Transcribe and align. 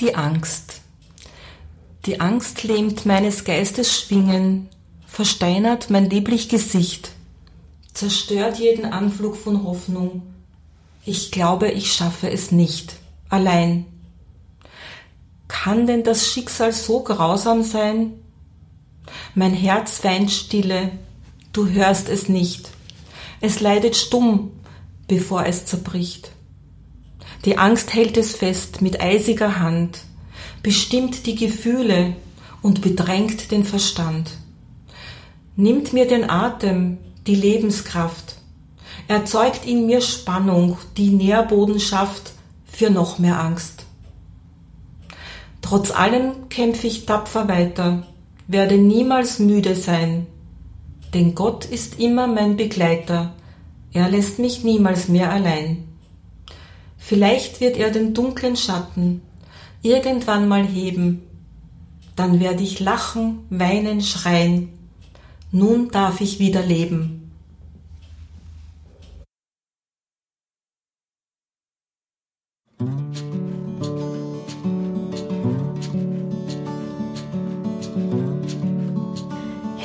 Die 0.00 0.14
Angst. 0.14 0.82
Die 2.06 2.20
Angst 2.20 2.62
lähmt 2.62 3.04
meines 3.04 3.42
Geistes 3.42 4.00
Schwingen, 4.00 4.68
versteinert 5.08 5.90
mein 5.90 6.08
lieblich 6.08 6.48
Gesicht, 6.48 7.10
zerstört 7.94 8.60
jeden 8.60 8.84
Anflug 8.84 9.36
von 9.36 9.64
Hoffnung. 9.64 10.22
Ich 11.04 11.32
glaube, 11.32 11.72
ich 11.72 11.92
schaffe 11.92 12.30
es 12.30 12.52
nicht, 12.52 12.94
allein. 13.28 13.86
Kann 15.48 15.88
denn 15.88 16.04
das 16.04 16.28
Schicksal 16.28 16.72
so 16.72 17.00
grausam 17.00 17.64
sein? 17.64 18.12
Mein 19.34 19.52
Herz 19.52 20.04
weint 20.04 20.30
stille, 20.30 20.92
du 21.52 21.66
hörst 21.70 22.08
es 22.08 22.28
nicht. 22.28 22.70
Es 23.40 23.58
leidet 23.58 23.96
stumm, 23.96 24.52
bevor 25.08 25.44
es 25.44 25.66
zerbricht. 25.66 26.30
Die 27.44 27.56
Angst 27.56 27.94
hält 27.94 28.16
es 28.16 28.34
fest 28.34 28.82
mit 28.82 29.00
eisiger 29.00 29.60
Hand, 29.60 30.00
bestimmt 30.62 31.26
die 31.26 31.36
Gefühle 31.36 32.14
und 32.62 32.82
bedrängt 32.82 33.50
den 33.50 33.64
Verstand. 33.64 34.32
Nimmt 35.56 35.92
mir 35.92 36.06
den 36.06 36.28
Atem, 36.28 36.98
die 37.26 37.34
Lebenskraft, 37.34 38.36
erzeugt 39.06 39.66
in 39.66 39.86
mir 39.86 40.00
Spannung, 40.00 40.78
die 40.96 41.10
Nährboden 41.10 41.80
schafft 41.80 42.32
für 42.64 42.90
noch 42.90 43.18
mehr 43.18 43.40
Angst. 43.40 43.84
Trotz 45.62 45.90
allem 45.90 46.48
kämpfe 46.48 46.86
ich 46.86 47.06
tapfer 47.06 47.48
weiter, 47.48 48.06
werde 48.46 48.78
niemals 48.78 49.38
müde 49.38 49.74
sein, 49.74 50.26
denn 51.14 51.34
Gott 51.34 51.64
ist 51.64 51.98
immer 51.98 52.26
mein 52.26 52.56
Begleiter, 52.56 53.34
er 53.92 54.08
lässt 54.08 54.38
mich 54.38 54.64
niemals 54.64 55.08
mehr 55.08 55.30
allein. 55.30 55.87
Vielleicht 57.08 57.62
wird 57.62 57.78
er 57.78 57.90
den 57.90 58.12
dunklen 58.12 58.54
Schatten 58.54 59.22
irgendwann 59.80 60.46
mal 60.46 60.66
heben. 60.66 61.22
Dann 62.16 62.38
werde 62.38 62.62
ich 62.62 62.80
lachen, 62.80 63.46
weinen, 63.48 64.02
schreien. 64.02 64.68
Nun 65.50 65.88
darf 65.90 66.20
ich 66.20 66.38
wieder 66.38 66.60
leben. 66.60 67.17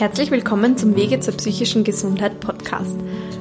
Herzlich 0.03 0.31
willkommen 0.31 0.75
zum 0.75 0.97
Wege 0.97 1.21
zur 1.21 1.33
psychischen 1.35 1.85
Gesundheit 1.85 2.41
Podcast. 2.41 2.97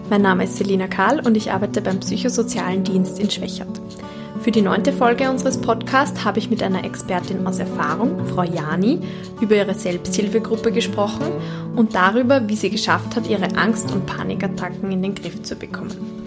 Mein 0.09 0.23
Name 0.23 0.45
ist 0.45 0.59
Selina 0.59 0.87
Kahl 0.87 1.19
und 1.19 1.37
ich 1.37 1.51
arbeite 1.51 1.81
beim 1.81 1.99
Psychosozialen 1.99 2.85
Dienst 2.85 3.19
in 3.19 3.29
Schwächert. 3.29 3.81
Für 4.43 4.53
die 4.53 4.63
neunte 4.63 4.93
Folge 4.93 5.29
unseres 5.29 5.61
Podcasts 5.61 6.25
habe 6.25 6.39
ich 6.39 6.51
mit 6.51 6.63
einer 6.63 6.85
Expertin 6.85 7.49
aus 7.49 7.59
Erfahrung, 7.59 8.25
Frau 8.27 8.45
Jani, 8.45 9.01
über 9.41 9.57
ihre 9.57 9.75
Selbsthilfegruppe 9.75 10.71
gesprochen 10.71 11.33
und 11.75 11.97
darüber, 11.97 12.49
wie 12.49 12.55
sie 12.55 12.71
geschafft 12.71 13.17
hat, 13.17 13.29
ihre 13.29 13.57
Angst- 13.57 13.91
und 13.91 14.07
Panikattacken 14.07 14.93
in 14.93 15.03
den 15.03 15.17
Griff 15.17 15.43
zu 15.43 15.57
bekommen. 15.57 16.22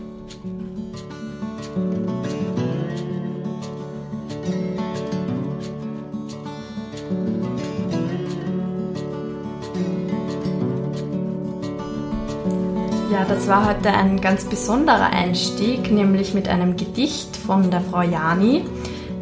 Ja, 13.16 13.24
das 13.24 13.48
war 13.48 13.66
heute 13.66 13.94
ein 13.94 14.20
ganz 14.20 14.44
besonderer 14.44 15.10
Einstieg, 15.12 15.90
nämlich 15.90 16.34
mit 16.34 16.50
einem 16.50 16.76
Gedicht 16.76 17.38
von 17.38 17.72
der 17.72 17.80
Frau 17.80 18.02
Jani. 18.02 18.66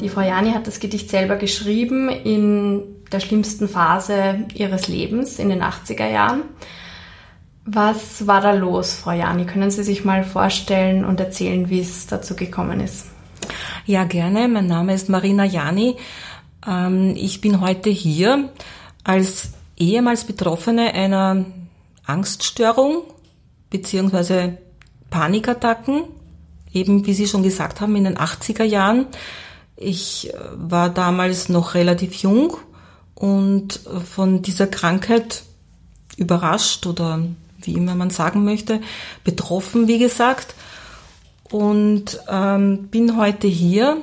Die 0.02 0.09
Frau 0.09 0.22
Jani 0.22 0.52
hat 0.52 0.66
das 0.66 0.80
Gedicht 0.80 1.11
selber 1.11 1.36
geschrieben 1.36 2.09
in 2.09 2.81
der 3.11 3.19
schlimmsten 3.19 3.69
Phase 3.69 4.47
ihres 4.55 4.88
Lebens, 4.88 5.38
in 5.38 5.49
den 5.49 5.61
80er 5.61 6.09
Jahren. 6.09 6.41
Was 7.66 8.25
war 8.25 8.41
da 8.41 8.53
los, 8.53 8.95
Frau 8.95 9.11
Jani? 9.11 9.45
Können 9.45 9.70
Sie 9.70 9.83
sich 9.83 10.03
mal 10.03 10.23
vorstellen 10.23 11.05
und 11.05 11.20
erzählen, 11.20 11.70
wie 11.70 11.82
es 11.82 12.08
dazu 12.08 12.36
gekommen 12.36 12.80
ist? 12.80 13.05
Ja, 13.86 14.05
gerne. 14.05 14.48
Mein 14.48 14.65
Name 14.65 14.95
ist 14.95 15.08
Marina 15.08 15.45
Jani. 15.45 15.98
Ähm, 16.67 17.14
ich 17.15 17.42
bin 17.42 17.61
heute 17.61 17.92
hier 17.92 18.49
als 19.03 19.52
ehemals 19.77 20.23
Betroffene 20.23 20.95
einer 20.95 21.45
Angststörung 22.08 23.03
beziehungsweise 23.73 24.60
Panikattacken, 25.10 26.04
eben 26.72 27.08
wie 27.08 27.14
Sie 27.14 27.28
schon 27.28 27.42
gesagt 27.42 27.82
haben, 27.82 27.95
in 27.95 28.04
den 28.04 28.17
80er 28.17 28.64
Jahren. 28.64 29.08
Ich 29.76 30.32
äh, 30.32 30.38
war 30.54 30.89
damals 30.89 31.50
noch 31.50 31.73
relativ 31.73 32.14
jung 32.14 32.56
und 33.16 33.82
von 34.06 34.44
dieser 34.44 34.67
Krankheit 34.67 35.42
überrascht 36.16 36.86
oder 36.86 37.23
wie 37.62 37.73
immer 37.73 37.95
man 37.95 38.12
sagen 38.12 38.44
möchte, 38.44 38.80
betroffen, 39.23 39.88
wie 39.88 39.98
gesagt. 39.98 40.54
Und 41.50 42.20
ähm, 42.30 42.89
bin 42.89 43.17
heute 43.17 43.48
hier, 43.48 43.98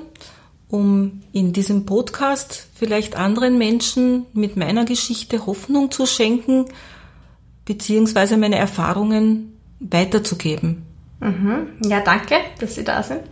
um 0.68 1.22
in 1.32 1.52
diesem 1.52 1.86
Podcast 1.86 2.66
vielleicht 2.74 3.14
anderen 3.16 3.56
Menschen 3.56 4.26
mit 4.32 4.56
meiner 4.56 4.84
Geschichte 4.84 5.46
Hoffnung 5.46 5.92
zu 5.92 6.06
schenken, 6.06 6.66
beziehungsweise 7.64 8.36
meine 8.36 8.56
Erfahrungen 8.56 9.59
weiterzugeben. 9.80 10.86
Mhm. 11.20 11.68
Ja, 11.84 12.00
danke, 12.00 12.36
dass 12.58 12.74
Sie 12.74 12.84
da 12.84 13.02
sind. 13.02 13.22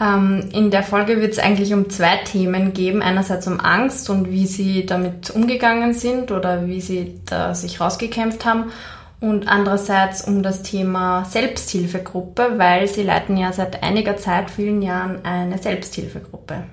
Ähm, 0.00 0.48
in 0.52 0.70
der 0.70 0.82
Folge 0.82 1.20
wird 1.20 1.32
es 1.32 1.38
eigentlich 1.38 1.72
um 1.72 1.90
zwei 1.90 2.16
Themen 2.18 2.72
geben. 2.72 3.02
Einerseits 3.02 3.46
um 3.46 3.60
Angst 3.60 4.10
und 4.10 4.30
wie 4.30 4.46
Sie 4.46 4.86
damit 4.86 5.30
umgegangen 5.30 5.94
sind 5.94 6.30
oder 6.30 6.66
wie 6.66 6.80
Sie 6.80 7.20
da 7.26 7.54
sich 7.54 7.80
rausgekämpft 7.80 8.44
haben. 8.44 8.72
Und 9.20 9.46
andererseits 9.46 10.26
um 10.26 10.42
das 10.42 10.62
Thema 10.62 11.24
Selbsthilfegruppe, 11.24 12.54
weil 12.56 12.88
Sie 12.88 13.04
leiten 13.04 13.36
ja 13.36 13.52
seit 13.52 13.82
einiger 13.82 14.16
Zeit, 14.16 14.50
vielen 14.50 14.82
Jahren, 14.82 15.24
eine 15.24 15.58
Selbsthilfegruppe. 15.58 16.64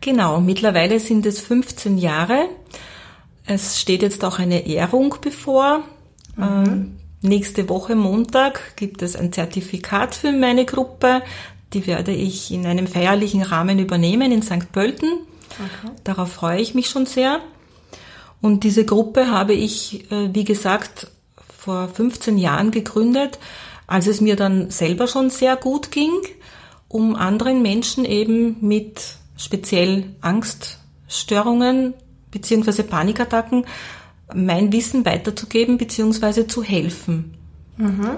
Genau, 0.00 0.40
mittlerweile 0.40 1.00
sind 1.00 1.26
es 1.26 1.40
15 1.40 1.98
Jahre. 1.98 2.48
Es 3.44 3.80
steht 3.80 4.02
jetzt 4.02 4.24
auch 4.24 4.38
eine 4.38 4.66
Ehrung 4.66 5.16
bevor. 5.20 5.82
Mhm. 6.36 6.99
Nächste 7.22 7.68
Woche 7.68 7.94
Montag 7.94 8.76
gibt 8.76 9.02
es 9.02 9.14
ein 9.14 9.32
Zertifikat 9.32 10.14
für 10.14 10.32
meine 10.32 10.64
Gruppe. 10.64 11.22
Die 11.74 11.86
werde 11.86 12.12
ich 12.12 12.50
in 12.50 12.66
einem 12.66 12.86
feierlichen 12.86 13.42
Rahmen 13.42 13.78
übernehmen 13.78 14.32
in 14.32 14.42
St. 14.42 14.72
Pölten. 14.72 15.10
Okay. 15.50 15.92
Darauf 16.04 16.32
freue 16.32 16.60
ich 16.60 16.74
mich 16.74 16.88
schon 16.88 17.04
sehr. 17.04 17.40
Und 18.40 18.64
diese 18.64 18.86
Gruppe 18.86 19.30
habe 19.30 19.52
ich, 19.52 20.10
äh, 20.10 20.30
wie 20.32 20.44
gesagt, 20.44 21.08
vor 21.58 21.88
15 21.88 22.38
Jahren 22.38 22.70
gegründet, 22.70 23.38
als 23.86 24.06
es 24.06 24.22
mir 24.22 24.36
dann 24.36 24.70
selber 24.70 25.06
schon 25.06 25.28
sehr 25.28 25.56
gut 25.56 25.90
ging, 25.90 26.12
um 26.88 27.16
anderen 27.16 27.60
Menschen 27.60 28.06
eben 28.06 28.56
mit 28.60 29.16
speziell 29.36 30.04
Angststörungen 30.22 31.94
beziehungsweise 32.30 32.84
Panikattacken 32.84 33.66
mein 34.34 34.72
Wissen 34.72 35.04
weiterzugeben 35.04 35.78
bzw. 35.78 36.46
zu 36.46 36.62
helfen. 36.62 37.34
Mhm. 37.76 38.16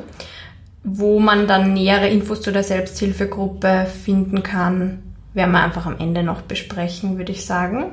Wo 0.85 1.21
man 1.21 1.47
dann 1.47 1.75
nähere 1.75 2.09
Infos 2.09 2.41
zu 2.41 2.53
der 2.53 2.65
Selbsthilfegruppe 2.65 3.87
finden 4.05 4.43
kann, 4.43 5.03
werden 5.35 5.53
wir 5.53 5.63
einfach 5.63 5.87
am 5.87 5.99
Ende 5.99 6.23
noch 6.23 6.43
besprechen, 6.43 7.19
würde 7.19 7.33
ich 7.33 7.47
sagen. 7.47 7.93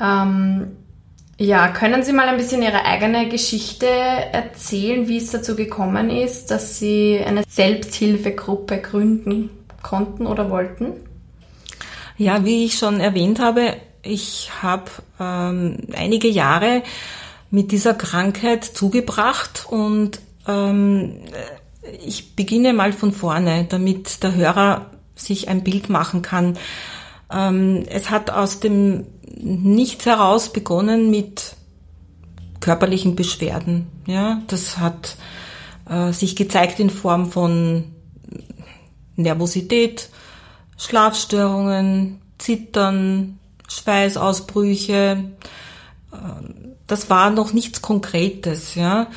Ähm, 0.00 0.76
ja, 1.38 1.68
können 1.68 2.02
Sie 2.02 2.12
mal 2.12 2.28
ein 2.28 2.36
bisschen 2.36 2.62
Ihre 2.62 2.84
eigene 2.84 3.28
Geschichte 3.28 3.86
erzählen, 3.86 5.06
wie 5.06 5.18
es 5.18 5.30
dazu 5.30 5.54
gekommen 5.54 6.10
ist, 6.10 6.50
dass 6.50 6.78
Sie 6.78 7.20
eine 7.24 7.44
Selbsthilfegruppe 7.48 8.78
gründen 8.78 9.50
konnten 9.82 10.26
oder 10.26 10.50
wollten? 10.50 10.94
Ja, 12.16 12.44
wie 12.44 12.64
ich 12.64 12.76
schon 12.76 12.98
erwähnt 12.98 13.38
habe, 13.38 13.76
ich 14.02 14.50
habe 14.62 14.90
ähm, 15.20 15.78
einige 15.94 16.28
Jahre 16.28 16.82
mit 17.50 17.72
dieser 17.72 17.94
Krankheit 17.94 18.64
zugebracht 18.64 19.66
und 19.68 20.20
ähm, 20.46 21.20
ich 22.04 22.36
beginne 22.36 22.72
mal 22.72 22.92
von 22.92 23.12
vorne, 23.12 23.66
damit 23.68 24.22
der 24.22 24.34
Hörer 24.34 24.86
sich 25.14 25.48
ein 25.48 25.64
Bild 25.64 25.88
machen 25.88 26.22
kann. 26.22 26.58
Ähm, 27.32 27.84
es 27.88 28.10
hat 28.10 28.30
aus 28.30 28.60
dem 28.60 29.06
Nichts 29.40 30.04
heraus 30.04 30.52
begonnen 30.52 31.10
mit 31.10 31.54
körperlichen 32.60 33.14
Beschwerden. 33.14 33.86
Ja, 34.06 34.42
das 34.48 34.78
hat 34.78 35.16
äh, 35.88 36.12
sich 36.12 36.34
gezeigt 36.34 36.80
in 36.80 36.90
Form 36.90 37.30
von 37.30 37.84
Nervosität, 39.16 40.08
Schlafstörungen, 40.76 42.20
Zittern, 42.38 43.37
Schweißausbrüche. 43.68 45.24
Ähm, 46.12 46.54
das 46.86 47.10
war 47.10 47.30
noch 47.30 47.52
nichts 47.52 47.82
Konkretes, 47.82 48.74
ja. 48.74 49.08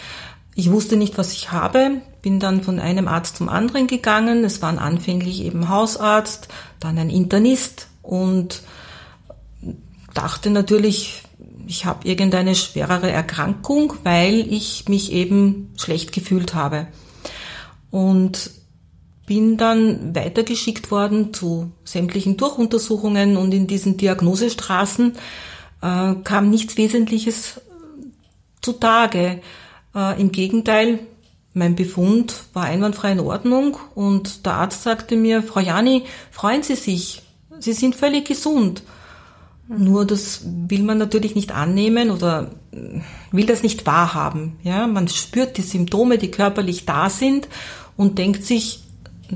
Ich 0.53 0.69
wusste 0.69 0.97
nicht, 0.97 1.17
was 1.17 1.31
ich 1.31 1.51
habe, 1.51 2.01
bin 2.21 2.39
dann 2.39 2.61
von 2.61 2.79
einem 2.79 3.07
Arzt 3.07 3.37
zum 3.37 3.49
anderen 3.49 3.87
gegangen. 3.87 4.43
Es 4.43 4.61
waren 4.61 4.79
anfänglich 4.79 5.41
eben 5.43 5.69
Hausarzt, 5.69 6.49
dann 6.79 6.97
ein 6.97 7.09
Internist 7.09 7.87
und 8.01 8.61
dachte 10.13 10.49
natürlich, 10.49 11.23
ich 11.67 11.85
habe 11.85 12.07
irgendeine 12.07 12.55
schwerere 12.55 13.09
Erkrankung, 13.09 13.93
weil 14.03 14.51
ich 14.51 14.89
mich 14.89 15.13
eben 15.13 15.73
schlecht 15.77 16.11
gefühlt 16.11 16.53
habe. 16.53 16.87
Und 17.89 18.51
bin 19.31 19.55
dann 19.55 20.13
weitergeschickt 20.13 20.91
worden 20.91 21.33
zu 21.33 21.71
sämtlichen 21.85 22.35
Durchuntersuchungen 22.35 23.37
und 23.37 23.53
in 23.53 23.65
diesen 23.65 23.95
Diagnosestraßen 23.95 25.13
äh, 25.81 26.15
kam 26.25 26.49
nichts 26.49 26.75
Wesentliches 26.75 27.61
zutage. 28.61 29.39
Äh, 29.95 30.19
Im 30.19 30.33
Gegenteil, 30.33 30.99
mein 31.53 31.77
Befund 31.77 32.43
war 32.51 32.65
einwandfrei 32.65 33.13
in 33.13 33.21
Ordnung 33.21 33.77
und 33.95 34.45
der 34.45 34.55
Arzt 34.55 34.83
sagte 34.83 35.15
mir, 35.15 35.41
Frau 35.41 35.61
Jani, 35.61 36.03
freuen 36.29 36.63
Sie 36.63 36.75
sich, 36.75 37.21
Sie 37.59 37.71
sind 37.71 37.95
völlig 37.95 38.27
gesund. 38.27 38.83
Nur 39.69 40.03
das 40.03 40.41
will 40.43 40.83
man 40.83 40.97
natürlich 40.97 41.35
nicht 41.35 41.53
annehmen 41.53 42.11
oder 42.11 42.51
will 43.31 43.45
das 43.45 43.63
nicht 43.63 43.85
wahrhaben. 43.85 44.57
Ja, 44.61 44.87
man 44.87 45.07
spürt 45.07 45.55
die 45.55 45.61
Symptome, 45.61 46.17
die 46.17 46.31
körperlich 46.31 46.85
da 46.85 47.09
sind 47.09 47.47
und 47.95 48.17
denkt 48.17 48.43
sich, 48.43 48.81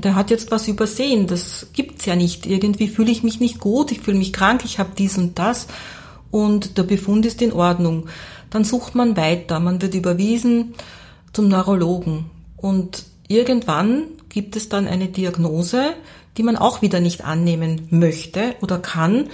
der 0.04 0.14
hat 0.14 0.30
jetzt 0.30 0.50
was 0.50 0.68
übersehen. 0.68 1.26
Das 1.26 1.68
gibt's 1.72 2.06
ja 2.06 2.16
nicht. 2.16 2.46
Irgendwie 2.46 2.88
fühle 2.88 3.10
ich 3.10 3.22
mich 3.22 3.40
nicht 3.40 3.60
gut, 3.60 3.92
ich 3.92 4.00
fühle 4.00 4.18
mich 4.18 4.32
krank, 4.32 4.62
ich 4.64 4.78
habe 4.78 4.90
dies 4.96 5.16
und 5.18 5.38
das 5.38 5.66
und 6.30 6.76
der 6.78 6.82
Befund 6.82 7.24
ist 7.26 7.40
in 7.42 7.52
Ordnung. 7.52 8.08
Dann 8.50 8.64
sucht 8.64 8.94
man 8.94 9.16
weiter, 9.16 9.60
man 9.60 9.80
wird 9.82 9.94
überwiesen 9.94 10.74
zum 11.32 11.48
Neurologen 11.48 12.30
und 12.56 13.04
irgendwann 13.28 14.04
gibt 14.28 14.56
es 14.56 14.68
dann 14.68 14.86
eine 14.86 15.08
Diagnose, 15.08 15.94
die 16.36 16.42
man 16.42 16.56
auch 16.56 16.82
wieder 16.82 17.00
nicht 17.00 17.24
annehmen 17.24 17.88
möchte 17.90 18.54
oder 18.60 18.78
kann 18.78 19.28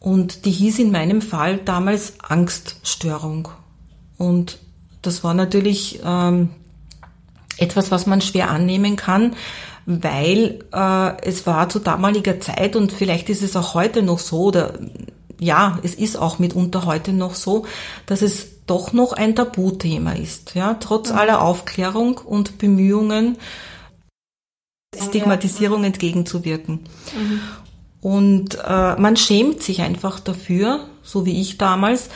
und 0.00 0.44
die 0.44 0.50
hieß 0.50 0.78
in 0.78 0.92
meinem 0.92 1.22
Fall 1.22 1.58
damals 1.58 2.14
Angststörung. 2.20 3.48
Und 4.18 4.58
das 5.02 5.24
war 5.24 5.34
natürlich 5.34 6.00
ähm, 6.04 6.50
etwas, 7.58 7.90
was 7.90 8.06
man 8.06 8.20
schwer 8.20 8.50
annehmen 8.50 8.96
kann, 8.96 9.34
weil 9.86 10.64
äh, 10.72 11.22
es 11.22 11.46
war 11.46 11.68
zu 11.68 11.78
damaliger 11.78 12.40
Zeit 12.40 12.76
und 12.76 12.92
vielleicht 12.92 13.30
ist 13.30 13.42
es 13.42 13.56
auch 13.56 13.74
heute 13.74 14.02
noch 14.02 14.18
so, 14.18 14.44
oder 14.44 14.74
ja, 15.38 15.78
es 15.82 15.94
ist 15.94 16.16
auch 16.16 16.38
mitunter 16.38 16.84
heute 16.84 17.12
noch 17.12 17.34
so, 17.34 17.66
dass 18.06 18.22
es 18.22 18.64
doch 18.66 18.92
noch 18.92 19.12
ein 19.12 19.36
Tabuthema 19.36 20.12
ist. 20.12 20.54
Ja, 20.54 20.74
trotz 20.74 21.10
mhm. 21.10 21.18
aller 21.18 21.40
Aufklärung 21.40 22.18
und 22.18 22.58
Bemühungen, 22.58 23.38
Stigmatisierung 25.00 25.84
entgegenzuwirken. 25.84 26.80
Mhm. 27.14 27.40
Und 28.00 28.58
äh, 28.64 28.96
man 28.96 29.16
schämt 29.16 29.62
sich 29.62 29.82
einfach 29.82 30.20
dafür, 30.20 30.80
so 31.02 31.26
wie 31.26 31.40
ich 31.40 31.58
damals, 31.58 32.08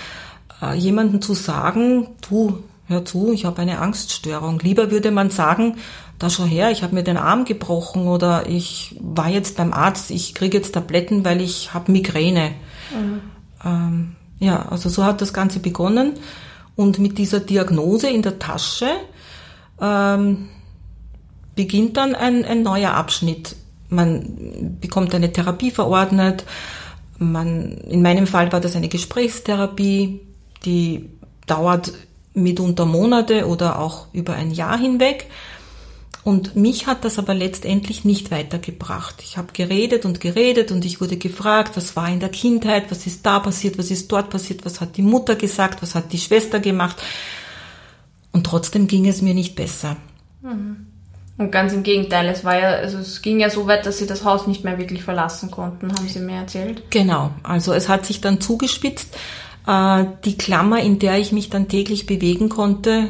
äh, 0.62 0.74
jemanden 0.74 1.22
zu 1.22 1.34
sagen, 1.34 2.08
du, 2.28 2.62
hör 2.86 3.04
zu, 3.04 3.32
ich 3.32 3.44
habe 3.44 3.62
eine 3.62 3.80
Angststörung. 3.80 4.60
Lieber 4.60 4.90
würde 4.90 5.10
man 5.10 5.30
sagen, 5.30 5.76
da 6.20 6.30
schau 6.30 6.44
her, 6.44 6.70
ich 6.70 6.84
habe 6.84 6.94
mir 6.94 7.02
den 7.02 7.16
Arm 7.16 7.44
gebrochen 7.44 8.06
oder 8.06 8.48
ich 8.48 8.94
war 9.00 9.28
jetzt 9.28 9.56
beim 9.56 9.72
Arzt, 9.72 10.12
ich 10.12 10.34
kriege 10.34 10.58
jetzt 10.58 10.72
Tabletten, 10.72 11.24
weil 11.24 11.40
ich 11.40 11.74
habe 11.74 11.90
Migräne. 11.90 12.52
Mhm. 12.94 13.20
Ähm, 13.64 14.16
ja, 14.38 14.68
also 14.70 14.88
so 14.88 15.04
hat 15.04 15.20
das 15.20 15.32
Ganze 15.32 15.58
begonnen. 15.58 16.14
Und 16.76 16.98
mit 16.98 17.18
dieser 17.18 17.40
Diagnose 17.40 18.08
in 18.08 18.22
der 18.22 18.38
Tasche 18.38 18.88
ähm, 19.80 20.48
beginnt 21.56 21.96
dann 21.96 22.14
ein, 22.14 22.44
ein 22.44 22.62
neuer 22.62 22.92
Abschnitt 22.92 23.56
man 23.90 24.76
bekommt 24.80 25.14
eine 25.14 25.32
Therapie 25.32 25.70
verordnet. 25.70 26.44
Man, 27.18 27.72
in 27.88 28.02
meinem 28.02 28.26
Fall 28.26 28.50
war 28.52 28.60
das 28.60 28.76
eine 28.76 28.88
Gesprächstherapie, 28.88 30.20
die 30.64 31.10
dauert 31.46 31.92
mitunter 32.32 32.86
Monate 32.86 33.46
oder 33.46 33.80
auch 33.80 34.06
über 34.12 34.34
ein 34.34 34.52
Jahr 34.52 34.78
hinweg. 34.78 35.26
Und 36.22 36.54
mich 36.54 36.86
hat 36.86 37.04
das 37.04 37.18
aber 37.18 37.32
letztendlich 37.32 38.04
nicht 38.04 38.30
weitergebracht. 38.30 39.22
Ich 39.22 39.38
habe 39.38 39.52
geredet 39.52 40.04
und 40.04 40.20
geredet 40.20 40.70
und 40.70 40.84
ich 40.84 41.00
wurde 41.00 41.16
gefragt, 41.16 41.76
was 41.76 41.96
war 41.96 42.08
in 42.08 42.20
der 42.20 42.28
Kindheit, 42.28 42.90
was 42.90 43.06
ist 43.06 43.24
da 43.24 43.40
passiert, 43.40 43.78
was 43.78 43.90
ist 43.90 44.12
dort 44.12 44.28
passiert, 44.28 44.64
was 44.66 44.80
hat 44.80 44.96
die 44.96 45.02
Mutter 45.02 45.34
gesagt, 45.34 45.82
was 45.82 45.94
hat 45.94 46.12
die 46.12 46.18
Schwester 46.18 46.60
gemacht. 46.60 46.96
Und 48.32 48.44
trotzdem 48.44 48.86
ging 48.86 49.08
es 49.08 49.22
mir 49.22 49.34
nicht 49.34 49.56
besser. 49.56 49.96
Mhm. 50.42 50.86
Und 51.38 51.50
ganz 51.50 51.72
im 51.72 51.82
Gegenteil, 51.82 52.28
es 52.28 52.44
war 52.44 52.60
ja, 52.60 52.68
also 52.68 52.98
es 52.98 53.22
ging 53.22 53.40
ja 53.40 53.48
so 53.48 53.66
weit, 53.66 53.86
dass 53.86 53.96
sie 53.96 54.06
das 54.06 54.24
Haus 54.24 54.46
nicht 54.46 54.62
mehr 54.62 54.76
wirklich 54.76 55.02
verlassen 55.02 55.50
konnten, 55.50 55.90
haben 55.90 56.06
sie 56.06 56.18
mir 56.18 56.36
erzählt. 56.36 56.82
Genau, 56.90 57.30
also 57.42 57.72
es 57.72 57.88
hat 57.88 58.04
sich 58.04 58.20
dann 58.20 58.42
zugespitzt. 58.42 59.16
Äh, 59.66 60.04
die 60.26 60.36
Klammer, 60.36 60.80
in 60.80 60.98
der 60.98 61.18
ich 61.18 61.32
mich 61.32 61.48
dann 61.48 61.66
täglich 61.66 62.04
bewegen 62.04 62.50
konnte, 62.50 63.08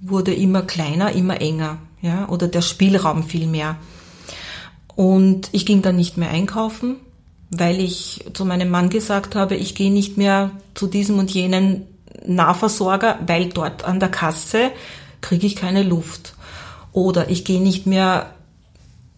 wurde 0.00 0.32
immer 0.32 0.62
kleiner, 0.62 1.12
immer 1.12 1.42
enger, 1.42 1.76
ja, 2.02 2.28
oder 2.28 2.48
der 2.48 2.62
Spielraum 2.62 3.22
viel 3.22 3.46
mehr. 3.46 3.76
Und 4.94 5.48
ich 5.52 5.64
ging 5.64 5.80
dann 5.80 5.96
nicht 5.96 6.18
mehr 6.18 6.30
einkaufen, 6.30 6.96
weil 7.50 7.80
ich 7.80 8.24
zu 8.34 8.44
meinem 8.44 8.68
Mann 8.68 8.90
gesagt 8.90 9.34
habe, 9.34 9.54
ich 9.54 9.74
gehe 9.74 9.92
nicht 9.92 10.18
mehr 10.18 10.50
zu 10.74 10.86
diesem 10.86 11.18
und 11.18 11.30
jenen 11.30 11.86
Nahversorger, 12.26 13.18
weil 13.26 13.48
dort 13.48 13.84
an 13.84 14.00
der 14.00 14.10
Kasse 14.10 14.70
kriege 15.20 15.46
ich 15.46 15.56
keine 15.56 15.82
Luft. 15.82 16.34
Oder 16.92 17.30
ich 17.30 17.44
gehe 17.44 17.62
nicht 17.62 17.86
mehr 17.86 18.26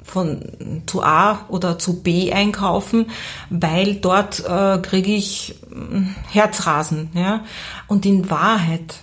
von 0.04 0.42
zu 0.86 1.02
A 1.02 1.46
oder 1.48 1.78
zu 1.78 2.02
B 2.02 2.32
einkaufen, 2.32 3.06
weil 3.50 3.96
dort 3.96 4.44
äh, 4.46 4.78
kriege 4.78 5.12
ich 5.12 5.56
äh, 5.72 6.02
Herzrasen. 6.30 7.10
Ja? 7.14 7.44
Und 7.88 8.06
in 8.06 8.30
Wahrheit, 8.30 8.96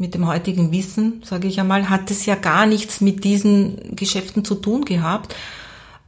mit 0.00 0.14
dem 0.14 0.26
heutigen 0.26 0.72
Wissen, 0.72 1.22
sage 1.24 1.46
ich 1.46 1.60
einmal, 1.60 1.90
hat 1.90 2.10
es 2.10 2.24
ja 2.24 2.34
gar 2.34 2.64
nichts 2.64 3.00
mit 3.00 3.22
diesen 3.22 3.94
Geschäften 3.94 4.44
zu 4.44 4.54
tun 4.54 4.84
gehabt. 4.84 5.34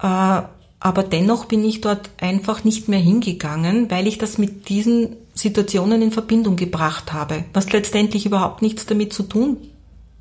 Äh, 0.03 0.43
aber 0.81 1.03
dennoch 1.05 1.45
bin 1.45 1.65
ich 1.65 1.81
dort 1.81 2.11
einfach 2.21 2.65
nicht 2.65 2.89
mehr 2.89 2.99
hingegangen, 2.99 3.91
weil 3.91 4.07
ich 4.07 4.19
das 4.19 4.39
mit 4.39 4.69
diesen 4.69 5.17
Situationen 5.35 6.03
in 6.03 6.11
Verbindung 6.11 6.57
gebracht 6.57 7.13
habe, 7.13 7.45
was 7.53 7.71
letztendlich 7.71 8.27
überhaupt 8.27 8.63
nichts 8.63 8.87
damit 8.87 9.13
zu 9.13 9.23
tun 9.23 9.59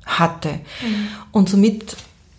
hatte. 0.04 0.50
Mhm. 0.50 1.08
Und 1.32 1.48
somit 1.48 1.96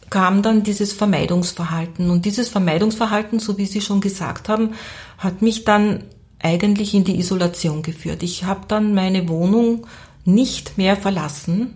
kam 0.09 0.43
dann 0.43 0.61
dieses 0.61 0.93
Vermeidungsverhalten. 0.93 2.11
Und 2.11 2.25
dieses 2.25 2.47
Vermeidungsverhalten, 2.47 3.39
so 3.39 3.57
wie 3.57 3.65
Sie 3.65 3.81
schon 3.81 3.99
gesagt 3.99 4.47
haben, 4.47 4.75
hat 5.17 5.41
mich 5.41 5.65
dann 5.65 6.03
eigentlich 6.39 6.93
in 6.93 7.03
die 7.03 7.17
Isolation 7.17 7.81
geführt. 7.81 8.21
Ich 8.21 8.43
habe 8.43 8.61
dann 8.67 8.93
meine 8.93 9.27
Wohnung 9.27 9.87
nicht 10.25 10.77
mehr 10.77 10.95
verlassen, 10.95 11.73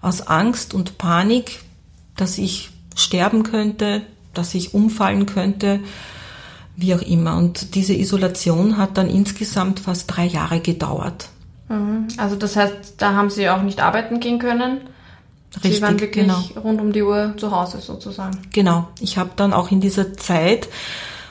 aus 0.00 0.26
Angst 0.26 0.74
und 0.74 0.98
Panik, 0.98 1.60
dass 2.16 2.38
ich 2.38 2.70
sterben 2.94 3.42
könnte, 3.42 4.02
dass 4.34 4.54
ich 4.54 4.74
umfallen 4.74 5.26
könnte, 5.26 5.80
wie 6.76 6.94
auch 6.94 7.02
immer. 7.02 7.36
Und 7.36 7.74
diese 7.74 7.94
Isolation 7.94 8.76
hat 8.76 8.98
dann 8.98 9.08
insgesamt 9.08 9.80
fast 9.80 10.14
drei 10.14 10.26
Jahre 10.26 10.60
gedauert. 10.60 11.28
Mhm. 11.68 12.08
Also 12.16 12.36
das 12.36 12.56
heißt, 12.56 12.94
da 12.98 13.14
haben 13.14 13.30
Sie 13.30 13.48
auch 13.48 13.62
nicht 13.62 13.80
arbeiten 13.80 14.20
gehen 14.20 14.38
können? 14.38 14.80
Richtig, 15.56 15.76
Sie 15.76 15.82
waren 15.82 16.00
wirklich 16.00 16.26
genau. 16.26 16.42
rund 16.62 16.80
um 16.80 16.92
die 16.92 17.02
Uhr 17.02 17.34
zu 17.36 17.50
Hause 17.50 17.80
sozusagen. 17.80 18.38
Genau. 18.52 18.88
Ich 19.00 19.18
habe 19.18 19.30
dann 19.36 19.52
auch 19.52 19.70
in 19.70 19.80
dieser 19.80 20.14
Zeit, 20.14 20.68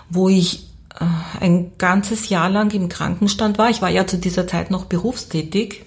wo 0.10 0.30
ich 0.30 0.70
äh, 1.00 1.06
ein 1.42 1.74
ganzes 1.78 2.30
Jahr 2.30 2.50
lang 2.50 2.72
im 2.72 2.88
Krankenstand 2.88 3.58
war, 3.58 3.70
ich 3.70 3.82
war 3.82 3.90
ja 3.90 4.08
zu 4.08 4.18
dieser 4.18 4.48
Zeit 4.48 4.72
noch 4.72 4.86
berufstätig 4.86 5.86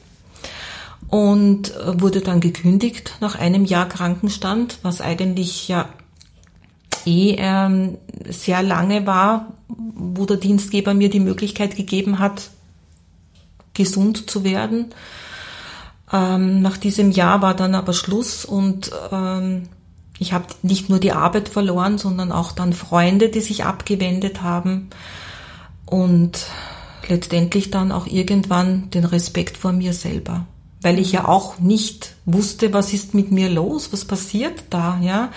und 1.09 1.75
äh, 1.77 2.01
wurde 2.01 2.21
dann 2.21 2.41
gekündigt 2.41 3.17
nach 3.21 3.39
einem 3.39 3.65
Jahr 3.65 3.89
Krankenstand, 3.89 4.79
was 4.83 5.01
eigentlich 5.01 5.69
ja 5.69 5.89
eh 7.05 7.37
ähm, 7.39 7.99
sehr 8.29 8.63
lange 8.63 9.07
war, 9.07 9.55
wo 9.69 10.27
der 10.27 10.37
Dienstgeber 10.37 10.95
mir 10.95 11.09
die 11.09 11.21
Möglichkeit 11.21 11.77
gegeben 11.77 12.19
hat, 12.19 12.51
gesund 13.75 14.29
zu 14.29 14.45
werden. 14.45 14.87
Ähm, 16.13 16.63
nach 16.63 16.77
diesem 16.77 17.11
Jahr 17.11 17.43
war 17.43 17.55
dann 17.55 17.75
aber 17.75 17.93
Schluss 17.93 18.45
und 18.45 18.91
ähm, 19.13 19.69
ich 20.19 20.33
habe 20.33 20.47
nicht 20.63 20.89
nur 20.89 20.99
die 20.99 21.13
Arbeit 21.13 21.49
verloren, 21.49 21.99
sondern 21.99 22.33
auch 22.33 22.53
dann 22.53 22.73
Freunde, 22.73 23.29
die 23.29 23.41
sich 23.41 23.65
abgewendet 23.65 24.43
haben 24.43 24.89
und 25.85 26.47
letztendlich 27.09 27.71
dann 27.71 27.93
auch 27.93 28.07
irgendwann 28.07 28.91
den 28.91 29.05
Respekt 29.05 29.57
vor 29.57 29.73
mir 29.73 29.93
selber, 29.93 30.47
weil 30.87 31.01
ich 31.01 31.11
ja 31.11 31.27
auch 31.27 31.59
nicht 31.59 32.15
wusste, 32.27 32.73
was 32.73 32.93
ist 32.93 33.13
mit 33.13 33.33
mir 33.33 33.51
los, 33.51 33.93
was 33.93 34.05
passiert 34.05 34.63
da, 34.71 35.01
ja. 35.03 35.33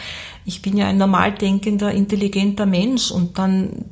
Ich 0.45 0.61
bin 0.61 0.77
ja 0.77 0.85
ein 0.85 0.97
normal 0.97 1.31
denkender, 1.31 1.91
intelligenter 1.91 2.67
Mensch 2.67 3.09
und 3.09 3.39
dann 3.39 3.85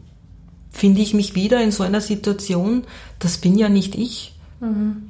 finde 0.69 1.01
ich 1.01 1.15
mich 1.15 1.33
wieder 1.33 1.59
in 1.63 1.71
so 1.71 1.81
einer 1.81 1.99
Situation, 1.99 2.83
das 3.17 3.39
bin 3.39 3.57
ja 3.57 3.69
nicht 3.69 3.95
ich. 3.95 4.35
Mhm. 4.59 5.09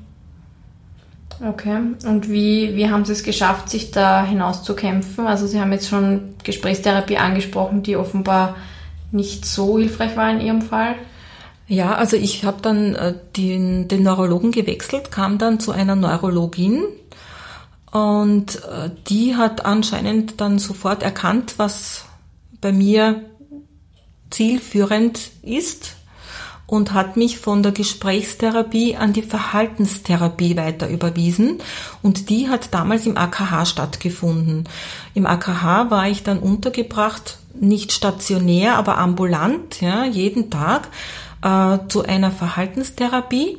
Okay, 1.45 1.79
und 2.05 2.29
wie, 2.29 2.77
wie 2.77 2.89
haben 2.89 3.03
Sie 3.03 3.11
es 3.11 3.23
geschafft, 3.23 3.69
sich 3.69 3.91
da 3.91 4.25
hinauszukämpfen? 4.25 5.27
Also 5.27 5.47
Sie 5.47 5.59
haben 5.59 5.73
jetzt 5.73 5.89
schon 5.89 6.35
Gesprächstherapie 6.45 7.17
angesprochen, 7.17 7.83
die 7.83 7.97
offenbar 7.97 8.55
nicht 9.11 9.45
so 9.45 9.77
hilfreich 9.79 10.15
war 10.15 10.31
in 10.31 10.39
Ihrem 10.39 10.61
Fall. 10.61 10.95
Ja, 11.67 11.95
also 11.95 12.15
ich 12.15 12.45
habe 12.45 12.61
dann 12.61 12.95
äh, 12.95 13.13
den, 13.35 13.87
den 13.89 14.03
Neurologen 14.03 14.51
gewechselt, 14.51 15.11
kam 15.11 15.37
dann 15.37 15.59
zu 15.59 15.71
einer 15.71 15.95
Neurologin 15.95 16.83
und 17.91 18.63
äh, 18.63 18.89
die 19.07 19.35
hat 19.35 19.65
anscheinend 19.65 20.39
dann 20.39 20.59
sofort 20.59 21.03
erkannt, 21.03 21.55
was 21.57 22.05
bei 22.61 22.71
mir 22.71 23.25
zielführend 24.29 25.31
ist 25.41 25.95
und 26.67 26.93
hat 26.93 27.17
mich 27.17 27.37
von 27.37 27.63
der 27.63 27.71
Gesprächstherapie 27.73 28.95
an 28.95 29.13
die 29.13 29.21
Verhaltenstherapie 29.21 30.55
weiter 30.55 30.89
überwiesen 30.89 31.59
und 32.01 32.29
die 32.29 32.49
hat 32.49 32.73
damals 32.73 33.05
im 33.05 33.17
AKH 33.17 33.65
stattgefunden. 33.65 34.69
Im 35.13 35.25
AKH 35.25 35.91
war 35.91 36.07
ich 36.07 36.23
dann 36.23 36.39
untergebracht, 36.39 37.39
nicht 37.59 37.91
stationär, 37.91 38.75
aber 38.75 38.97
ambulant, 38.97 39.81
ja, 39.81 40.05
jeden 40.05 40.49
Tag 40.49 40.89
äh, 41.41 41.77
zu 41.87 42.03
einer 42.03 42.31
Verhaltenstherapie 42.31 43.57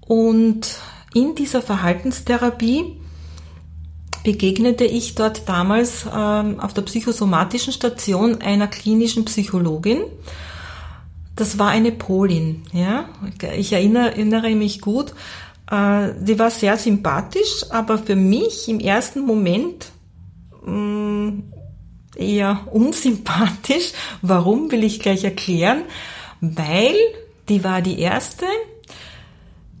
und 0.00 0.78
in 1.14 1.34
dieser 1.34 1.62
Verhaltenstherapie 1.62 2.96
begegnete 4.22 4.84
ich 4.84 5.14
dort 5.14 5.48
damals 5.48 6.04
ähm, 6.12 6.58
auf 6.60 6.74
der 6.74 6.82
psychosomatischen 6.82 7.72
Station 7.72 8.40
einer 8.42 8.66
klinischen 8.66 9.24
Psychologin. 9.24 10.02
Das 11.36 11.58
war 11.58 11.68
eine 11.68 11.92
Polin, 11.92 12.64
ja. 12.72 13.08
Ich 13.56 13.72
erinnere, 13.72 14.12
erinnere 14.12 14.54
mich 14.54 14.80
gut. 14.80 15.12
Äh, 15.70 16.08
die 16.20 16.38
war 16.38 16.50
sehr 16.50 16.76
sympathisch, 16.76 17.70
aber 17.70 17.98
für 17.98 18.16
mich 18.16 18.68
im 18.68 18.80
ersten 18.80 19.20
Moment 19.20 19.92
mh, 20.64 20.72
mm, 20.72 21.42
eher 22.16 22.60
unsympathisch. 22.72 23.92
Warum 24.22 24.72
will 24.72 24.82
ich 24.82 25.00
gleich 25.00 25.24
erklären? 25.24 25.82
Weil 26.40 26.94
die 27.48 27.64
war 27.64 27.82
die 27.82 27.98
erste, 27.98 28.46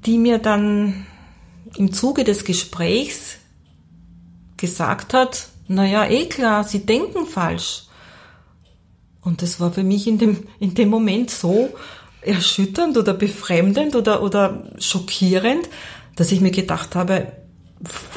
die 0.04 0.18
mir 0.18 0.38
dann 0.38 1.06
im 1.76 1.92
Zuge 1.92 2.24
des 2.24 2.44
Gesprächs 2.44 3.38
gesagt 4.56 5.14
hat, 5.14 5.48
naja, 5.68 6.06
eh 6.08 6.26
klar, 6.26 6.64
sie 6.64 6.86
denken 6.86 7.26
falsch. 7.26 7.84
Und 9.20 9.42
das 9.42 9.58
war 9.58 9.72
für 9.72 9.82
mich 9.82 10.06
in 10.06 10.18
dem, 10.18 10.46
in 10.60 10.74
dem 10.74 10.88
Moment 10.88 11.30
so 11.30 11.70
erschütternd 12.20 12.96
oder 12.96 13.12
befremdend 13.12 13.96
oder, 13.96 14.22
oder 14.22 14.70
schockierend, 14.78 15.68
dass 16.14 16.32
ich 16.32 16.40
mir 16.40 16.52
gedacht 16.52 16.94
habe, 16.94 17.32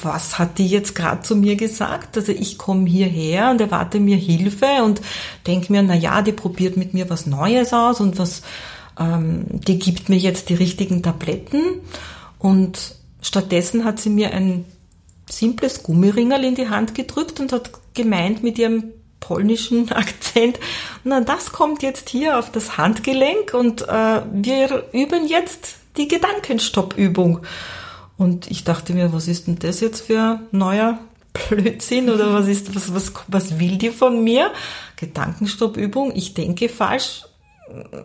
was 0.01 0.39
hat 0.39 0.58
die 0.58 0.68
jetzt 0.68 0.96
gerade 0.96 1.22
zu 1.22 1.36
mir 1.36 1.56
gesagt? 1.56 2.16
Also 2.18 2.32
ich 2.32 2.58
komme 2.58 2.88
hierher 2.88 3.51
und 3.51 3.60
erwarte 3.60 4.00
mir 4.00 4.16
Hilfe 4.16 4.84
und 4.84 5.01
denke 5.48 5.72
mir, 5.72 5.84
na 5.84 5.96
ja, 5.96 6.22
die 6.22 6.32
probiert 6.32 6.78
mit 6.78 6.94
mir 6.94 7.10
was 7.10 7.25
Neues 7.25 7.74
aus 7.74 8.00
und 8.00 8.18
was, 8.18 8.42
ähm, 8.98 9.46
die 9.50 9.78
gibt 9.78 10.08
mir 10.08 10.18
jetzt 10.18 10.50
die 10.50 10.56
richtigen 10.56 11.04
Tabletten 11.04 11.82
und 12.38 12.96
stattdessen 13.22 13.84
hat 13.84 14.00
sie 14.00 14.10
mir 14.10 14.34
ein 14.34 14.66
simples 15.30 15.84
Gummiringerl 15.84 16.44
in 16.44 16.56
die 16.56 16.70
Hand 16.70 16.96
gedrückt 16.96 17.39
und 17.39 17.51
hat 17.51 17.72
gemeint 17.94 18.44
mit 18.44 18.58
ihrem 18.58 18.86
polnischen 19.20 19.92
Akzent, 19.92 20.58
na 21.04 21.20
das 21.20 21.51
kommt 21.51 21.84
jetzt 21.84 22.10
hier 22.10 22.39
auf 22.39 22.51
das 22.51 22.78
Handgelenk 22.78 23.54
und 23.54 23.88
äh, 23.88 24.22
wir 24.32 24.86
üben 24.94 25.28
jetzt 25.28 25.75
die 25.98 26.08
Gedankenstoppübung. 26.08 27.42
Und 28.19 28.51
ich 28.51 28.63
dachte 28.63 28.93
mir, 28.93 29.11
was 29.11 29.27
ist 29.27 29.47
denn 29.47 29.57
das 29.57 29.79
jetzt 29.79 30.01
für 30.01 30.41
neuer 30.51 30.99
Blödsinn 31.33 32.11
oder 32.11 32.31
was 32.33 32.47
ist, 32.47 32.75
was, 32.75 32.93
was, 32.93 33.13
was 33.27 33.59
will 33.59 33.77
die 33.77 33.89
von 33.89 34.23
mir? 34.23 34.51
Gedankenstoppübung, 34.97 36.15
ich 36.15 36.35
denke 36.35 36.69
falsch. 36.69 37.23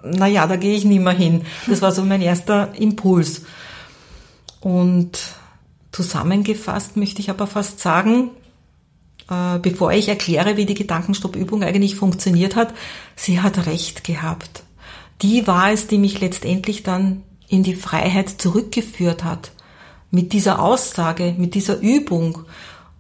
Naja, 0.03 0.47
da 0.47 0.57
gehe 0.57 0.77
ich 0.77 0.87
nie 0.87 0.99
mehr 0.99 1.13
hin. 1.13 1.43
Das 1.67 1.83
war 1.83 1.93
so 1.93 2.03
mein 2.03 2.23
erster 2.23 2.75
Impuls. 2.75 3.43
Und 4.61 5.19
Zusammengefasst 5.95 6.97
möchte 6.97 7.21
ich 7.21 7.31
aber 7.31 7.47
fast 7.47 7.79
sagen, 7.79 8.31
äh, 9.31 9.61
bevor 9.61 9.93
ich 9.93 10.09
erkläre, 10.09 10.57
wie 10.57 10.67
die 10.67 10.75
Gedankenstoppübung 10.75 11.63
eigentlich 11.63 11.95
funktioniert 11.95 12.57
hat, 12.57 12.75
sie 13.15 13.41
hat 13.41 13.67
recht 13.67 14.03
gehabt. 14.03 14.65
Die 15.23 15.47
war 15.47 15.71
es, 15.71 15.87
die 15.87 15.99
mich 15.99 16.21
letztendlich 16.21 16.83
dann 16.83 17.23
in 17.47 17.63
die 17.63 17.77
Freiheit 17.77 18.29
zurückgeführt 18.29 19.23
hat. 19.23 19.53
Mit 20.15 20.33
dieser 20.33 20.63
Aussage, 20.63 21.35
mit 21.37 21.55
dieser 21.55 21.81
Übung 21.81 22.45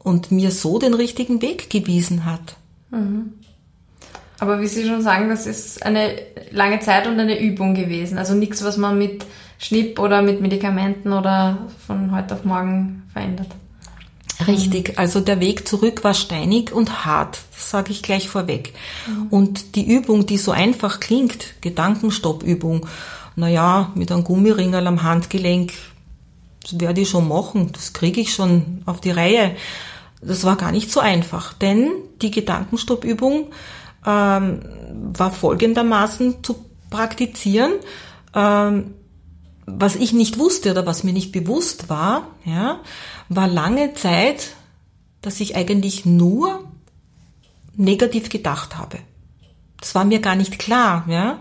und 0.02 0.32
mir 0.32 0.50
so 0.50 0.80
den 0.80 0.94
richtigen 0.94 1.40
Weg 1.42 1.70
gewiesen 1.70 2.24
hat. 2.24 2.56
Mhm. 2.90 3.34
Aber 4.40 4.60
wie 4.60 4.66
Sie 4.66 4.84
schon 4.84 5.00
sagen, 5.00 5.28
das 5.28 5.46
ist 5.46 5.86
eine 5.86 6.16
lange 6.50 6.80
Zeit 6.80 7.06
und 7.06 7.20
eine 7.20 7.40
Übung 7.40 7.74
gewesen. 7.74 8.18
Also 8.18 8.34
nichts, 8.34 8.64
was 8.64 8.76
man 8.76 8.98
mit 8.98 9.24
Schnipp 9.58 10.00
oder 10.00 10.22
mit 10.22 10.40
Medikamenten 10.40 11.12
oder 11.12 11.68
von 11.86 12.10
heute 12.10 12.34
auf 12.34 12.44
morgen 12.44 13.04
verändert. 13.12 13.48
Richtig, 14.48 14.98
also 14.98 15.20
der 15.20 15.38
Weg 15.38 15.68
zurück 15.68 16.02
war 16.02 16.14
steinig 16.14 16.72
und 16.72 17.06
hart, 17.06 17.38
das 17.54 17.70
sage 17.70 17.92
ich 17.92 18.02
gleich 18.02 18.28
vorweg. 18.28 18.74
Mhm. 19.06 19.26
Und 19.28 19.76
die 19.76 19.88
Übung, 19.88 20.26
die 20.26 20.38
so 20.38 20.50
einfach 20.50 20.98
klingt, 20.98 21.60
Gedankenstoppübung, 21.60 22.86
naja, 23.36 23.92
mit 23.94 24.10
einem 24.10 24.24
Gummiringel 24.24 24.86
am 24.88 25.04
Handgelenk, 25.04 25.72
das 26.64 26.80
werde 26.80 27.02
ich 27.02 27.10
schon 27.10 27.28
machen, 27.28 27.70
das 27.72 27.92
kriege 27.92 28.20
ich 28.20 28.32
schon 28.34 28.82
auf 28.86 29.00
die 29.00 29.10
Reihe. 29.10 29.56
Das 30.20 30.44
war 30.44 30.56
gar 30.56 30.72
nicht 30.72 30.90
so 30.90 31.00
einfach, 31.00 31.52
denn 31.52 31.92
die 32.22 32.30
Gedankenstoppübung 32.30 33.48
ähm, 34.06 34.60
war 35.12 35.30
folgendermaßen 35.30 36.42
zu 36.42 36.64
praktizieren. 36.90 37.72
Ähm, 38.34 38.94
was 39.66 39.96
ich 39.96 40.12
nicht 40.12 40.38
wusste 40.38 40.70
oder 40.72 40.86
was 40.86 41.04
mir 41.04 41.12
nicht 41.12 41.32
bewusst 41.32 41.88
war, 41.88 42.28
ja, 42.44 42.80
war 43.28 43.48
lange 43.48 43.94
Zeit, 43.94 44.54
dass 45.22 45.40
ich 45.40 45.56
eigentlich 45.56 46.04
nur 46.04 46.64
negativ 47.76 48.28
gedacht 48.28 48.76
habe. 48.76 48.98
Das 49.80 49.94
war 49.94 50.04
mir 50.04 50.20
gar 50.20 50.36
nicht 50.36 50.58
klar, 50.58 51.04
ja. 51.08 51.38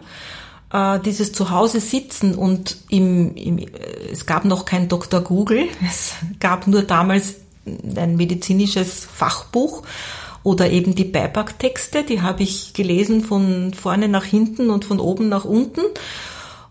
Äh, 0.74 1.00
dieses 1.02 1.32
Zuhause 1.34 1.80
sitzen 1.80 2.34
und 2.34 2.78
im, 2.90 3.36
im, 3.36 3.60
es 4.12 4.26
gab 4.26 4.44
noch 4.44 4.66
kein 4.66 4.90
Dr. 4.90 5.22
Google, 5.22 5.68
es 5.88 6.14
gab 6.40 6.66
nur 6.66 6.82
damals 6.82 7.36
ein 7.96 8.16
medizinisches 8.18 9.06
Fachbuch 9.06 9.84
oder 10.42 10.72
eben 10.72 10.96
die 10.96 11.06
Beipacktexte, 11.06 12.04
die 12.04 12.22
habe 12.22 12.42
ich 12.42 12.74
gelesen 12.74 13.22
von 13.24 13.76
vorne 13.76 14.08
nach 14.08 14.26
hinten 14.26 14.72
und 14.72 14.84
von 14.84 15.00
oben 15.00 15.30
nach 15.30 15.46
unten 15.46 15.82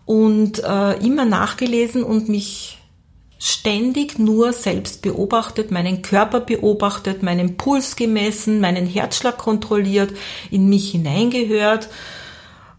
und 0.05 0.61
äh, 0.61 0.97
immer 0.97 1.23
nachgelesen 1.23 2.03
und 2.03 2.27
mich 2.27 2.79
ständig 3.39 4.19
nur 4.19 4.51
selbst 4.51 5.01
beobachtet, 5.01 5.71
meinen 5.71 6.01
Körper 6.01 6.41
beobachtet, 6.41 7.23
meinen 7.23 7.55
Puls 7.55 7.95
gemessen, 7.95 8.59
meinen 8.59 8.85
Herzschlag 8.85 9.37
kontrolliert, 9.37 10.11
in 10.51 10.67
mich 10.67 10.91
hineingehört, 10.91 11.87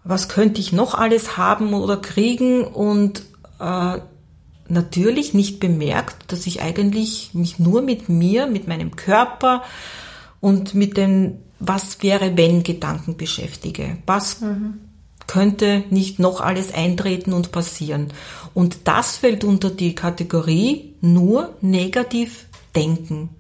was 0.05 0.29
könnte 0.29 0.61
ich 0.61 0.73
noch 0.73 0.95
alles 0.95 1.37
haben 1.37 1.75
oder 1.75 1.97
kriegen 1.97 2.65
und 2.65 3.23
äh, 3.59 3.99
natürlich 4.69 5.35
nicht 5.35 5.61
bemerkt, 5.61 6.31
dass 6.33 6.47
ich 6.47 6.63
eigentlich 6.63 7.31
mich 7.33 7.59
nur 7.59 7.83
mit 7.83 8.09
mir, 8.09 8.47
mit 8.47 8.69
meinem 8.69 8.97
Körper 8.97 9.63
und 10.41 10.75
mit 10.75 10.97
den 10.97 11.39
Was 11.59 12.03
wäre 12.03 12.37
wenn 12.37 12.63
Gedanken 12.63 13.17
beschäftige. 13.17 13.97
Was 14.07 14.41
mhm 14.41 14.81
könnte 15.27 15.85
nicht 15.91 16.19
noch 16.19 16.41
alles 16.41 16.73
eintreten 16.73 17.33
und 17.33 17.53
passieren. 17.53 18.13
Und 18.53 18.79
das 18.85 19.17
fällt 19.17 19.45
unter 19.45 19.71
die 19.71 19.95
Kategorie 19.95 20.95
nur 21.01 21.55
negativ 21.61 22.47
denken. 22.75 23.31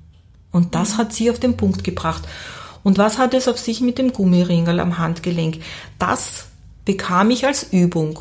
Und 0.50 0.74
das 0.74 0.96
hat 0.96 1.12
sie 1.12 1.30
auf 1.30 1.38
den 1.38 1.56
Punkt 1.56 1.84
gebracht. 1.84 2.24
Und 2.82 2.98
was 2.98 3.18
hat 3.18 3.34
es 3.34 3.48
auf 3.48 3.58
sich 3.58 3.80
mit 3.80 3.98
dem 3.98 4.12
Gummiringel 4.12 4.78
am 4.80 4.98
Handgelenk? 4.98 5.58
Das 5.98 6.46
bekam 6.84 7.30
ich 7.30 7.46
als 7.46 7.72
Übung 7.72 8.18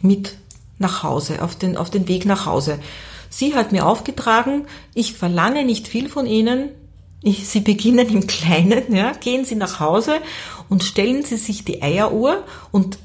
mit 0.00 0.36
nach 0.78 1.02
Hause, 1.02 1.42
auf 1.42 1.56
den, 1.56 1.76
auf 1.76 1.90
den 1.90 2.08
Weg 2.08 2.24
nach 2.24 2.46
Hause. 2.46 2.78
Sie 3.30 3.54
hat 3.54 3.72
mir 3.72 3.86
aufgetragen, 3.86 4.66
ich 4.94 5.14
verlange 5.14 5.64
nicht 5.64 5.88
viel 5.88 6.08
von 6.08 6.26
Ihnen, 6.26 6.70
Sie 7.22 7.60
beginnen 7.60 8.08
im 8.08 8.26
Kleinen, 8.26 8.94
ja, 8.94 9.12
gehen 9.12 9.44
Sie 9.44 9.56
nach 9.56 9.80
Hause 9.80 10.20
und 10.68 10.84
stellen 10.84 11.24
Sie 11.24 11.36
sich 11.36 11.64
die 11.64 11.82
Eieruhr 11.82 12.44
und 12.70 12.98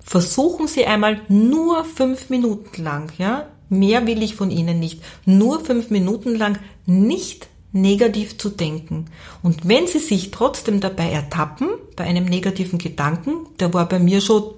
versuchen 0.00 0.66
Sie 0.66 0.86
einmal 0.86 1.20
nur 1.28 1.84
fünf 1.84 2.30
Minuten 2.30 2.82
lang, 2.82 3.12
ja, 3.18 3.46
mehr 3.68 4.06
will 4.06 4.22
ich 4.22 4.34
von 4.34 4.50
Ihnen 4.50 4.80
nicht, 4.80 5.02
nur 5.26 5.64
fünf 5.64 5.90
Minuten 5.90 6.34
lang 6.34 6.58
nicht 6.86 7.48
negativ 7.74 8.38
zu 8.38 8.48
denken. 8.48 9.06
Und 9.42 9.68
wenn 9.68 9.86
Sie 9.86 9.98
sich 9.98 10.30
trotzdem 10.30 10.80
dabei 10.80 11.10
ertappen, 11.10 11.68
bei 11.96 12.04
einem 12.04 12.24
negativen 12.24 12.78
Gedanken, 12.78 13.46
der 13.58 13.74
war 13.74 13.88
bei 13.88 13.98
mir 13.98 14.20
schon 14.20 14.54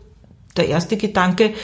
der 0.56 0.68
erste 0.68 0.96
Gedanke, 0.96 1.54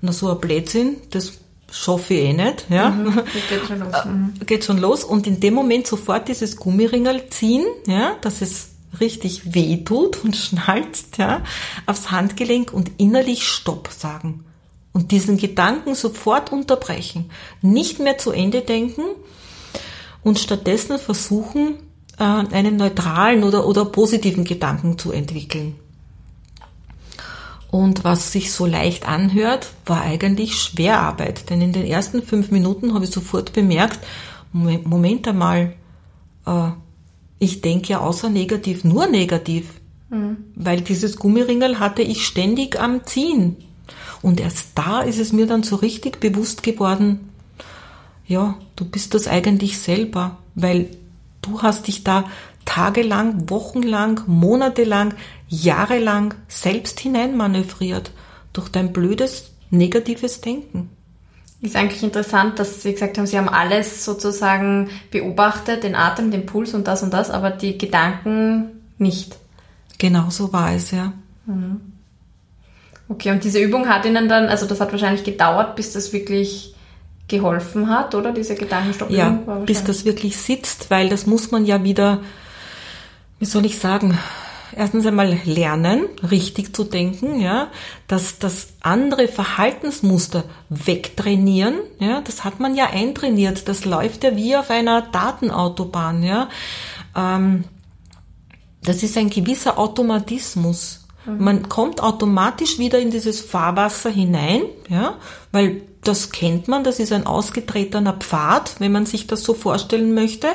na 0.00 0.12
so 0.12 0.30
ein 0.30 0.40
Blödsinn, 0.40 0.96
das 1.10 1.34
schaffe 1.70 2.14
ich 2.14 2.24
eh 2.24 2.32
nicht. 2.32 2.66
Ja? 2.70 2.90
Mhm, 2.90 3.14
geht 3.48 3.66
schon 3.68 3.80
los. 3.80 4.04
Mhm. 4.04 4.32
Geht 4.46 4.64
schon 4.64 4.78
los. 4.78 5.04
Und 5.04 5.26
in 5.26 5.38
dem 5.38 5.54
Moment 5.54 5.86
sofort 5.86 6.28
dieses 6.28 6.56
Gummiringel 6.56 7.28
ziehen, 7.28 7.66
ja, 7.86 8.16
dass 8.22 8.40
es 8.40 8.70
richtig 8.98 9.54
weh 9.54 9.84
tut 9.84 10.24
und 10.24 10.34
schnalzt, 10.36 11.18
ja, 11.18 11.42
aufs 11.86 12.10
Handgelenk 12.10 12.72
und 12.72 12.90
innerlich 12.96 13.46
Stopp 13.46 13.90
sagen. 13.92 14.44
Und 14.94 15.10
diesen 15.10 15.36
Gedanken 15.36 15.94
sofort 15.94 16.52
unterbrechen. 16.52 17.30
Nicht 17.60 17.98
mehr 17.98 18.18
zu 18.18 18.30
Ende 18.30 18.62
denken 18.62 19.02
und 20.22 20.38
stattdessen 20.38 20.98
versuchen, 20.98 21.76
äh, 22.18 22.24
einen 22.24 22.76
neutralen 22.76 23.44
oder, 23.44 23.66
oder 23.66 23.84
positiven 23.84 24.44
Gedanken 24.44 24.98
zu 24.98 25.12
entwickeln. 25.12 25.76
Und 27.70 28.04
was 28.04 28.32
sich 28.32 28.52
so 28.52 28.66
leicht 28.66 29.08
anhört, 29.08 29.72
war 29.86 30.02
eigentlich 30.02 30.60
Schwerarbeit. 30.60 31.48
Denn 31.48 31.62
in 31.62 31.72
den 31.72 31.86
ersten 31.86 32.22
fünf 32.22 32.50
Minuten 32.50 32.92
habe 32.92 33.06
ich 33.06 33.10
sofort 33.10 33.54
bemerkt, 33.54 33.98
Moment 34.52 35.26
einmal, 35.26 35.72
äh, 36.46 36.68
ich 37.38 37.62
denke 37.62 37.94
ja 37.94 38.00
außer 38.00 38.28
negativ 38.28 38.84
nur 38.84 39.06
negativ. 39.06 39.80
Mhm. 40.10 40.36
Weil 40.54 40.82
dieses 40.82 41.16
Gummiringel 41.16 41.80
hatte 41.80 42.02
ich 42.02 42.26
ständig 42.26 42.78
am 42.78 43.06
Ziehen. 43.06 43.56
Und 44.20 44.38
erst 44.38 44.68
da 44.74 45.00
ist 45.00 45.18
es 45.18 45.32
mir 45.32 45.46
dann 45.46 45.62
so 45.62 45.76
richtig 45.76 46.20
bewusst 46.20 46.62
geworden, 46.62 47.31
ja, 48.32 48.56
du 48.76 48.86
bist 48.86 49.14
das 49.14 49.28
eigentlich 49.28 49.78
selber, 49.78 50.38
weil 50.54 50.88
du 51.42 51.62
hast 51.62 51.86
dich 51.86 52.02
da 52.02 52.24
tagelang, 52.64 53.50
wochenlang, 53.50 54.22
monatelang, 54.26 55.14
jahrelang 55.48 56.34
selbst 56.48 56.98
hineinmanövriert 57.00 58.10
durch 58.52 58.70
dein 58.70 58.92
blödes, 58.92 59.50
negatives 59.70 60.40
Denken. 60.40 60.88
Ist 61.60 61.76
eigentlich 61.76 62.02
interessant, 62.02 62.58
dass 62.58 62.82
Sie 62.82 62.92
gesagt 62.92 63.18
haben, 63.18 63.26
Sie 63.26 63.38
haben 63.38 63.48
alles 63.48 64.04
sozusagen 64.04 64.90
beobachtet, 65.10 65.84
den 65.84 65.94
Atem, 65.94 66.30
den 66.30 66.46
Puls 66.46 66.74
und 66.74 66.88
das 66.88 67.02
und 67.02 67.12
das, 67.12 67.30
aber 67.30 67.50
die 67.50 67.78
Gedanken 67.78 68.82
nicht. 68.98 69.36
Genau 69.98 70.30
so 70.30 70.52
war 70.52 70.74
es, 70.74 70.90
ja. 70.90 71.12
Mhm. 71.46 71.80
Okay, 73.08 73.30
und 73.30 73.44
diese 73.44 73.60
Übung 73.60 73.88
hat 73.88 74.06
Ihnen 74.06 74.28
dann, 74.28 74.48
also 74.48 74.66
das 74.66 74.80
hat 74.80 74.90
wahrscheinlich 74.90 75.22
gedauert, 75.22 75.76
bis 75.76 75.92
das 75.92 76.12
wirklich 76.12 76.74
geholfen 77.32 77.88
hat, 77.88 78.14
oder? 78.14 78.30
Diese 78.32 78.54
Gedankenstoppung? 78.54 79.16
Ja, 79.16 79.30
bis 79.66 79.82
das 79.82 80.04
wirklich 80.04 80.36
sitzt, 80.36 80.90
weil 80.90 81.08
das 81.08 81.26
muss 81.26 81.50
man 81.50 81.64
ja 81.64 81.82
wieder, 81.82 82.20
wie 83.38 83.46
soll 83.46 83.64
ich 83.64 83.78
sagen, 83.78 84.18
erstens 84.76 85.06
einmal 85.06 85.38
lernen, 85.44 86.04
richtig 86.30 86.76
zu 86.76 86.84
denken, 86.84 87.40
ja, 87.40 87.68
dass 88.06 88.38
das 88.38 88.68
andere 88.82 89.28
Verhaltensmuster 89.28 90.44
wegtrainieren, 90.68 91.76
ja, 91.98 92.20
das 92.20 92.44
hat 92.44 92.60
man 92.60 92.74
ja 92.74 92.90
eintrainiert, 92.90 93.66
das 93.66 93.86
läuft 93.86 94.24
ja 94.24 94.36
wie 94.36 94.54
auf 94.54 94.70
einer 94.70 95.00
Datenautobahn, 95.00 96.22
ja. 96.22 96.48
Ähm, 97.16 97.64
das 98.84 99.02
ist 99.02 99.16
ein 99.16 99.30
gewisser 99.30 99.78
Automatismus. 99.78 101.06
Mhm. 101.24 101.44
Man 101.44 101.68
kommt 101.68 102.02
automatisch 102.02 102.78
wieder 102.78 102.98
in 102.98 103.10
dieses 103.10 103.40
Fahrwasser 103.40 104.10
hinein, 104.10 104.62
ja, 104.88 105.16
weil 105.50 105.82
das 106.02 106.32
kennt 106.32 106.68
man, 106.68 106.84
das 106.84 106.98
ist 106.98 107.12
ein 107.12 107.26
ausgetretener 107.26 108.14
Pfad, 108.14 108.76
wenn 108.80 108.92
man 108.92 109.06
sich 109.06 109.26
das 109.26 109.44
so 109.44 109.54
vorstellen 109.54 110.14
möchte, 110.14 110.48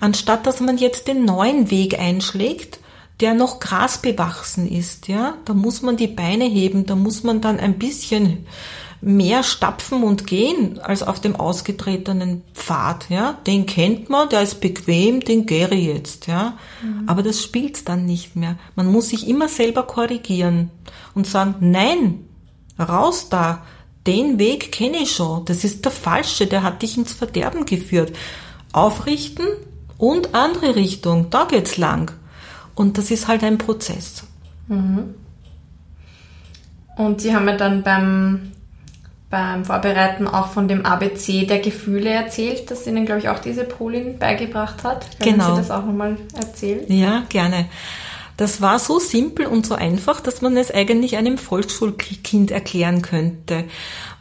anstatt 0.00 0.46
dass 0.46 0.60
man 0.60 0.78
jetzt 0.78 1.08
den 1.08 1.24
neuen 1.24 1.70
Weg 1.70 1.98
einschlägt, 1.98 2.78
der 3.20 3.34
noch 3.34 3.60
grasbewachsen 3.60 4.70
ist, 4.70 5.08
ja, 5.08 5.34
da 5.44 5.54
muss 5.54 5.82
man 5.82 5.96
die 5.96 6.06
Beine 6.06 6.44
heben, 6.44 6.86
da 6.86 6.94
muss 6.94 7.24
man 7.24 7.40
dann 7.40 7.58
ein 7.58 7.78
bisschen 7.78 8.46
mehr 9.00 9.42
stapfen 9.42 10.02
und 10.02 10.26
gehen 10.26 10.78
als 10.78 11.02
auf 11.02 11.20
dem 11.20 11.36
ausgetretenen 11.36 12.42
Pfad, 12.54 13.08
ja. 13.10 13.38
Den 13.46 13.66
kennt 13.66 14.08
man, 14.08 14.28
der 14.28 14.42
ist 14.42 14.60
bequem, 14.60 15.20
den 15.20 15.46
gehe 15.46 15.68
ich 15.68 15.84
jetzt, 15.84 16.26
ja. 16.26 16.54
Mhm. 16.82 17.08
Aber 17.08 17.22
das 17.22 17.42
spielt 17.42 17.88
dann 17.88 18.06
nicht 18.06 18.36
mehr. 18.36 18.56
Man 18.74 18.90
muss 18.90 19.10
sich 19.10 19.28
immer 19.28 19.48
selber 19.48 19.82
korrigieren 19.84 20.70
und 21.14 21.26
sagen, 21.26 21.56
nein, 21.60 22.24
raus 22.78 23.28
da, 23.28 23.62
den 24.06 24.38
Weg 24.38 24.72
kenne 24.72 24.98
ich 24.98 25.12
schon, 25.12 25.44
das 25.44 25.64
ist 25.64 25.84
der 25.84 25.92
falsche, 25.92 26.46
der 26.46 26.62
hat 26.62 26.82
dich 26.82 26.96
ins 26.96 27.12
Verderben 27.12 27.66
geführt. 27.66 28.12
Aufrichten 28.72 29.46
und 29.98 30.34
andere 30.34 30.76
Richtung, 30.76 31.30
da 31.30 31.44
geht's 31.44 31.76
lang. 31.76 32.12
Und 32.74 32.98
das 32.98 33.10
ist 33.10 33.26
halt 33.26 33.42
ein 33.42 33.58
Prozess. 33.58 34.24
Mhm. 34.68 35.14
Und 36.96 37.20
Sie 37.20 37.34
haben 37.34 37.48
ja 37.48 37.56
dann 37.56 37.82
beim, 37.82 38.52
beim 39.30 39.64
Vorbereiten 39.64 40.26
auch 40.28 40.48
von 40.48 40.68
dem 40.68 40.84
ABC 40.84 41.46
der 41.46 41.60
Gefühle 41.60 42.10
erzählt, 42.10 42.70
das 42.70 42.86
Ihnen, 42.86 43.06
glaube 43.06 43.20
ich, 43.20 43.28
auch 43.28 43.38
diese 43.38 43.64
Polin 43.64 44.18
beigebracht 44.18 44.84
hat. 44.84 45.18
Können 45.20 45.38
genau. 45.38 45.54
Sie 45.54 45.60
das 45.60 45.70
auch 45.70 45.84
nochmal 45.84 46.16
erzählen? 46.34 46.84
Ja, 46.88 47.24
gerne. 47.28 47.66
Das 48.36 48.60
war 48.60 48.78
so 48.78 48.98
simpel 48.98 49.46
und 49.46 49.66
so 49.66 49.74
einfach, 49.74 50.20
dass 50.20 50.42
man 50.42 50.56
es 50.56 50.70
eigentlich 50.70 51.16
einem 51.16 51.38
Volksschulkind 51.38 52.50
erklären 52.50 53.00
könnte. 53.00 53.64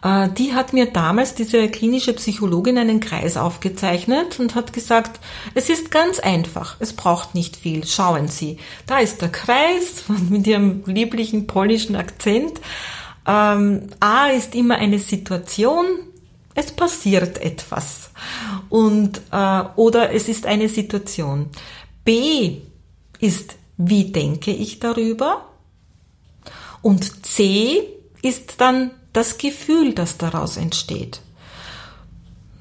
Äh, 0.04 0.30
die 0.30 0.54
hat 0.54 0.72
mir 0.72 0.86
damals, 0.86 1.36
diese 1.36 1.68
klinische 1.68 2.14
Psychologin, 2.14 2.78
einen 2.78 3.02
Kreis 3.02 3.36
aufgezeichnet 3.36 4.40
und 4.40 4.56
hat 4.56 4.72
gesagt, 4.72 5.20
es 5.54 5.70
ist 5.70 5.92
ganz 5.92 6.20
einfach, 6.20 6.78
es 6.80 6.94
braucht 6.94 7.36
nicht 7.36 7.58
viel. 7.58 7.86
Schauen 7.86 8.30
Sie, 8.30 8.58
da 8.86 9.00
ist 9.00 9.22
der 9.22 9.30
Kreis 9.30 10.06
mit 10.30 10.48
ihrem 10.48 10.84
lieblichen 10.86 11.48
polnischen 11.48 11.96
Akzent. 11.96 12.62
Ähm, 13.28 13.88
A 14.00 14.28
ist 14.28 14.56
immer 14.56 14.76
eine 14.76 15.00
Situation, 15.00 15.86
es 16.54 16.72
passiert 16.72 17.40
etwas. 17.40 18.12
Und, 18.70 19.20
äh, 19.32 19.64
oder 19.76 20.14
es 20.14 20.30
ist 20.30 20.46
eine 20.46 20.70
Situation. 20.70 21.50
B 22.06 22.60
ist 23.20 23.56
wie 23.78 24.12
denke 24.12 24.52
ich 24.52 24.80
darüber? 24.80 25.50
Und 26.82 27.26
C 27.26 27.84
ist 28.22 28.56
dann 28.62 28.92
das 29.14 29.38
Gefühl, 29.38 29.94
das 29.94 30.18
daraus 30.18 30.58
entsteht. 30.58 31.22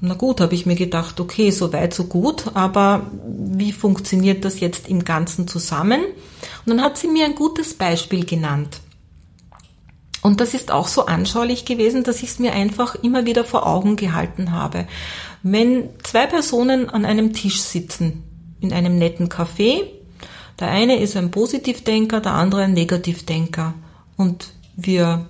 Na 0.01 0.13
gut, 0.13 0.41
habe 0.41 0.55
ich 0.55 0.65
mir 0.65 0.75
gedacht, 0.75 1.19
okay, 1.19 1.51
so 1.51 1.73
weit, 1.73 1.93
so 1.93 2.05
gut, 2.05 2.51
aber 2.53 3.09
wie 3.25 3.71
funktioniert 3.71 4.45
das 4.45 4.59
jetzt 4.59 4.89
im 4.89 5.03
Ganzen 5.03 5.47
zusammen? 5.47 6.01
Und 6.65 6.69
dann 6.69 6.81
hat 6.81 6.97
sie 6.97 7.07
mir 7.07 7.25
ein 7.25 7.35
gutes 7.35 7.73
Beispiel 7.73 8.25
genannt. 8.25 8.81
Und 10.21 10.41
das 10.41 10.53
ist 10.53 10.71
auch 10.71 10.87
so 10.87 11.05
anschaulich 11.05 11.65
gewesen, 11.65 12.03
dass 12.03 12.23
ich 12.23 12.29
es 12.29 12.39
mir 12.39 12.53
einfach 12.53 12.95
immer 12.95 13.25
wieder 13.25 13.43
vor 13.43 13.67
Augen 13.67 13.95
gehalten 13.95 14.51
habe. 14.51 14.87
Wenn 15.43 15.89
zwei 16.03 16.25
Personen 16.25 16.89
an 16.89 17.05
einem 17.05 17.33
Tisch 17.33 17.61
sitzen, 17.61 18.23
in 18.59 18.73
einem 18.73 18.97
netten 18.97 19.29
Café, 19.29 19.83
der 20.59 20.69
eine 20.69 20.99
ist 20.99 21.17
ein 21.17 21.31
Positivdenker, 21.31 22.21
der 22.21 22.33
andere 22.33 22.63
ein 22.63 22.73
Negativdenker. 22.73 23.73
Und 24.15 24.53
wir 24.75 25.25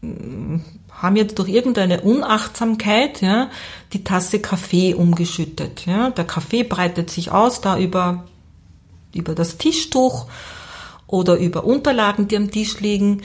mm, 0.00 0.56
haben 0.90 1.16
jetzt 1.16 1.38
durch 1.38 1.48
irgendeine 1.48 2.00
Unachtsamkeit 2.00 3.22
ja, 3.22 3.50
die 3.92 4.02
Tasse 4.02 4.40
Kaffee 4.40 4.94
umgeschüttet. 4.94 5.86
Ja. 5.86 6.10
Der 6.10 6.24
Kaffee 6.24 6.64
breitet 6.64 7.10
sich 7.10 7.30
aus 7.30 7.60
da 7.60 7.78
über, 7.78 8.24
über 9.14 9.34
das 9.34 9.58
Tischtuch 9.58 10.26
oder 11.06 11.36
über 11.36 11.64
Unterlagen, 11.64 12.26
die 12.26 12.36
am 12.36 12.50
Tisch 12.50 12.80
liegen. 12.80 13.22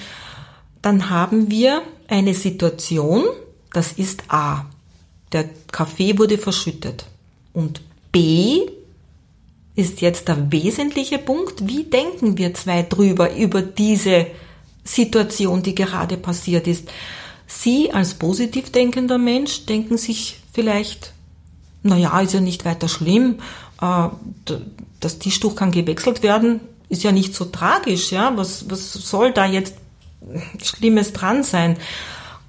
Dann 0.83 1.09
haben 1.09 1.49
wir 1.49 1.81
eine 2.07 2.35
Situation, 2.35 3.23
das 3.71 3.93
ist 3.93 4.23
A. 4.27 4.65
Der 5.31 5.49
Kaffee 5.71 6.19
wurde 6.19 6.37
verschüttet. 6.37 7.05
Und 7.53 7.81
B 8.11 8.67
ist 9.75 10.01
jetzt 10.01 10.27
der 10.27 10.51
wesentliche 10.51 11.17
Punkt. 11.17 11.67
Wie 11.67 11.83
denken 11.85 12.37
wir 12.37 12.53
zwei 12.53 12.83
drüber, 12.83 13.35
über 13.35 13.61
diese 13.61 14.27
Situation, 14.83 15.63
die 15.63 15.75
gerade 15.75 16.17
passiert 16.17 16.67
ist? 16.67 16.89
Sie 17.47 17.91
als 17.91 18.15
positiv 18.15 18.71
denkender 18.71 19.17
Mensch 19.17 19.65
denken 19.65 19.97
sich 19.97 20.39
vielleicht, 20.51 21.13
na 21.81 21.97
ja, 21.97 22.19
ist 22.21 22.33
ja 22.33 22.41
nicht 22.41 22.65
weiter 22.65 22.87
schlimm, 22.87 23.39
äh, 23.81 24.07
das 24.99 25.19
Tischtuch 25.19 25.55
kann 25.55 25.71
gewechselt 25.71 26.23
werden, 26.23 26.61
ist 26.89 27.03
ja 27.03 27.11
nicht 27.11 27.33
so 27.33 27.45
tragisch, 27.45 28.11
ja, 28.11 28.35
was, 28.37 28.69
was 28.69 28.93
soll 28.93 29.33
da 29.33 29.45
jetzt 29.45 29.75
Schlimmes 30.63 31.13
dran 31.13 31.43
sein? 31.43 31.77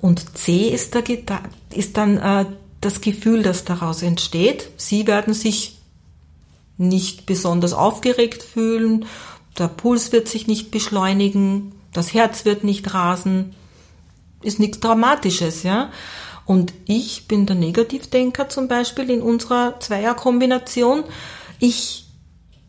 Und 0.01 0.37
C 0.37 0.69
ist, 0.69 0.95
der, 0.95 1.05
ist 1.71 1.97
dann 1.97 2.19
äh, 2.19 2.45
das 2.81 3.01
Gefühl, 3.01 3.43
das 3.43 3.65
daraus 3.65 4.03
entsteht. 4.03 4.69
Sie 4.77 5.07
werden 5.07 5.33
sich 5.33 5.74
nicht 6.77 7.27
besonders 7.27 7.73
aufgeregt 7.73 8.43
fühlen, 8.43 9.07
der 9.59 9.69
Puls 9.69 10.13
wird 10.13 10.29
sich 10.29 10.47
nicht 10.47 10.71
beschleunigen, 10.71 11.73
das 11.93 12.13
Herz 12.13 12.45
wird 12.45 12.65
nicht 12.65 12.93
rasen, 12.93 13.55
ist 14.43 14.59
nichts 14.59 14.81
Dramatisches, 14.81 15.63
ja. 15.63 15.91
Und 16.45 16.75
ich 16.85 17.27
bin 17.27 17.47
der 17.47 17.57
Negativdenker 17.57 18.49
zum 18.49 18.69
Beispiel 18.69 19.09
in 19.09 19.23
unserer 19.23 19.81
Zweierkombination. 19.81 21.05
Ich 21.59 22.07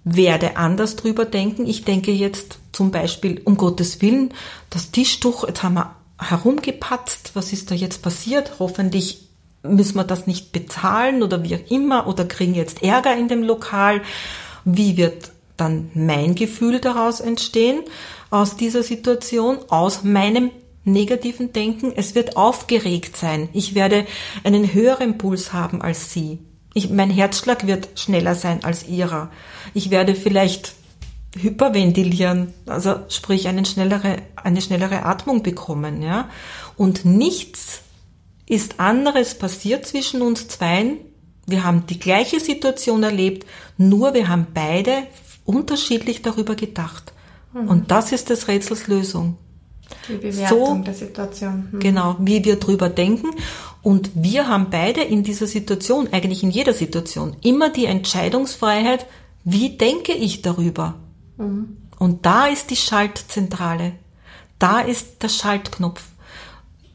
werde 0.05 0.55
anders 0.55 0.95
drüber 0.95 1.25
denken. 1.25 1.65
Ich 1.65 1.83
denke 1.83 2.11
jetzt 2.11 2.59
zum 2.71 2.91
Beispiel, 2.91 3.41
um 3.43 3.57
Gottes 3.57 4.01
Willen, 4.01 4.33
das 4.69 4.91
Tischtuch, 4.91 5.45
jetzt 5.45 5.63
haben 5.63 5.73
wir 5.73 5.95
herumgepatzt, 6.17 7.31
was 7.33 7.51
ist 7.51 7.71
da 7.71 7.75
jetzt 7.75 8.01
passiert? 8.01 8.53
Hoffentlich 8.59 9.24
müssen 9.69 9.95
wir 9.95 10.03
das 10.03 10.27
nicht 10.27 10.51
bezahlen 10.51 11.23
oder 11.23 11.43
wie 11.43 11.55
auch 11.55 11.71
immer 11.71 12.07
oder 12.07 12.25
kriegen 12.25 12.53
jetzt 12.53 12.83
Ärger 12.83 13.15
in 13.15 13.27
dem 13.27 13.43
Lokal? 13.43 14.01
Wie 14.63 14.97
wird 14.97 15.31
dann 15.57 15.89
mein 15.93 16.35
Gefühl 16.35 16.79
daraus 16.79 17.19
entstehen, 17.19 17.81
aus 18.29 18.57
dieser 18.57 18.83
Situation, 18.83 19.57
aus 19.69 20.03
meinem 20.03 20.51
negativen 20.83 21.51
Denken. 21.53 21.91
Es 21.95 22.15
wird 22.15 22.37
aufgeregt 22.37 23.17
sein. 23.17 23.49
Ich 23.53 23.75
werde 23.75 24.05
einen 24.43 24.73
höheren 24.73 25.17
Puls 25.17 25.53
haben 25.53 25.81
als 25.81 26.13
Sie. 26.13 26.39
Ich, 26.73 26.89
mein 26.89 27.09
Herzschlag 27.09 27.67
wird 27.67 27.89
schneller 27.95 28.35
sein 28.35 28.63
als 28.63 28.87
Ihrer. 28.87 29.31
Ich 29.73 29.89
werde 29.89 30.15
vielleicht 30.15 30.73
hyperventilieren, 31.37 32.53
also 32.65 32.95
sprich 33.09 33.47
eine 33.47 33.65
schnellere, 33.65 34.17
eine 34.35 34.61
schnellere 34.61 35.03
Atmung 35.03 35.43
bekommen, 35.43 36.01
ja. 36.01 36.29
Und 36.77 37.05
nichts 37.05 37.81
ist 38.47 38.79
anderes 38.79 39.35
passiert 39.35 39.85
zwischen 39.85 40.21
uns 40.21 40.47
zweien. 40.47 40.97
Wir 41.47 41.63
haben 41.63 41.85
die 41.87 41.99
gleiche 41.99 42.39
Situation 42.39 43.03
erlebt, 43.03 43.45
nur 43.77 44.13
wir 44.13 44.27
haben 44.27 44.47
beide 44.53 45.03
unterschiedlich 45.45 46.21
darüber 46.21 46.55
gedacht. 46.55 47.13
Mhm. 47.53 47.67
Und 47.67 47.91
das 47.91 48.11
ist 48.11 48.29
des 48.29 48.47
Rätsels 48.47 48.87
Lösung. 48.87 49.37
Die 50.09 50.15
Bewertung 50.15 50.77
so, 50.79 50.83
der 50.83 50.93
Situation. 50.93 51.69
Mhm. 51.71 51.79
Genau, 51.79 52.15
wie 52.19 52.43
wir 52.43 52.57
drüber 52.57 52.89
denken. 52.89 53.29
Und 53.83 54.11
wir 54.15 54.47
haben 54.47 54.71
beide 54.71 55.01
in 55.01 55.23
dieser 55.23 55.45
Situation, 55.45 56.09
eigentlich 56.11 56.41
in 56.41 56.49
jeder 56.49 56.73
Situation, 56.73 57.35
immer 57.43 57.69
die 57.69 57.85
Entscheidungsfreiheit, 57.85 59.05
wie 59.43 59.77
denke 59.77 60.13
ich 60.13 60.41
darüber? 60.41 60.95
Mhm. 61.37 61.77
Und 61.99 62.25
da 62.25 62.47
ist 62.47 62.71
die 62.71 62.75
Schaltzentrale. 62.75 63.93
Da 64.57 64.79
ist 64.79 65.21
der 65.21 65.29
Schaltknopf. 65.29 66.03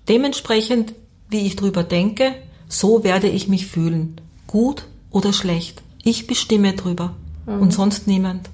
Dementsprechend, 0.09 0.95
wie 1.31 1.47
ich 1.47 1.57
drüber 1.57 1.83
denke, 1.83 2.35
so 2.69 3.05
werde 3.05 3.29
ich 3.29 3.49
mich 3.49 3.67
fühlen. 3.67 4.21
Gut 4.47 4.87
oder 5.11 5.33
schlecht. 5.33 5.83
Ich 6.03 6.27
bestimme 6.27 6.75
drüber. 6.75 7.15
Mhm. 7.47 7.61
Und 7.61 7.73
sonst 7.73 8.07
niemand. 8.07 8.49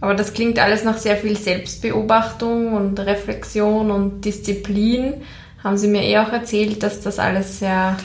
Aber 0.00 0.14
das 0.14 0.34
klingt 0.34 0.58
alles 0.58 0.84
nach 0.84 0.98
sehr 0.98 1.16
viel 1.16 1.36
Selbstbeobachtung 1.36 2.74
und 2.74 2.98
Reflexion 3.00 3.90
und 3.90 4.24
Disziplin. 4.24 5.14
Haben 5.64 5.78
Sie 5.78 5.88
mir 5.88 6.02
eh 6.02 6.18
auch 6.18 6.32
erzählt, 6.32 6.82
dass 6.82 7.00
das 7.00 7.18
alles 7.18 7.58
sehr 7.58 7.96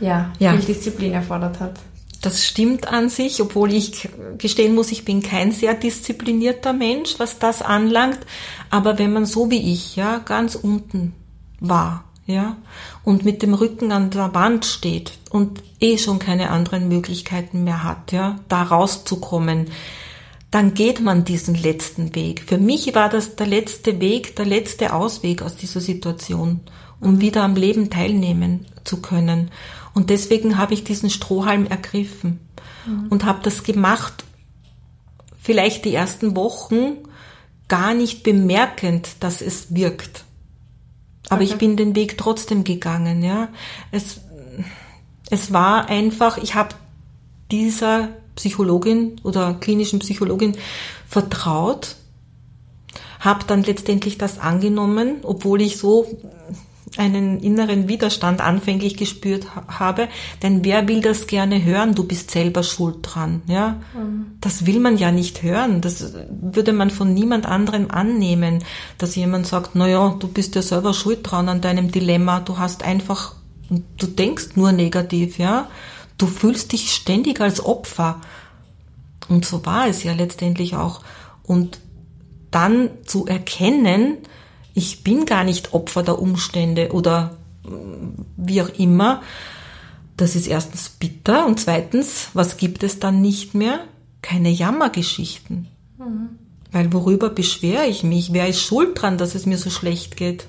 ja, 0.00 0.32
ja. 0.38 0.52
viel 0.52 0.74
Disziplin 0.74 1.12
erfordert 1.12 1.60
hat. 1.60 1.74
Das 2.22 2.44
stimmt 2.44 2.88
an 2.88 3.08
sich, 3.08 3.40
obwohl 3.40 3.72
ich 3.72 4.08
gestehen 4.36 4.74
muss, 4.74 4.90
ich 4.90 5.04
bin 5.04 5.22
kein 5.22 5.52
sehr 5.52 5.74
disziplinierter 5.74 6.72
Mensch, 6.72 7.14
was 7.18 7.38
das 7.38 7.62
anlangt. 7.62 8.18
Aber 8.68 8.98
wenn 8.98 9.12
man 9.12 9.26
so 9.26 9.50
wie 9.50 9.72
ich, 9.72 9.96
ja, 9.96 10.18
ganz 10.18 10.56
unten 10.56 11.12
war, 11.60 12.04
ja, 12.26 12.56
und 13.04 13.24
mit 13.24 13.42
dem 13.42 13.54
Rücken 13.54 13.92
an 13.92 14.10
der 14.10 14.34
Wand 14.34 14.64
steht 14.64 15.12
und 15.30 15.62
eh 15.80 15.96
schon 15.96 16.18
keine 16.18 16.50
anderen 16.50 16.88
Möglichkeiten 16.88 17.64
mehr 17.64 17.84
hat, 17.84 18.12
ja, 18.12 18.40
da 18.48 18.64
rauszukommen, 18.64 19.66
dann 20.50 20.74
geht 20.74 21.00
man 21.00 21.24
diesen 21.24 21.54
letzten 21.54 22.14
Weg. 22.14 22.42
Für 22.46 22.58
mich 22.58 22.94
war 22.94 23.08
das 23.08 23.36
der 23.36 23.46
letzte 23.46 24.00
Weg, 24.00 24.36
der 24.36 24.46
letzte 24.46 24.92
Ausweg 24.92 25.42
aus 25.42 25.56
dieser 25.56 25.80
Situation, 25.80 26.60
um 27.00 27.20
wieder 27.20 27.42
am 27.42 27.54
Leben 27.54 27.90
teilnehmen 27.90 28.66
zu 28.84 29.00
können. 29.02 29.50
Und 29.94 30.10
deswegen 30.10 30.58
habe 30.58 30.74
ich 30.74 30.84
diesen 30.84 31.10
Strohhalm 31.10 31.66
ergriffen 31.66 32.40
mhm. 32.86 33.06
und 33.08 33.24
habe 33.24 33.40
das 33.42 33.62
gemacht, 33.62 34.24
vielleicht 35.40 35.84
die 35.84 35.94
ersten 35.94 36.36
Wochen 36.36 36.98
gar 37.68 37.94
nicht 37.94 38.22
bemerkend, 38.22 39.08
dass 39.20 39.40
es 39.40 39.74
wirkt. 39.74 40.25
Aber 41.28 41.42
okay. 41.42 41.52
ich 41.52 41.58
bin 41.58 41.76
den 41.76 41.94
Weg 41.94 42.18
trotzdem 42.18 42.64
gegangen, 42.64 43.22
ja. 43.22 43.48
Es, 43.90 44.20
es 45.30 45.52
war 45.52 45.88
einfach, 45.88 46.38
ich 46.38 46.54
habe 46.54 46.74
dieser 47.50 48.10
Psychologin 48.36 49.20
oder 49.22 49.54
klinischen 49.54 49.98
Psychologin 49.98 50.56
vertraut, 51.08 51.96
habe 53.20 53.44
dann 53.46 53.62
letztendlich 53.62 54.18
das 54.18 54.38
angenommen, 54.38 55.18
obwohl 55.22 55.62
ich 55.62 55.78
so 55.78 56.06
einen 56.98 57.40
inneren 57.40 57.88
Widerstand 57.88 58.40
anfänglich 58.40 58.96
gespürt 58.96 59.48
habe, 59.68 60.08
denn 60.42 60.64
wer 60.64 60.88
will 60.88 61.00
das 61.00 61.26
gerne 61.26 61.64
hören? 61.64 61.94
Du 61.94 62.04
bist 62.04 62.30
selber 62.30 62.62
schuld 62.62 62.98
dran, 63.02 63.42
ja? 63.46 63.80
Mhm. 63.94 64.38
Das 64.40 64.66
will 64.66 64.80
man 64.80 64.96
ja 64.96 65.12
nicht 65.12 65.42
hören. 65.42 65.80
Das 65.80 66.14
würde 66.30 66.72
man 66.72 66.90
von 66.90 67.12
niemand 67.14 67.46
anderem 67.46 67.90
annehmen, 67.90 68.64
dass 68.98 69.16
jemand 69.16 69.46
sagt, 69.46 69.70
na 69.74 69.88
ja, 69.88 70.16
du 70.18 70.28
bist 70.28 70.54
ja 70.54 70.62
selber 70.62 70.94
schuld 70.94 71.20
dran 71.22 71.48
an 71.48 71.60
deinem 71.60 71.90
Dilemma. 71.90 72.40
Du 72.40 72.58
hast 72.58 72.82
einfach, 72.82 73.34
du 73.70 74.06
denkst 74.06 74.50
nur 74.56 74.72
negativ, 74.72 75.38
ja? 75.38 75.68
Du 76.18 76.26
fühlst 76.26 76.72
dich 76.72 76.92
ständig 76.92 77.40
als 77.40 77.64
Opfer. 77.64 78.20
Und 79.28 79.44
so 79.44 79.66
war 79.66 79.86
es 79.86 80.02
ja 80.02 80.12
letztendlich 80.12 80.76
auch. 80.76 81.02
Und 81.42 81.78
dann 82.50 82.90
zu 83.04 83.26
erkennen, 83.26 84.18
ich 84.76 85.02
bin 85.02 85.26
gar 85.26 85.42
nicht 85.42 85.74
Opfer 85.74 86.04
der 86.04 86.20
Umstände 86.20 86.92
oder 86.92 87.36
mm, 87.64 88.20
wie 88.36 88.62
auch 88.62 88.68
immer, 88.78 89.22
das 90.16 90.36
ist 90.36 90.46
erstens 90.46 90.88
bitter 90.88 91.46
und 91.46 91.58
zweitens, 91.58 92.28
was 92.32 92.56
gibt 92.56 92.82
es 92.84 93.00
dann 93.00 93.20
nicht 93.20 93.54
mehr? 93.54 93.80
Keine 94.22 94.50
Jammergeschichten. 94.50 95.66
Mhm. 95.98 96.28
Weil 96.70 96.92
worüber 96.92 97.30
beschwere 97.30 97.86
ich 97.86 98.04
mich? 98.04 98.32
Wer 98.32 98.48
ist 98.48 98.60
schuld 98.60 99.00
dran, 99.00 99.18
dass 99.18 99.34
es 99.34 99.46
mir 99.46 99.58
so 99.58 99.70
schlecht 99.70 100.16
geht? 100.16 100.46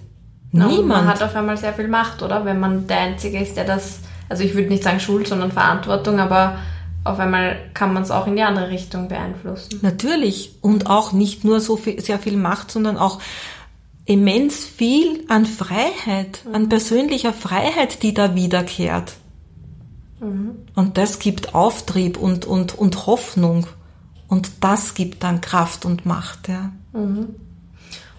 Niemand. 0.52 0.88
man 0.88 1.08
hat 1.08 1.22
auf 1.22 1.36
einmal 1.36 1.58
sehr 1.58 1.74
viel 1.74 1.88
Macht, 1.88 2.22
oder? 2.22 2.46
Wenn 2.46 2.60
man 2.60 2.88
der 2.88 3.00
Einzige 3.00 3.40
ist, 3.40 3.58
der 3.58 3.66
das 3.66 4.00
also 4.30 4.44
ich 4.44 4.56
würde 4.56 4.70
nicht 4.70 4.84
sagen 4.84 5.00
Schuld, 5.00 5.28
sondern 5.28 5.52
Verantwortung, 5.52 6.20
aber 6.20 6.58
auf 7.04 7.20
einmal 7.20 7.58
kann 7.74 7.94
man 7.94 8.04
es 8.04 8.12
auch 8.12 8.28
in 8.28 8.36
die 8.36 8.42
andere 8.42 8.70
Richtung 8.70 9.08
beeinflussen. 9.08 9.80
Natürlich. 9.82 10.56
Und 10.62 10.90
auch 10.90 11.14
nicht 11.14 11.46
nur 11.46 11.62
so 11.62 11.78
viel, 11.78 12.02
sehr 12.02 12.20
viel 12.20 12.36
Macht, 12.36 12.70
sondern 12.72 12.98
auch 12.98 13.22
immens 14.08 14.66
viel 14.66 15.26
an 15.28 15.46
Freiheit, 15.46 16.44
mhm. 16.46 16.56
an 16.56 16.70
persönlicher 16.70 17.34
Freiheit, 17.34 18.02
die 18.02 18.14
da 18.14 18.34
wiederkehrt. 18.34 19.14
Mhm. 20.20 20.56
Und 20.76 20.98
das 20.98 21.20
gibt 21.20 21.54
Auftrieb 21.54 22.18
und, 22.18 22.46
und, 22.46 22.78
und 22.78 23.06
Hoffnung. 23.06 23.68
Und 24.28 24.50
das 24.62 24.96
gibt 24.96 25.24
dann 25.24 25.42
Kraft 25.42 25.86
und 25.86 26.06
Macht, 26.06 26.48
ja. 26.48 26.72
Mhm. 26.94 27.36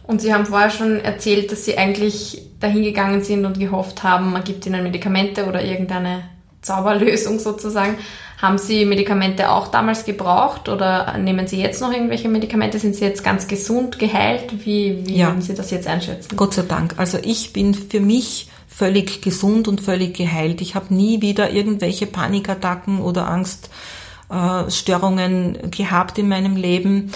Und 0.04 0.22
Sie 0.22 0.32
haben 0.32 0.46
vorher 0.46 0.70
schon 0.70 1.00
erzählt, 1.00 1.52
dass 1.52 1.64
Sie 1.64 1.76
eigentlich 1.76 2.42
dahingegangen 2.60 3.22
sind 3.22 3.44
und 3.44 3.58
gehofft 3.58 4.02
haben, 4.02 4.32
man 4.32 4.44
gibt 4.44 4.64
Ihnen 4.64 4.82
Medikamente 4.82 5.46
oder 5.46 5.62
irgendeine 5.62 6.22
Zauberlösung 6.62 7.38
sozusagen. 7.38 7.96
Haben 8.38 8.58
Sie 8.58 8.84
Medikamente 8.84 9.50
auch 9.50 9.66
damals 9.66 10.04
gebraucht 10.04 10.68
oder 10.68 11.18
nehmen 11.18 11.48
Sie 11.48 11.60
jetzt 11.60 11.80
noch 11.80 11.92
irgendwelche 11.92 12.28
Medikamente? 12.28 12.78
Sind 12.78 12.94
Sie 12.94 13.04
jetzt 13.04 13.24
ganz 13.24 13.48
gesund, 13.48 13.98
geheilt? 13.98 14.64
Wie, 14.64 15.04
wie 15.04 15.16
ja. 15.16 15.26
würden 15.26 15.42
Sie 15.42 15.54
das 15.54 15.72
jetzt 15.72 15.88
einschätzen? 15.88 16.36
Gott 16.36 16.54
sei 16.54 16.62
Dank. 16.62 16.94
Also 16.98 17.18
ich 17.20 17.52
bin 17.52 17.74
für 17.74 17.98
mich 17.98 18.48
völlig 18.68 19.22
gesund 19.22 19.66
und 19.66 19.80
völlig 19.80 20.16
geheilt. 20.16 20.60
Ich 20.60 20.76
habe 20.76 20.94
nie 20.94 21.20
wieder 21.20 21.50
irgendwelche 21.50 22.06
Panikattacken 22.06 23.00
oder 23.00 23.26
Angststörungen 24.30 25.56
äh, 25.56 25.68
gehabt 25.68 26.16
in 26.18 26.28
meinem 26.28 26.54
Leben. 26.54 27.10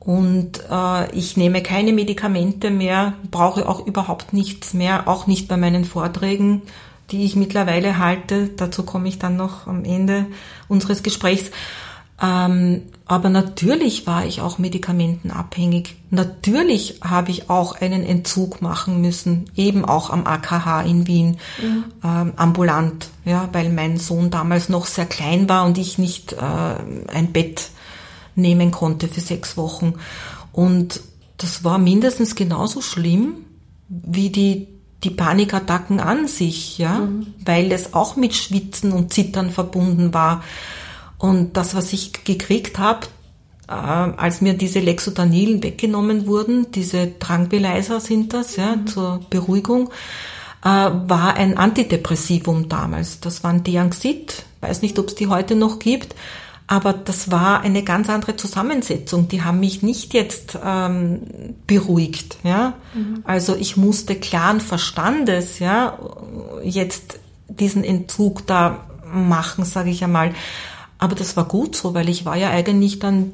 Und 0.00 0.62
äh, 0.70 1.14
ich 1.14 1.36
nehme 1.36 1.62
keine 1.62 1.92
Medikamente 1.92 2.70
mehr, 2.70 3.12
brauche 3.30 3.68
auch 3.68 3.86
überhaupt 3.86 4.32
nichts 4.32 4.72
mehr, 4.72 5.08
auch 5.08 5.26
nicht 5.26 5.46
bei 5.46 5.58
meinen 5.58 5.84
Vorträgen, 5.84 6.62
die 7.10 7.24
ich 7.24 7.36
mittlerweile 7.36 7.98
halte. 7.98 8.48
Dazu 8.48 8.82
komme 8.82 9.08
ich 9.08 9.18
dann 9.18 9.36
noch 9.36 9.66
am 9.66 9.84
Ende 9.84 10.26
unseres 10.68 11.02
Gesprächs. 11.02 11.50
Ähm, 12.22 12.82
aber 13.06 13.28
natürlich 13.28 14.06
war 14.06 14.24
ich 14.24 14.40
auch 14.40 14.58
medikamentenabhängig. 14.58 15.96
Natürlich 16.10 17.00
habe 17.02 17.30
ich 17.30 17.50
auch 17.50 17.80
einen 17.80 18.04
Entzug 18.04 18.62
machen 18.62 19.00
müssen, 19.00 19.50
eben 19.56 19.84
auch 19.84 20.10
am 20.10 20.26
AKH 20.26 20.82
in 20.82 21.06
Wien, 21.06 21.38
mhm. 21.60 21.84
ähm, 22.02 22.32
ambulant, 22.36 23.10
ja, 23.24 23.48
weil 23.52 23.68
mein 23.68 23.98
Sohn 23.98 24.30
damals 24.30 24.68
noch 24.68 24.86
sehr 24.86 25.06
klein 25.06 25.48
war 25.48 25.66
und 25.66 25.76
ich 25.76 25.98
nicht 25.98 26.32
äh, 26.34 26.36
ein 27.12 27.32
Bett 27.32 27.68
nehmen 28.36 28.70
konnte 28.70 29.08
für 29.08 29.20
sechs 29.20 29.56
Wochen. 29.56 29.94
Und 30.52 31.00
das 31.36 31.64
war 31.64 31.78
mindestens 31.78 32.36
genauso 32.36 32.80
schlimm 32.80 33.34
wie 33.88 34.30
die, 34.30 34.68
die 35.04 35.10
Panikattacken 35.10 36.00
an 36.00 36.26
sich, 36.26 36.78
ja, 36.78 37.00
mhm. 37.00 37.26
weil 37.44 37.70
es 37.72 37.94
auch 37.94 38.16
mit 38.16 38.34
Schwitzen 38.34 38.92
und 38.92 39.12
Zittern 39.12 39.50
verbunden 39.50 40.14
war. 40.14 40.42
Und 41.18 41.56
das, 41.56 41.74
was 41.74 41.92
ich 41.92 42.24
gekriegt 42.24 42.78
habe, 42.78 43.06
äh, 43.68 43.72
als 43.72 44.40
mir 44.40 44.54
diese 44.54 44.80
Lexotanilen 44.80 45.62
weggenommen 45.62 46.26
wurden, 46.26 46.70
diese 46.72 47.18
Tranquilizer 47.18 48.00
sind 48.00 48.32
das, 48.32 48.56
ja, 48.56 48.76
mhm. 48.76 48.86
zur 48.86 49.20
Beruhigung, 49.30 49.90
äh, 50.62 50.68
war 50.68 51.34
ein 51.34 51.56
Antidepressivum 51.56 52.68
damals. 52.68 53.20
Das 53.20 53.44
war 53.44 53.50
ein 53.50 53.62
Deanxit, 53.62 54.44
weiß 54.60 54.82
nicht, 54.82 54.98
ob 54.98 55.08
es 55.08 55.14
die 55.14 55.28
heute 55.28 55.54
noch 55.54 55.78
gibt. 55.78 56.14
Aber 56.66 56.94
das 56.94 57.30
war 57.30 57.60
eine 57.60 57.82
ganz 57.82 58.08
andere 58.08 58.36
Zusammensetzung. 58.36 59.28
Die 59.28 59.42
haben 59.42 59.60
mich 59.60 59.82
nicht 59.82 60.14
jetzt 60.14 60.58
ähm, 60.64 61.20
beruhigt. 61.66 62.38
Ja? 62.42 62.74
Mhm. 62.94 63.22
Also 63.24 63.54
ich 63.54 63.76
musste 63.76 64.14
klaren 64.14 64.60
Verstandes 64.60 65.58
ja 65.58 65.98
jetzt 66.62 67.18
diesen 67.48 67.84
Entzug 67.84 68.46
da 68.46 68.86
machen, 69.12 69.64
sage 69.64 69.90
ich 69.90 70.02
einmal. 70.02 70.34
Aber 70.98 71.14
das 71.14 71.36
war 71.36 71.44
gut 71.44 71.76
so, 71.76 71.92
weil 71.92 72.08
ich 72.08 72.24
war 72.24 72.36
ja 72.36 72.48
eigentlich 72.48 72.98
dann 72.98 73.32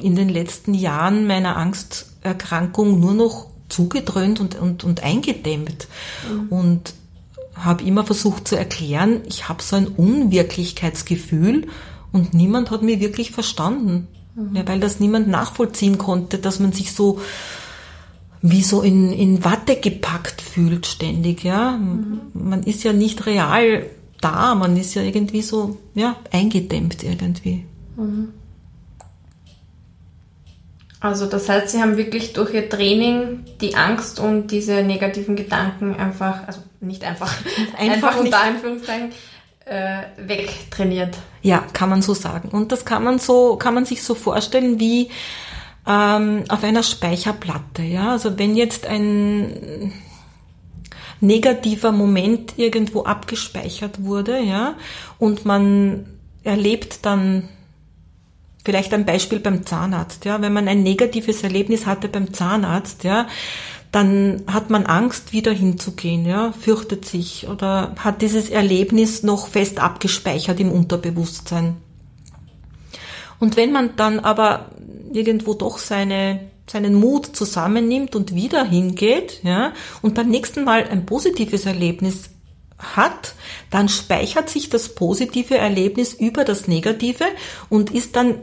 in 0.00 0.16
den 0.16 0.30
letzten 0.30 0.72
Jahren 0.72 1.26
meiner 1.26 1.56
Angsterkrankung 1.56 2.98
nur 3.00 3.12
noch 3.12 3.46
zugedröhnt 3.68 4.40
und, 4.40 4.54
und, 4.54 4.84
und 4.84 5.02
eingedämmt. 5.02 5.88
Mhm. 6.30 6.48
Und 6.48 6.94
habe 7.54 7.84
immer 7.84 8.04
versucht 8.04 8.48
zu 8.48 8.56
erklären, 8.56 9.22
ich 9.26 9.48
habe 9.48 9.62
so 9.62 9.76
ein 9.76 9.88
Unwirklichkeitsgefühl 9.88 11.66
und 12.12 12.34
niemand 12.34 12.70
hat 12.70 12.82
mich 12.82 13.00
wirklich 13.00 13.30
verstanden. 13.30 14.08
Mhm. 14.34 14.56
Ja, 14.56 14.68
weil 14.68 14.80
das 14.80 15.00
niemand 15.00 15.28
nachvollziehen 15.28 15.98
konnte, 15.98 16.38
dass 16.38 16.60
man 16.60 16.72
sich 16.72 16.92
so 16.92 17.20
wie 18.42 18.62
so 18.62 18.82
in, 18.82 19.12
in 19.12 19.44
Watte 19.44 19.76
gepackt 19.76 20.40
fühlt 20.40 20.86
ständig, 20.86 21.42
ja. 21.42 21.72
Mhm. 21.72 22.20
Man 22.34 22.62
ist 22.62 22.84
ja 22.84 22.92
nicht 22.92 23.26
real 23.26 23.86
da, 24.20 24.54
man 24.54 24.76
ist 24.76 24.94
ja 24.94 25.02
irgendwie 25.02 25.42
so, 25.42 25.78
ja, 25.94 26.16
eingedämmt 26.30 27.02
irgendwie. 27.02 27.64
Mhm. 27.96 28.28
Also 31.00 31.26
das 31.26 31.48
heißt, 31.48 31.70
Sie 31.70 31.80
haben 31.80 31.96
wirklich 31.96 32.32
durch 32.32 32.54
Ihr 32.54 32.68
Training 32.68 33.44
die 33.60 33.76
Angst 33.76 34.18
und 34.18 34.50
diese 34.50 34.82
negativen 34.82 35.36
Gedanken 35.36 35.94
einfach, 35.94 36.46
also 36.46 36.60
nicht 36.80 37.04
einfach, 37.04 37.32
einfach, 37.78 38.08
einfach 38.08 38.16
unter 38.20 38.40
Anführungszeichen, 38.40 39.10
äh, 39.66 40.02
wegtrainiert. 40.16 41.18
Ja, 41.42 41.64
kann 41.72 41.90
man 41.90 42.00
so 42.00 42.14
sagen. 42.14 42.48
Und 42.48 42.72
das 42.72 42.84
kann 42.84 43.04
man 43.04 43.18
so, 43.18 43.56
kann 43.56 43.74
man 43.74 43.84
sich 43.84 44.02
so 44.02 44.14
vorstellen 44.14 44.80
wie 44.80 45.10
ähm, 45.86 46.44
auf 46.48 46.64
einer 46.64 46.82
Speicherplatte. 46.82 47.82
Ja, 47.82 48.12
also 48.12 48.38
wenn 48.38 48.56
jetzt 48.56 48.86
ein 48.86 49.92
negativer 51.20 51.92
Moment 51.92 52.54
irgendwo 52.56 53.04
abgespeichert 53.04 54.04
wurde, 54.04 54.40
ja, 54.40 54.74
und 55.18 55.44
man 55.44 56.06
erlebt 56.44 57.04
dann 57.04 57.48
vielleicht 58.64 58.92
ein 58.94 59.06
Beispiel 59.06 59.40
beim 59.40 59.64
Zahnarzt, 59.64 60.24
ja, 60.24 60.40
wenn 60.42 60.52
man 60.52 60.68
ein 60.68 60.82
negatives 60.82 61.42
Erlebnis 61.42 61.86
hatte 61.86 62.08
beim 62.08 62.32
Zahnarzt, 62.32 63.04
ja, 63.04 63.26
dann 63.96 64.42
hat 64.46 64.68
man 64.68 64.84
Angst, 64.84 65.32
wieder 65.32 65.52
hinzugehen, 65.52 66.26
ja, 66.26 66.52
fürchtet 66.52 67.06
sich 67.06 67.48
oder 67.48 67.94
hat 67.98 68.20
dieses 68.20 68.50
Erlebnis 68.50 69.22
noch 69.22 69.48
fest 69.48 69.80
abgespeichert 69.80 70.60
im 70.60 70.70
Unterbewusstsein. 70.70 71.78
Und 73.38 73.56
wenn 73.56 73.72
man 73.72 73.96
dann 73.96 74.20
aber 74.20 74.66
irgendwo 75.14 75.54
doch 75.54 75.78
seine, 75.78 76.40
seinen 76.66 76.92
Mut 76.92 77.34
zusammennimmt 77.34 78.14
und 78.14 78.34
wieder 78.34 78.66
hingeht, 78.66 79.40
ja, 79.44 79.72
und 80.02 80.14
beim 80.14 80.28
nächsten 80.28 80.64
Mal 80.64 80.84
ein 80.90 81.06
positives 81.06 81.64
Erlebnis 81.64 82.24
hat, 82.78 83.32
dann 83.70 83.88
speichert 83.88 84.50
sich 84.50 84.68
das 84.68 84.94
positive 84.94 85.56
Erlebnis 85.56 86.12
über 86.12 86.44
das 86.44 86.68
negative 86.68 87.24
und 87.70 87.92
ist 87.92 88.14
dann 88.14 88.40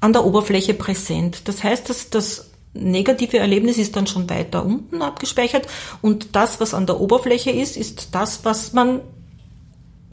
an 0.00 0.14
der 0.14 0.24
Oberfläche 0.24 0.72
präsent. 0.72 1.42
Das 1.44 1.62
heißt, 1.62 1.90
dass 1.90 2.08
das 2.08 2.47
negative 2.74 3.38
Erlebnis 3.38 3.78
ist 3.78 3.96
dann 3.96 4.06
schon 4.06 4.28
weiter 4.30 4.64
unten 4.64 5.02
abgespeichert 5.02 5.66
und 6.02 6.36
das, 6.36 6.60
was 6.60 6.74
an 6.74 6.86
der 6.86 7.00
Oberfläche 7.00 7.50
ist, 7.50 7.76
ist 7.76 8.08
das, 8.12 8.44
was 8.44 8.72
man 8.72 9.00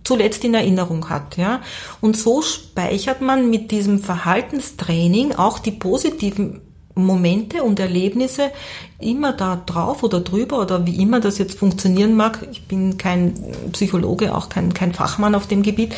zuletzt 0.03 0.43
in 0.43 0.53
Erinnerung 0.53 1.09
hat, 1.09 1.35
ja. 1.37 1.61
Und 1.99 2.15
so 2.15 2.41
speichert 2.41 3.21
man 3.21 3.49
mit 3.49 3.71
diesem 3.71 3.99
Verhaltenstraining 3.99 5.33
auch 5.33 5.59
die 5.59 5.71
positiven 5.71 6.61
Momente 6.95 7.63
und 7.63 7.79
Erlebnisse 7.79 8.51
immer 8.99 9.33
da 9.33 9.57
drauf 9.57 10.03
oder 10.03 10.21
drüber 10.21 10.61
oder 10.61 10.85
wie 10.85 11.01
immer 11.01 11.19
das 11.19 11.37
jetzt 11.37 11.59
funktionieren 11.59 12.15
mag. 12.15 12.47
Ich 12.51 12.67
bin 12.67 12.97
kein 12.97 13.33
Psychologe, 13.73 14.33
auch 14.33 14.47
kein, 14.47 14.73
kein 14.73 14.93
Fachmann 14.93 15.35
auf 15.35 15.47
dem 15.47 15.61
Gebiet 15.61 15.93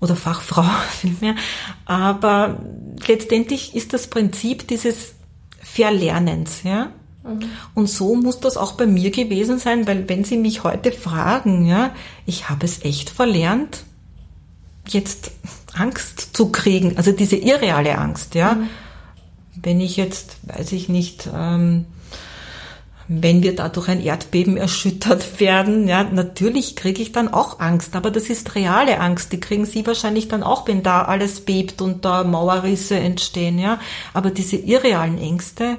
oder 0.00 0.16
Fachfrau 0.16 0.64
vielmehr. 1.00 1.36
Aber 1.84 2.58
letztendlich 3.06 3.76
ist 3.76 3.92
das 3.92 4.08
Prinzip 4.08 4.66
dieses 4.66 5.15
Verlernens, 5.72 6.62
ja. 6.62 6.90
Mhm. 7.24 7.50
Und 7.74 7.88
so 7.88 8.14
muss 8.14 8.40
das 8.40 8.56
auch 8.56 8.72
bei 8.72 8.86
mir 8.86 9.10
gewesen 9.10 9.58
sein, 9.58 9.86
weil 9.86 10.08
wenn 10.08 10.24
Sie 10.24 10.36
mich 10.36 10.64
heute 10.64 10.92
fragen, 10.92 11.66
ja, 11.66 11.92
ich 12.24 12.48
habe 12.48 12.64
es 12.64 12.84
echt 12.84 13.10
verlernt, 13.10 13.84
jetzt 14.86 15.32
Angst 15.74 16.36
zu 16.36 16.50
kriegen, 16.50 16.96
also 16.96 17.12
diese 17.12 17.36
irreale 17.36 17.98
Angst, 17.98 18.34
ja. 18.34 18.54
Mhm. 18.54 18.68
Wenn 19.56 19.80
ich 19.80 19.96
jetzt, 19.96 20.36
weiß 20.44 20.72
ich 20.72 20.88
nicht, 20.88 21.28
ähm, 21.34 21.86
wenn 23.08 23.42
wir 23.42 23.54
dadurch 23.54 23.88
ein 23.88 24.02
Erdbeben 24.02 24.56
erschüttert 24.56 25.40
werden, 25.40 25.86
ja, 25.88 26.04
natürlich 26.04 26.76
kriege 26.76 27.02
ich 27.02 27.12
dann 27.12 27.28
auch 27.28 27.60
Angst, 27.60 27.94
aber 27.94 28.10
das 28.10 28.24
ist 28.24 28.54
reale 28.54 29.00
Angst, 29.00 29.32
die 29.32 29.40
kriegen 29.40 29.66
Sie 29.66 29.86
wahrscheinlich 29.86 30.28
dann 30.28 30.42
auch, 30.42 30.66
wenn 30.66 30.82
da 30.82 31.02
alles 31.02 31.40
bebt 31.40 31.80
und 31.82 32.04
da 32.04 32.24
Mauerrisse 32.24 32.96
entstehen, 32.96 33.58
ja. 33.58 33.78
Aber 34.12 34.30
diese 34.30 34.56
irrealen 34.56 35.18
Ängste, 35.18 35.78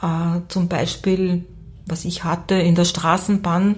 äh, 0.00 0.40
zum 0.48 0.68
Beispiel, 0.68 1.44
was 1.86 2.04
ich 2.04 2.24
hatte, 2.24 2.54
in 2.54 2.74
der 2.74 2.84
Straßenbahn 2.84 3.76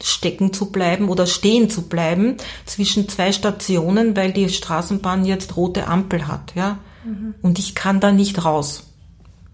stecken 0.00 0.52
zu 0.52 0.70
bleiben 0.70 1.08
oder 1.08 1.26
stehen 1.26 1.70
zu 1.70 1.88
bleiben 1.88 2.36
zwischen 2.66 3.08
zwei 3.08 3.32
Stationen, 3.32 4.16
weil 4.16 4.32
die 4.32 4.48
Straßenbahn 4.48 5.24
jetzt 5.24 5.56
rote 5.56 5.88
Ampel 5.88 6.28
hat, 6.28 6.54
ja. 6.54 6.78
Mhm. 7.04 7.34
Und 7.42 7.58
ich 7.58 7.74
kann 7.74 8.00
da 8.00 8.12
nicht 8.12 8.44
raus, 8.44 8.84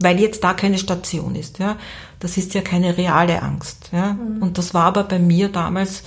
weil 0.00 0.20
jetzt 0.20 0.44
da 0.44 0.52
keine 0.52 0.78
Station 0.78 1.34
ist, 1.34 1.58
ja. 1.58 1.76
Das 2.24 2.38
ist 2.38 2.54
ja 2.54 2.62
keine 2.62 2.96
reale 2.96 3.42
Angst, 3.42 3.90
ja. 3.92 4.14
Mhm. 4.14 4.40
Und 4.40 4.56
das 4.56 4.72
war 4.72 4.84
aber 4.84 5.04
bei 5.04 5.18
mir 5.18 5.50
damals 5.50 6.04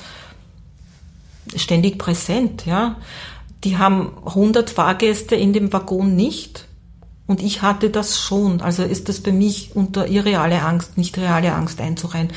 ständig 1.55 1.99
präsent, 1.99 2.65
ja. 2.65 2.95
Die 3.63 3.77
haben 3.77 4.13
100 4.25 4.71
Fahrgäste 4.71 5.35
in 5.35 5.53
dem 5.53 5.71
Waggon 5.71 6.15
nicht 6.15 6.65
und 7.27 7.39
ich 7.39 7.61
hatte 7.61 7.91
das 7.91 8.19
schon. 8.19 8.61
Also 8.61 8.81
ist 8.81 9.09
das 9.09 9.19
für 9.19 9.31
mich 9.31 9.75
unter 9.75 10.07
irreale 10.07 10.63
Angst, 10.63 10.97
nicht 10.97 11.19
reale 11.19 11.53
Angst 11.53 11.79
einzureihen. 11.79 12.29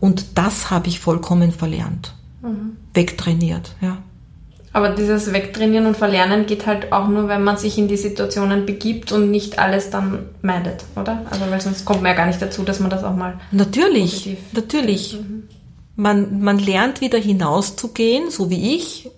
Und 0.00 0.36
das 0.36 0.72
habe 0.72 0.88
ich 0.88 0.98
vollkommen 0.98 1.52
verlernt. 1.52 2.12
Mhm. 2.42 2.78
Wegtrainiert, 2.94 3.76
ja. 3.80 3.98
Aber 4.72 4.90
dieses 4.90 5.32
Wegtrainieren 5.32 5.86
und 5.86 5.96
Verlernen 5.96 6.46
geht 6.46 6.66
halt 6.66 6.92
auch 6.92 7.08
nur, 7.08 7.26
wenn 7.28 7.42
man 7.42 7.56
sich 7.56 7.76
in 7.76 7.88
die 7.88 7.96
Situationen 7.96 8.66
begibt 8.66 9.10
und 9.10 9.30
nicht 9.30 9.58
alles 9.58 9.90
dann 9.90 10.26
meidet, 10.42 10.84
oder? 10.94 11.26
Also 11.28 11.50
weil 11.50 11.60
sonst 11.60 11.84
kommt 11.84 12.02
man 12.02 12.12
ja 12.12 12.16
gar 12.16 12.26
nicht 12.26 12.40
dazu, 12.40 12.62
dass 12.62 12.78
man 12.78 12.90
das 12.90 13.02
auch 13.02 13.16
mal. 13.16 13.40
Natürlich, 13.50 14.36
natürlich. 14.52 15.18
Mhm. 15.20 15.48
Man, 15.96 16.40
man 16.40 16.58
lernt 16.58 17.00
wieder 17.00 17.18
hinauszugehen, 17.18 18.30
so 18.30 18.48
wie 18.48 18.76
ich, 18.76 19.10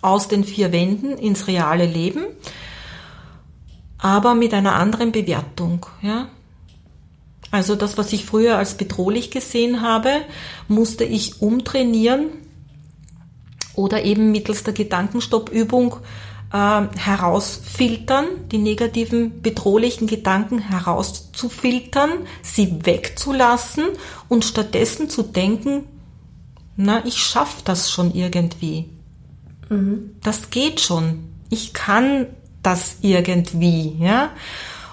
aus 0.00 0.28
den 0.28 0.44
vier 0.44 0.72
Wänden 0.72 1.18
ins 1.18 1.48
reale 1.48 1.84
Leben 1.84 2.24
aber 3.98 4.34
mit 4.34 4.54
einer 4.54 4.76
anderen 4.76 5.12
Bewertung, 5.12 5.86
ja. 6.00 6.28
Also 7.50 7.76
das, 7.76 7.96
was 7.96 8.12
ich 8.12 8.26
früher 8.26 8.58
als 8.58 8.74
bedrohlich 8.74 9.30
gesehen 9.30 9.80
habe, 9.80 10.10
musste 10.68 11.04
ich 11.04 11.40
umtrainieren 11.40 12.26
oder 13.78 14.02
eben 14.02 14.32
mittels 14.32 14.64
der 14.64 14.74
Gedankenstoppübung 14.74 15.96
äh, 16.52 16.82
herausfiltern, 16.96 18.26
die 18.50 18.58
negativen, 18.58 19.40
bedrohlichen 19.40 20.08
Gedanken 20.08 20.58
herauszufiltern, 20.58 22.10
sie 22.42 22.84
wegzulassen 22.84 23.84
und 24.28 24.44
stattdessen 24.44 25.08
zu 25.08 25.22
denken, 25.22 25.84
na, 26.76 27.04
ich 27.06 27.18
schaff 27.18 27.62
das 27.62 27.90
schon 27.90 28.14
irgendwie. 28.14 28.88
Mhm. 29.68 30.16
Das 30.22 30.50
geht 30.50 30.80
schon. 30.80 31.24
Ich 31.48 31.72
kann 31.72 32.26
das 32.62 32.96
irgendwie, 33.00 33.96
ja. 34.00 34.30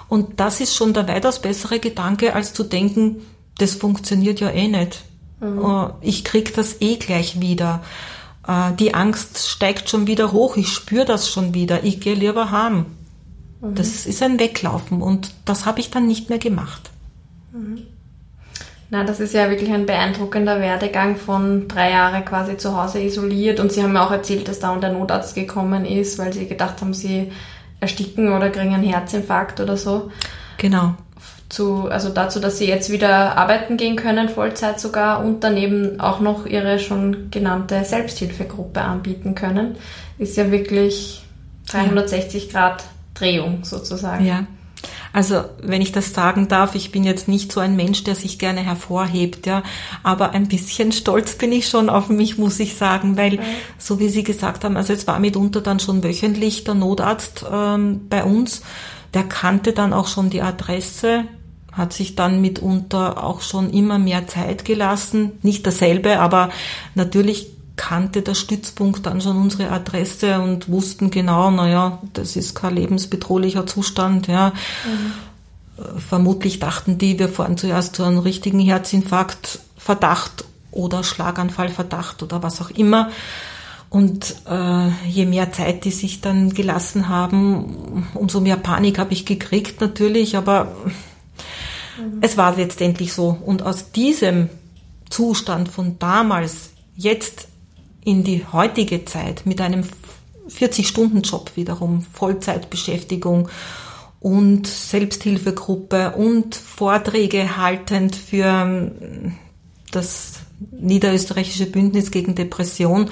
Und 0.08 0.38
das 0.38 0.60
ist 0.60 0.76
schon 0.76 0.94
der 0.94 1.08
weitaus 1.08 1.40
bessere 1.40 1.80
Gedanke, 1.80 2.34
als 2.34 2.54
zu 2.54 2.62
denken, 2.62 3.22
das 3.58 3.74
funktioniert 3.74 4.38
ja 4.38 4.50
eh 4.50 4.68
nicht. 4.68 5.02
Mhm. 5.40 5.58
Oh, 5.58 5.90
ich 6.00 6.24
krieg 6.24 6.54
das 6.54 6.80
eh 6.80 6.96
gleich 6.96 7.40
wieder. 7.40 7.82
Äh, 8.46 8.72
die 8.78 8.94
Angst 8.94 9.48
steigt 9.48 9.88
schon 9.88 10.06
wieder 10.06 10.32
hoch, 10.32 10.56
ich 10.56 10.68
spüre 10.68 11.04
das 11.04 11.30
schon 11.30 11.54
wieder, 11.54 11.84
ich 11.84 12.00
gehe 12.00 12.14
lieber 12.14 12.50
heim. 12.50 12.86
Mhm. 13.60 13.74
Das 13.74 14.06
ist 14.06 14.22
ein 14.22 14.38
Weglaufen 14.38 15.02
und 15.02 15.32
das 15.44 15.66
habe 15.66 15.80
ich 15.80 15.90
dann 15.90 16.06
nicht 16.06 16.28
mehr 16.28 16.38
gemacht. 16.38 16.90
Mhm. 17.52 17.82
Na, 18.88 19.02
das 19.02 19.18
ist 19.18 19.34
ja 19.34 19.50
wirklich 19.50 19.72
ein 19.72 19.84
beeindruckender 19.84 20.60
Werdegang 20.60 21.16
von 21.16 21.66
drei 21.66 21.90
Jahren 21.90 22.24
quasi 22.24 22.56
zu 22.56 22.80
Hause 22.80 23.00
isoliert 23.00 23.58
und 23.58 23.72
Sie 23.72 23.82
haben 23.82 23.94
ja 23.94 24.06
auch 24.06 24.12
erzählt, 24.12 24.46
dass 24.46 24.60
da 24.60 24.70
und 24.70 24.80
der 24.80 24.92
Notarzt 24.92 25.34
gekommen 25.34 25.84
ist, 25.84 26.18
weil 26.18 26.32
Sie 26.32 26.46
gedacht 26.46 26.80
haben, 26.80 26.94
Sie 26.94 27.32
ersticken 27.80 28.32
oder 28.32 28.50
kriegen 28.50 28.74
einen 28.74 28.84
Herzinfarkt 28.84 29.58
oder 29.58 29.76
so. 29.76 30.12
Genau. 30.58 30.94
Zu, 31.48 31.88
also 31.88 32.08
dazu, 32.08 32.40
dass 32.40 32.58
sie 32.58 32.66
jetzt 32.66 32.90
wieder 32.90 33.36
arbeiten 33.36 33.76
gehen 33.76 33.94
können, 33.94 34.28
Vollzeit 34.28 34.80
sogar, 34.80 35.24
und 35.24 35.44
daneben 35.44 36.00
auch 36.00 36.18
noch 36.18 36.44
ihre 36.44 36.78
schon 36.80 37.30
genannte 37.30 37.84
Selbsthilfegruppe 37.84 38.80
anbieten 38.80 39.36
können, 39.36 39.76
ist 40.18 40.36
ja 40.36 40.50
wirklich 40.50 41.24
360 41.68 42.46
ja. 42.46 42.52
Grad 42.52 42.84
Drehung 43.14 43.60
sozusagen. 43.62 44.24
Ja. 44.24 44.46
Also, 45.12 45.44
wenn 45.62 45.80
ich 45.80 45.92
das 45.92 46.12
sagen 46.12 46.48
darf, 46.48 46.74
ich 46.74 46.92
bin 46.92 47.02
jetzt 47.02 47.26
nicht 47.26 47.50
so 47.50 47.60
ein 47.60 47.74
Mensch, 47.74 48.04
der 48.04 48.14
sich 48.14 48.38
gerne 48.38 48.60
hervorhebt, 48.60 49.46
ja, 49.46 49.62
aber 50.02 50.32
ein 50.32 50.46
bisschen 50.46 50.92
stolz 50.92 51.36
bin 51.36 51.52
ich 51.52 51.68
schon 51.68 51.88
auf 51.88 52.10
mich, 52.10 52.36
muss 52.36 52.60
ich 52.60 52.74
sagen, 52.74 53.16
weil, 53.16 53.40
so 53.78 53.98
wie 53.98 54.10
Sie 54.10 54.24
gesagt 54.24 54.62
haben, 54.62 54.76
also 54.76 54.92
es 54.92 55.06
war 55.06 55.18
mitunter 55.18 55.62
dann 55.62 55.80
schon 55.80 56.04
wöchentlich 56.04 56.64
der 56.64 56.74
Notarzt 56.74 57.46
ähm, 57.50 58.02
bei 58.10 58.24
uns, 58.24 58.60
der 59.14 59.24
kannte 59.24 59.72
dann 59.72 59.94
auch 59.94 60.06
schon 60.06 60.28
die 60.28 60.42
Adresse, 60.42 61.24
hat 61.76 61.92
sich 61.92 62.14
dann 62.14 62.40
mitunter 62.40 63.22
auch 63.22 63.42
schon 63.42 63.70
immer 63.70 63.98
mehr 63.98 64.26
Zeit 64.26 64.64
gelassen. 64.64 65.32
Nicht 65.42 65.66
dasselbe, 65.66 66.18
aber 66.18 66.48
natürlich 66.94 67.48
kannte 67.76 68.22
der 68.22 68.34
Stützpunkt 68.34 69.04
dann 69.04 69.20
schon 69.20 69.36
unsere 69.36 69.70
Adresse 69.70 70.40
und 70.40 70.70
wussten 70.70 71.10
genau, 71.10 71.50
naja, 71.50 71.98
das 72.14 72.34
ist 72.34 72.54
kein 72.54 72.74
lebensbedrohlicher 72.74 73.66
Zustand, 73.66 74.28
ja. 74.28 74.52
Mhm. 74.84 76.00
Vermutlich 76.00 76.58
dachten 76.58 76.96
die, 76.96 77.18
wir 77.18 77.28
fahren 77.28 77.58
zuerst 77.58 77.96
zu 77.96 78.02
einem 78.02 78.18
richtigen 78.18 78.60
Herzinfarkt 78.60 79.58
Verdacht 79.76 80.46
oder 80.70 81.04
Schlaganfallverdacht 81.04 82.22
oder 82.22 82.42
was 82.42 82.62
auch 82.62 82.70
immer. 82.70 83.10
Und 83.90 84.36
äh, 84.48 84.88
je 85.06 85.26
mehr 85.26 85.52
Zeit 85.52 85.84
die 85.84 85.90
sich 85.90 86.22
dann 86.22 86.54
gelassen 86.54 87.10
haben, 87.10 88.08
umso 88.14 88.40
mehr 88.40 88.56
Panik 88.56 88.98
habe 88.98 89.12
ich 89.12 89.26
gekriegt 89.26 89.82
natürlich, 89.82 90.36
aber 90.36 90.72
mhm. 91.98 92.18
es 92.20 92.36
war 92.36 92.56
letztendlich 92.56 93.12
so. 93.12 93.36
Und 93.44 93.62
aus 93.62 93.92
diesem 93.92 94.48
Zustand 95.10 95.68
von 95.68 95.98
damals 95.98 96.70
jetzt 96.94 97.48
in 98.04 98.24
die 98.24 98.44
heutige 98.52 99.04
Zeit 99.04 99.46
mit 99.46 99.60
einem 99.60 99.84
40-Stunden-Job 100.48 101.52
wiederum, 101.56 102.02
Vollzeitbeschäftigung 102.12 103.48
und 104.20 104.66
Selbsthilfegruppe 104.66 106.12
und 106.12 106.54
Vorträge 106.54 107.56
haltend 107.56 108.16
für 108.16 108.44
ähm, 108.44 109.34
das 109.90 110.40
niederösterreichische 110.70 111.66
Bündnis 111.66 112.10
gegen 112.10 112.34
Depression, 112.34 113.10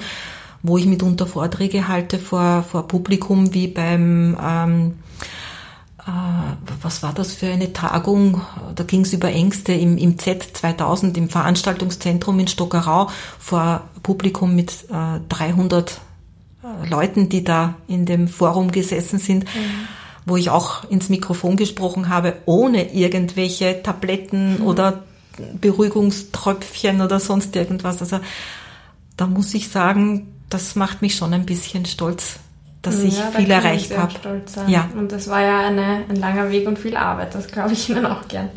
wo 0.63 0.77
ich 0.77 0.85
mitunter 0.85 1.27
Vorträge 1.27 1.87
halte 1.87 2.17
vor, 2.17 2.63
vor 2.63 2.87
Publikum 2.87 3.53
wie 3.53 3.67
beim, 3.67 4.37
ähm, 4.41 4.87
äh, 4.87 5.04
was 6.81 7.01
war 7.01 7.13
das 7.13 7.33
für 7.33 7.47
eine 7.47 7.73
Tagung? 7.73 8.41
Da 8.75 8.83
ging 8.83 9.01
es 9.01 9.13
über 9.13 9.29
Ängste 9.29 9.73
im, 9.73 9.97
im 9.97 10.17
Z2000 10.17 11.17
im 11.17 11.29
Veranstaltungszentrum 11.29 12.39
in 12.39 12.47
Stockerau 12.47 13.09
vor 13.39 13.81
Publikum 14.03 14.55
mit 14.55 14.85
äh, 14.91 15.19
300 15.29 15.99
äh, 16.63 16.87
Leuten, 16.89 17.29
die 17.29 17.43
da 17.43 17.75
in 17.87 18.05
dem 18.05 18.27
Forum 18.27 18.71
gesessen 18.71 19.19
sind. 19.19 19.45
Mhm 19.45 19.87
wo 20.25 20.37
ich 20.37 20.49
auch 20.49 20.89
ins 20.89 21.09
Mikrofon 21.09 21.55
gesprochen 21.55 22.09
habe, 22.09 22.37
ohne 22.45 22.93
irgendwelche 22.93 23.81
Tabletten 23.83 24.59
mhm. 24.59 24.65
oder 24.65 25.03
Beruhigungströpfchen 25.61 27.01
oder 27.01 27.19
sonst 27.19 27.55
irgendwas. 27.55 28.01
Also 28.01 28.19
da 29.17 29.27
muss 29.27 29.53
ich 29.53 29.69
sagen, 29.69 30.33
das 30.49 30.75
macht 30.75 31.01
mich 31.01 31.15
schon 31.15 31.33
ein 31.33 31.45
bisschen 31.45 31.85
stolz, 31.85 32.37
dass 32.85 33.01
ich 33.01 33.17
ja, 33.17 33.31
viel 33.31 33.49
erreicht 33.49 33.97
habe. 33.97 34.13
Ja. 34.67 34.89
Und 34.97 35.11
das 35.11 35.29
war 35.29 35.41
ja 35.41 35.59
eine, 35.67 36.03
ein 36.07 36.15
langer 36.15 36.51
Weg 36.51 36.67
und 36.67 36.79
viel 36.79 36.95
Arbeit, 36.95 37.35
das 37.35 37.47
glaube 37.47 37.73
ich 37.73 37.89
Ihnen 37.89 38.05
auch 38.05 38.27
gern. 38.27 38.49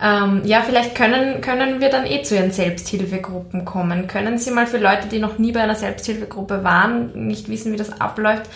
Ähm, 0.00 0.42
ja, 0.44 0.62
vielleicht 0.62 0.94
können, 0.94 1.40
können 1.40 1.80
wir 1.80 1.90
dann 1.90 2.06
eh 2.06 2.22
zu 2.22 2.36
Ihren 2.36 2.52
Selbsthilfegruppen 2.52 3.64
kommen. 3.64 4.06
Können 4.06 4.38
Sie 4.38 4.52
mal 4.52 4.66
für 4.66 4.78
Leute, 4.78 5.08
die 5.08 5.18
noch 5.18 5.38
nie 5.38 5.50
bei 5.50 5.60
einer 5.60 5.74
Selbsthilfegruppe 5.74 6.62
waren, 6.62 7.26
nicht 7.26 7.48
wissen, 7.48 7.72
wie 7.72 7.76
das 7.76 8.00
abläuft, 8.00 8.48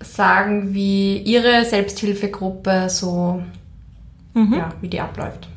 sagen, 0.00 0.74
wie 0.74 1.18
Ihre 1.18 1.64
Selbsthilfegruppe 1.64 2.88
so, 2.90 3.42
mhm. 4.34 4.54
ja, 4.54 4.70
wie 4.80 4.88
die 4.88 5.00
abläuft? 5.00 5.48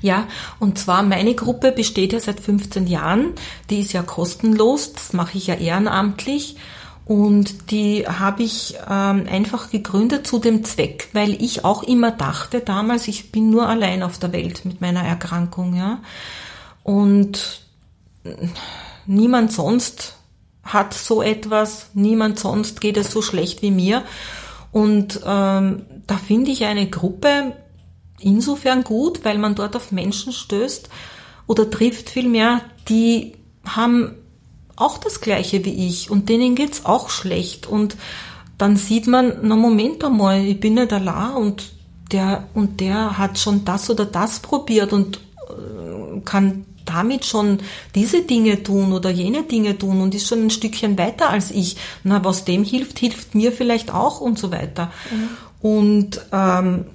Ja, 0.00 0.28
und 0.58 0.78
zwar 0.78 1.02
meine 1.02 1.34
Gruppe 1.34 1.72
besteht 1.72 2.12
ja 2.12 2.20
seit 2.20 2.40
15 2.40 2.86
Jahren. 2.86 3.32
Die 3.70 3.80
ist 3.80 3.92
ja 3.92 4.02
kostenlos, 4.02 4.92
das 4.92 5.12
mache 5.12 5.38
ich 5.38 5.46
ja 5.46 5.54
ehrenamtlich. 5.54 6.56
Und 7.08 7.70
die 7.70 8.06
habe 8.06 8.42
ich 8.42 8.74
ähm, 8.86 9.26
einfach 9.30 9.70
gegründet 9.70 10.26
zu 10.26 10.38
dem 10.38 10.62
Zweck, 10.62 11.08
weil 11.14 11.42
ich 11.42 11.64
auch 11.64 11.82
immer 11.82 12.10
dachte 12.10 12.60
damals, 12.60 13.08
ich 13.08 13.32
bin 13.32 13.48
nur 13.48 13.66
allein 13.66 14.02
auf 14.02 14.18
der 14.18 14.30
Welt 14.32 14.66
mit 14.66 14.82
meiner 14.82 15.02
Erkrankung, 15.02 15.74
ja. 15.74 16.00
Und 16.82 17.62
niemand 19.06 19.52
sonst 19.52 20.16
hat 20.62 20.92
so 20.92 21.22
etwas, 21.22 21.86
niemand 21.94 22.38
sonst 22.38 22.82
geht 22.82 22.98
es 22.98 23.10
so 23.10 23.22
schlecht 23.22 23.62
wie 23.62 23.70
mir. 23.70 24.04
Und 24.70 25.20
ähm, 25.24 25.86
da 26.06 26.16
finde 26.18 26.50
ich 26.50 26.66
eine 26.66 26.90
Gruppe 26.90 27.54
insofern 28.20 28.84
gut, 28.84 29.24
weil 29.24 29.38
man 29.38 29.54
dort 29.54 29.76
auf 29.76 29.92
Menschen 29.92 30.34
stößt 30.34 30.90
oder 31.46 31.70
trifft 31.70 32.10
vielmehr, 32.10 32.60
die 32.90 33.32
haben 33.64 34.14
auch 34.80 34.98
das 34.98 35.20
Gleiche 35.20 35.64
wie 35.64 35.86
ich 35.86 36.10
und 36.10 36.28
denen 36.28 36.54
geht's 36.54 36.84
auch 36.84 37.10
schlecht 37.10 37.66
und 37.66 37.96
dann 38.58 38.76
sieht 38.76 39.06
man, 39.06 39.38
na 39.42 39.56
Moment 39.56 40.02
einmal, 40.04 40.44
ich 40.44 40.58
bin 40.58 40.74
nicht 40.74 40.92
allein 40.92 41.34
und 41.34 41.72
der 42.10 42.48
und 42.54 42.80
der 42.80 43.18
hat 43.18 43.38
schon 43.38 43.64
das 43.64 43.88
oder 43.90 44.04
das 44.04 44.40
probiert 44.40 44.92
und 44.92 45.18
äh, 45.48 46.20
kann 46.24 46.64
damit 46.84 47.26
schon 47.26 47.58
diese 47.94 48.22
Dinge 48.22 48.62
tun 48.62 48.92
oder 48.92 49.10
jene 49.10 49.42
Dinge 49.42 49.76
tun 49.76 50.00
und 50.00 50.14
ist 50.14 50.26
schon 50.26 50.46
ein 50.46 50.50
Stückchen 50.50 50.98
weiter 50.98 51.28
als 51.28 51.50
ich. 51.50 51.76
Na, 52.02 52.24
was 52.24 52.44
dem 52.44 52.64
hilft, 52.64 52.98
hilft 52.98 53.34
mir 53.34 53.52
vielleicht 53.52 53.92
auch 53.92 54.20
und 54.20 54.38
so 54.38 54.50
weiter. 54.50 54.90
Mhm. 55.10 55.28
Und 55.60 56.20
ähm, 56.32 56.86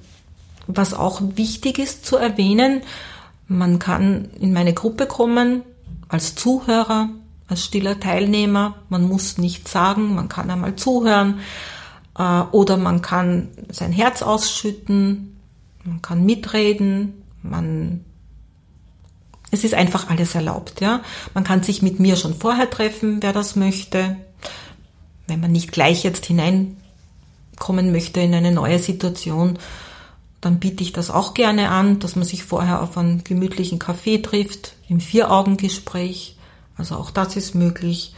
was 0.67 0.93
auch 0.93 1.21
wichtig 1.35 1.77
ist 1.77 2.05
zu 2.05 2.17
erwähnen, 2.17 2.81
man 3.47 3.77
kann 3.77 4.29
in 4.39 4.53
meine 4.53 4.73
Gruppe 4.73 5.05
kommen 5.05 5.61
als 6.07 6.35
Zuhörer, 6.35 7.09
als 7.47 7.65
stiller 7.65 7.99
Teilnehmer. 7.99 8.75
Man 8.89 9.07
muss 9.07 9.37
nichts 9.37 9.71
sagen, 9.71 10.15
man 10.15 10.29
kann 10.29 10.49
einmal 10.49 10.75
zuhören 10.75 11.39
äh, 12.17 12.41
oder 12.51 12.77
man 12.77 13.01
kann 13.01 13.49
sein 13.69 13.91
Herz 13.91 14.21
ausschütten, 14.21 15.37
man 15.83 16.01
kann 16.01 16.25
mitreden, 16.25 17.23
man 17.41 18.05
es 19.51 19.63
ist 19.63 19.75
einfach 19.75 20.09
alles 20.09 20.33
erlaubt, 20.33 20.81
ja. 20.81 21.01
Man 21.35 21.43
kann 21.43 21.61
sich 21.61 21.83
mit 21.83 21.99
mir 21.99 22.15
schon 22.15 22.33
vorher 22.33 22.71
treffen, 22.71 23.21
wer 23.21 23.33
das 23.33 23.55
möchte. 23.55 24.17
Wenn 25.27 25.41
man 25.41 25.51
nicht 25.51 25.71
gleich 25.71 26.03
jetzt 26.03 26.25
hineinkommen 26.25 27.91
möchte 27.91 28.19
in 28.19 28.33
eine 28.33 28.51
neue 28.51 28.79
Situation, 28.79 29.59
dann 30.41 30.59
biete 30.59 30.81
ich 30.81 30.91
das 30.91 31.11
auch 31.11 31.35
gerne 31.35 31.69
an, 31.69 31.99
dass 31.99 32.15
man 32.15 32.25
sich 32.25 32.43
vorher 32.43 32.81
auf 32.81 32.97
einen 32.97 33.23
gemütlichen 33.23 33.77
Kaffee 33.77 34.17
trifft, 34.17 34.73
im 34.89 34.99
Vier-Augen-Gespräch. 34.99 36.32
Also 36.77 36.95
auch 36.95 37.11
das 37.11 37.35
ist 37.35 37.55
möglich. 37.55 38.13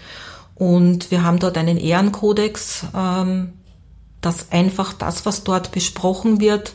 Und 0.55 1.11
wir 1.11 1.23
haben 1.23 1.39
dort 1.39 1.57
einen 1.57 1.77
Ehrenkodex, 1.77 2.85
ähm, 2.95 3.53
dass 4.21 4.51
einfach 4.51 4.93
das, 4.93 5.25
was 5.25 5.43
dort 5.43 5.71
besprochen 5.71 6.39
wird, 6.39 6.73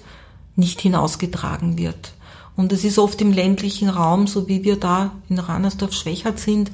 nicht 0.57 0.81
hinausgetragen 0.81 1.79
wird. 1.79 2.13
Und 2.57 2.73
es 2.73 2.85
ist 2.85 2.99
oft 2.99 3.21
im 3.23 3.33
ländlichen 3.33 3.89
Raum, 3.89 4.27
so 4.27 4.47
wie 4.49 4.65
wir 4.65 4.77
da 4.79 5.13
in 5.29 5.39
Ranersdorf-Schwächert 5.39 6.39
sind, 6.39 6.71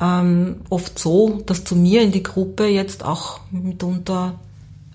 ähm, 0.00 0.62
oft 0.70 0.98
so, 0.98 1.42
dass 1.46 1.64
zu 1.64 1.76
mir 1.76 2.02
in 2.02 2.12
die 2.12 2.22
Gruppe 2.22 2.66
jetzt 2.66 3.04
auch 3.04 3.40
mitunter 3.50 4.38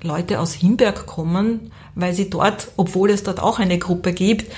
Leute 0.02 0.40
aus 0.40 0.54
Himberg 0.54 1.06
kommen, 1.06 1.72
weil 1.96 2.14
sie 2.14 2.30
dort, 2.30 2.70
obwohl 2.78 3.12
es 3.12 3.24
dort 3.24 3.40
auch 3.40 3.60
eine 3.60 3.78
Gruppe 3.78 4.14
gibt, 4.14 4.52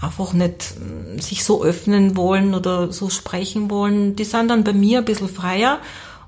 einfach 0.00 0.32
nicht 0.32 0.74
mm, 0.78 1.18
sich 1.18 1.44
so 1.44 1.62
öffnen 1.62 2.16
wollen 2.16 2.54
oder 2.54 2.92
so 2.92 3.10
sprechen 3.10 3.70
wollen. 3.70 4.16
Die 4.16 4.24
sind 4.24 4.48
dann 4.48 4.64
bei 4.64 4.72
mir 4.72 4.98
ein 4.98 5.04
bisschen 5.04 5.28
freier 5.28 5.78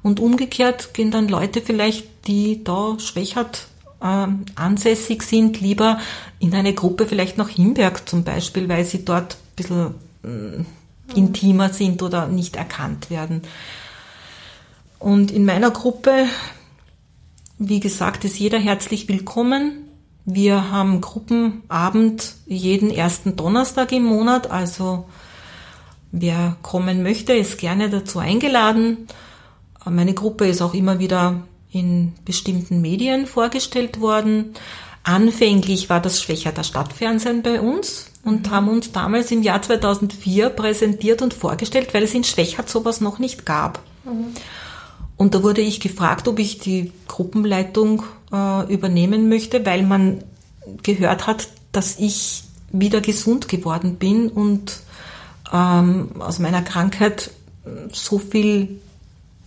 und 0.02 0.20
umgekehrt 0.20 0.94
gehen 0.94 1.10
dann 1.10 1.28
Leute 1.28 1.60
vielleicht, 1.60 2.06
die 2.26 2.62
da 2.62 2.98
schwächert 2.98 3.66
äh, 4.00 4.26
ansässig 4.54 5.22
sind, 5.22 5.60
lieber 5.60 5.98
in 6.38 6.54
eine 6.54 6.74
Gruppe 6.74 7.06
vielleicht 7.06 7.38
nach 7.38 7.48
Himberg 7.48 8.08
zum 8.08 8.24
Beispiel, 8.24 8.68
weil 8.68 8.84
sie 8.84 9.04
dort 9.04 9.34
ein 9.34 9.56
bisschen 9.56 9.94
äh, 10.24 11.18
intimer 11.18 11.70
sind 11.72 12.02
oder 12.02 12.26
nicht 12.26 12.56
erkannt 12.56 13.10
werden. 13.10 13.42
Und 14.98 15.30
in 15.30 15.44
meiner 15.44 15.70
Gruppe, 15.70 16.26
wie 17.58 17.80
gesagt, 17.80 18.24
ist 18.24 18.38
jeder 18.38 18.58
herzlich 18.58 19.08
willkommen. 19.08 19.85
Wir 20.28 20.72
haben 20.72 21.00
Gruppenabend 21.00 22.34
jeden 22.46 22.90
ersten 22.90 23.36
Donnerstag 23.36 23.92
im 23.92 24.02
Monat, 24.02 24.50
also 24.50 25.06
wer 26.10 26.56
kommen 26.62 27.04
möchte, 27.04 27.32
ist 27.32 27.58
gerne 27.58 27.88
dazu 27.90 28.18
eingeladen. 28.18 29.06
Meine 29.84 30.14
Gruppe 30.14 30.48
ist 30.48 30.62
auch 30.62 30.74
immer 30.74 30.98
wieder 30.98 31.42
in 31.70 32.12
bestimmten 32.24 32.80
Medien 32.80 33.26
vorgestellt 33.26 34.00
worden. 34.00 34.54
Anfänglich 35.04 35.88
war 35.90 36.00
das 36.00 36.20
Schwächerter 36.20 36.64
Stadtfernsehen 36.64 37.42
bei 37.42 37.60
uns 37.60 38.10
und 38.24 38.48
mhm. 38.48 38.50
haben 38.50 38.68
uns 38.68 38.90
damals 38.90 39.30
im 39.30 39.44
Jahr 39.44 39.62
2004 39.62 40.50
präsentiert 40.50 41.22
und 41.22 41.34
vorgestellt, 41.34 41.94
weil 41.94 42.02
es 42.02 42.14
in 42.14 42.24
Schwächert 42.24 42.68
sowas 42.68 43.00
noch 43.00 43.20
nicht 43.20 43.46
gab. 43.46 43.78
Mhm. 44.04 44.34
Und 45.16 45.34
da 45.36 45.44
wurde 45.44 45.60
ich 45.60 45.78
gefragt, 45.78 46.26
ob 46.26 46.40
ich 46.40 46.58
die 46.58 46.92
Gruppenleitung 47.06 48.02
äh, 48.32 48.72
übernehmen 48.72 49.28
möchte, 49.28 49.64
weil 49.66 49.82
man 49.82 50.24
gehört 50.82 51.26
hat, 51.26 51.48
dass 51.72 51.98
ich 51.98 52.44
wieder 52.72 53.00
gesund 53.00 53.48
geworden 53.48 53.96
bin 53.96 54.28
und 54.28 54.80
ähm, 55.52 56.10
aus 56.18 56.38
meiner 56.38 56.62
Krankheit 56.62 57.30
so 57.92 58.18
viel 58.18 58.80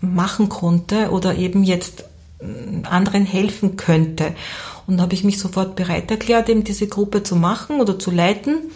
machen 0.02 0.50
konnte 0.50 1.12
oder 1.12 1.36
eben 1.36 1.64
jetzt 1.64 2.06
anderen 2.84 3.26
helfen 3.26 3.76
könnte. 3.76 4.34
Und 4.88 5.02
habe 5.02 5.14
ich 5.14 5.24
mich 5.24 5.40
sofort 5.40 5.76
bereit 5.76 6.10
erklärt, 6.10 6.50
eben 6.50 6.64
diese 6.64 6.88
Gruppe 6.88 7.24
zu 7.24 7.36
machen 7.36 7.80
oder 7.82 8.00
zu 8.00 8.12
leiten. 8.12 8.72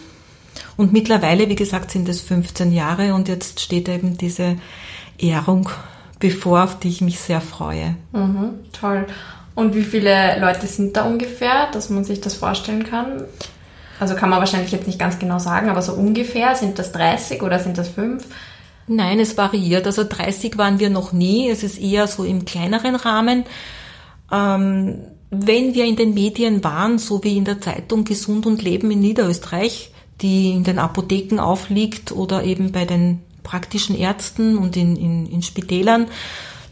Und 0.76 0.92
mittlerweile, 0.92 1.48
wie 1.48 1.54
gesagt, 1.54 1.90
sind 1.90 2.08
es 2.08 2.20
15 2.20 2.72
Jahre 2.72 3.14
und 3.14 3.28
jetzt 3.28 3.60
steht 3.60 3.88
eben 3.88 4.16
diese 4.16 4.56
Ehrung 5.18 5.70
bevor, 6.20 6.64
auf 6.64 6.78
die 6.78 6.88
ich 6.88 7.00
mich 7.00 7.18
sehr 7.18 7.40
freue. 7.40 7.96
Mhm, 8.12 8.50
toll. 8.72 9.06
Und 9.54 9.74
wie 9.74 9.84
viele 9.84 10.38
Leute 10.40 10.66
sind 10.66 10.96
da 10.96 11.04
ungefähr, 11.04 11.70
dass 11.72 11.90
man 11.90 12.04
sich 12.04 12.20
das 12.20 12.34
vorstellen 12.34 12.84
kann? 12.84 13.24
Also 14.00 14.16
kann 14.16 14.28
man 14.28 14.40
wahrscheinlich 14.40 14.72
jetzt 14.72 14.86
nicht 14.86 14.98
ganz 14.98 15.18
genau 15.18 15.38
sagen, 15.38 15.68
aber 15.68 15.80
so 15.80 15.92
ungefähr, 15.92 16.54
sind 16.56 16.78
das 16.78 16.90
30 16.92 17.42
oder 17.42 17.60
sind 17.60 17.78
das 17.78 17.88
5? 17.88 18.24
Nein, 18.86 19.20
es 19.20 19.36
variiert. 19.38 19.86
Also 19.86 20.04
30 20.04 20.58
waren 20.58 20.78
wir 20.80 20.90
noch 20.90 21.12
nie. 21.12 21.48
Es 21.48 21.62
ist 21.62 21.80
eher 21.80 22.06
so 22.06 22.24
im 22.24 22.44
kleineren 22.44 22.96
Rahmen. 22.96 23.44
Ähm, 24.30 24.98
wenn 25.30 25.74
wir 25.74 25.84
in 25.84 25.96
den 25.96 26.14
Medien 26.14 26.62
waren, 26.64 26.98
so 26.98 27.22
wie 27.24 27.36
in 27.36 27.44
der 27.44 27.60
Zeitung 27.60 28.04
Gesund 28.04 28.46
und 28.46 28.62
Leben 28.62 28.90
in 28.90 29.00
Niederösterreich, 29.00 29.92
die 30.20 30.50
in 30.50 30.64
den 30.64 30.78
Apotheken 30.78 31.38
aufliegt 31.40 32.12
oder 32.12 32.44
eben 32.44 32.72
bei 32.72 32.84
den 32.84 33.20
praktischen 33.42 33.96
Ärzten 33.96 34.58
und 34.58 34.76
in, 34.76 34.96
in, 34.96 35.26
in 35.26 35.42
Spitälern, 35.42 36.06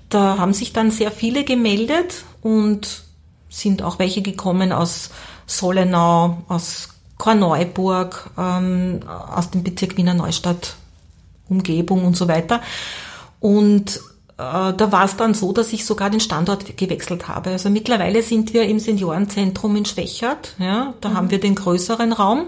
da 0.08 0.36
haben 0.38 0.52
sich 0.52 0.72
dann 0.72 0.90
sehr 0.90 1.10
viele 1.10 1.44
gemeldet 1.44 2.24
und 2.42 3.02
sind 3.48 3.82
auch 3.82 3.98
welche 3.98 4.22
gekommen 4.22 4.72
aus 4.72 5.10
Sollenau, 5.46 6.42
aus 6.48 6.88
Korneuburg, 7.18 8.30
ähm, 8.38 9.00
aus 9.06 9.50
dem 9.50 9.62
Bezirk 9.62 9.96
Wiener 9.96 10.14
Neustadt, 10.14 10.76
Umgebung 11.48 12.04
und 12.04 12.16
so 12.16 12.28
weiter. 12.28 12.60
Und 13.38 14.00
äh, 14.38 14.72
da 14.72 14.92
war 14.92 15.04
es 15.04 15.16
dann 15.16 15.34
so, 15.34 15.52
dass 15.52 15.72
ich 15.72 15.84
sogar 15.84 16.10
den 16.10 16.20
Standort 16.20 16.76
gewechselt 16.76 17.28
habe. 17.28 17.50
Also 17.50 17.70
mittlerweile 17.70 18.22
sind 18.22 18.54
wir 18.54 18.64
im 18.64 18.78
Seniorenzentrum 18.78 19.76
in 19.76 19.84
Schwächert. 19.84 20.54
Ja, 20.58 20.94
da 21.00 21.10
mhm. 21.10 21.14
haben 21.14 21.30
wir 21.30 21.38
den 21.38 21.54
größeren 21.54 22.12
Raum. 22.12 22.46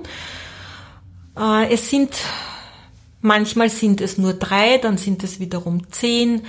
Äh, 1.39 1.73
es 1.73 1.91
sind, 1.91 2.11
manchmal 3.21 3.71
sind 3.71 4.01
es 4.01 4.19
nur 4.19 4.33
drei, 4.33 4.79
dann 4.79 4.99
sind 4.99 5.23
es 5.23 5.39
wiederum 5.41 5.91
zehn, 5.91 6.43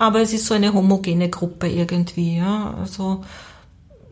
aber 0.00 0.22
es 0.22 0.32
ist 0.32 0.46
so 0.46 0.54
eine 0.54 0.72
homogene 0.72 1.28
Gruppe 1.28 1.68
irgendwie. 1.68 2.38
Ja, 2.38 2.74
also 2.80 3.22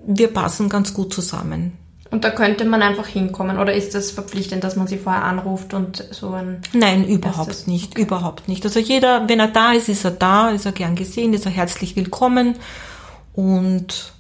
wir 0.06 0.28
passen 0.28 0.68
ganz 0.68 0.92
gut 0.92 1.14
zusammen. 1.14 1.78
Und 2.10 2.24
da 2.24 2.30
könnte 2.30 2.66
man 2.66 2.82
einfach 2.82 3.06
hinkommen 3.06 3.58
oder 3.58 3.72
ist 3.72 3.94
das 3.94 4.10
verpflichtend, 4.10 4.64
dass 4.64 4.76
man 4.76 4.86
sie 4.86 4.98
vorher 4.98 5.24
anruft 5.24 5.72
und 5.72 6.04
so 6.10 6.32
ein... 6.32 6.60
Nein, 6.74 7.06
überhaupt 7.06 7.48
erstes? 7.48 7.66
nicht, 7.66 7.92
okay. 7.92 8.02
überhaupt 8.02 8.48
nicht. 8.48 8.66
Also 8.66 8.80
jeder, 8.80 9.28
wenn 9.30 9.40
er 9.40 9.48
da 9.48 9.72
ist, 9.72 9.88
ist 9.88 10.04
er 10.04 10.10
da, 10.10 10.50
ist 10.50 10.66
er 10.66 10.72
gern 10.72 10.94
gesehen, 10.94 11.32
ist 11.32 11.46
er 11.46 11.52
herzlich 11.52 11.96
willkommen 11.96 12.56
und 13.32 14.12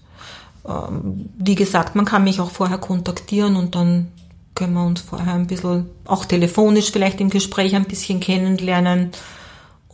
ähm, 0.66 1.28
wie 1.36 1.54
gesagt, 1.54 1.94
man 1.94 2.06
kann 2.06 2.24
mich 2.24 2.40
auch 2.40 2.50
vorher 2.50 2.78
kontaktieren 2.78 3.56
und 3.56 3.74
dann 3.74 4.08
können 4.54 4.72
wir 4.72 4.84
uns 4.84 5.02
vorher 5.02 5.34
ein 5.34 5.46
bisschen, 5.46 5.90
auch 6.06 6.24
telefonisch 6.24 6.90
vielleicht 6.92 7.20
im 7.20 7.28
Gespräch 7.28 7.76
ein 7.76 7.84
bisschen 7.84 8.20
kennenlernen 8.20 9.12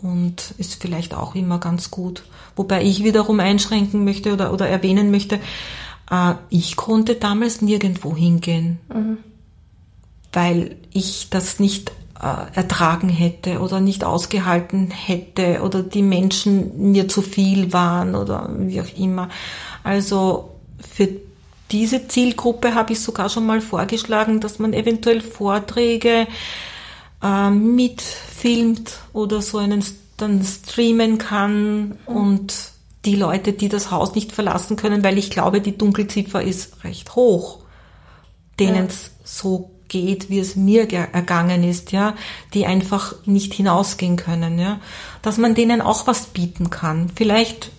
und 0.05 0.55
ist 0.59 0.81
vielleicht 0.81 1.15
auch 1.15 1.35
immer 1.35 1.59
ganz 1.59 1.91
gut. 1.91 2.23
Wobei 2.57 2.85
ich 2.85 3.03
wiederum 3.03 3.41
einschränken 3.41 4.05
möchte 4.05 4.35
oder, 4.35 4.53
oder 4.53 4.69
erwähnen 4.69 5.11
möchte, 5.11 5.41
äh, 6.11 6.35
ich 6.51 6.77
konnte 6.77 7.15
damals 7.15 7.63
nirgendwo 7.63 8.15
hingehen, 8.15 8.79
mhm. 8.93 9.17
weil 10.33 10.77
ich 10.93 11.29
das 11.31 11.59
nicht 11.59 11.91
äh, 12.21 12.55
ertragen 12.55 13.09
hätte 13.09 13.61
oder 13.61 13.81
nicht 13.81 14.05
ausgehalten 14.05 14.91
hätte 14.91 15.63
oder 15.63 15.83
die 15.83 16.03
Menschen 16.03 16.93
mir 16.93 17.09
zu 17.09 17.23
viel 17.23 17.73
waren 17.73 18.15
oder 18.15 18.51
wie 18.57 18.83
auch 18.83 18.99
immer. 18.99 19.31
Also 19.83 20.51
für 20.79 21.09
diese 21.71 22.09
Zielgruppe 22.09 22.75
habe 22.75 22.93
ich 22.93 23.01
sogar 23.01 23.31
schon 23.31 23.47
mal 23.47 23.63
vorgeschlagen, 23.63 24.41
dass 24.41 24.59
man 24.59 24.75
eventuell 24.75 25.23
Vorträge 25.23 26.27
äh, 27.25 27.51
mitfilmt 27.51 28.99
oder 29.13 29.43
so 29.43 29.59
einen 29.59 29.83
dann 30.17 30.45
streamen 30.45 31.19
kann 31.19 31.89
mhm. 31.89 31.97
und 32.07 32.55
die 33.05 33.17
Leute, 33.17 33.53
die 33.53 33.69
das 33.69 33.91
Haus 33.91 34.15
nicht 34.15 34.33
verlassen 34.33 34.77
können, 34.77 35.03
weil 35.03 35.19
ich 35.19 35.31
glaube, 35.31 35.61
die 35.61 35.77
Dunkelziffer 35.77 36.43
ist 36.43 36.85
recht 36.85 37.17
hoch, 37.17 37.59
denen 38.61 38.87
es 38.87 39.05
ja. 39.05 39.11
so 39.25 39.71
geht, 39.89 40.31
wie 40.31 40.39
es 40.39 40.57
mir 40.57 40.91
ergangen 40.93 41.65
ist, 41.65 41.93
ja, 41.93 42.15
die 42.55 42.67
einfach 42.67 43.15
nicht 43.27 43.53
hinausgehen 43.53 44.17
können, 44.17 44.59
ja, 44.59 44.81
dass 45.23 45.37
man 45.37 45.55
denen 45.55 45.81
auch 45.81 46.07
was 46.07 46.27
bieten 46.27 46.71
kann. 46.71 47.11
Vielleicht 47.15 47.71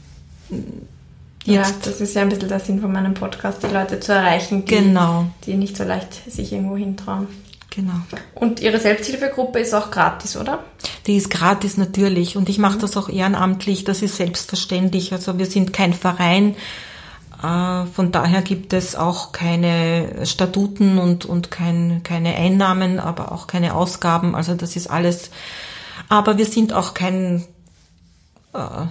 Jetzt. 1.45 1.85
Ja, 1.85 1.91
das 1.91 2.01
ist 2.01 2.15
ja 2.15 2.23
ein 2.23 2.29
bisschen 2.29 2.49
der 2.49 2.59
Sinn 2.59 2.81
von 2.81 2.91
meinem 2.91 3.13
Podcast, 3.13 3.61
die 3.61 3.67
Leute 3.67 3.99
zu 3.99 4.13
erreichen, 4.13 4.65
die, 4.65 4.75
genau. 4.75 5.27
die 5.45 5.53
nicht 5.53 5.77
so 5.77 5.83
leicht 5.83 6.31
sich 6.31 6.51
irgendwo 6.51 6.75
hintrauen. 6.75 7.27
Genau. 7.75 7.93
Und 8.35 8.61
Ihre 8.61 8.79
Selbsthilfegruppe 8.79 9.59
ist 9.59 9.73
auch 9.73 9.91
gratis, 9.91 10.37
oder? 10.37 10.63
Die 11.07 11.17
ist 11.17 11.29
gratis 11.29 11.75
natürlich 11.75 12.37
und 12.37 12.47
ich 12.47 12.57
mache 12.57 12.77
das 12.77 12.95
auch 12.95 13.09
ehrenamtlich, 13.09 13.83
das 13.83 14.01
ist 14.01 14.15
selbstverständlich. 14.15 15.11
Also 15.11 15.37
wir 15.37 15.45
sind 15.45 15.73
kein 15.73 15.93
Verein, 15.93 16.55
äh, 17.43 17.85
von 17.85 18.11
daher 18.11 18.41
gibt 18.41 18.73
es 18.73 18.95
auch 18.95 19.31
keine 19.31 20.25
Statuten 20.25 20.97
und, 20.97 21.25
und 21.25 21.51
kein, 21.51 22.01
keine 22.03 22.35
Einnahmen, 22.35 22.99
aber 22.99 23.31
auch 23.31 23.47
keine 23.47 23.75
Ausgaben. 23.75 24.35
Also 24.35 24.55
das 24.55 24.75
ist 24.75 24.87
alles. 24.87 25.31
Aber 26.07 26.37
wir 26.37 26.45
sind 26.45 26.71
auch 26.71 26.93
kein 26.93 27.43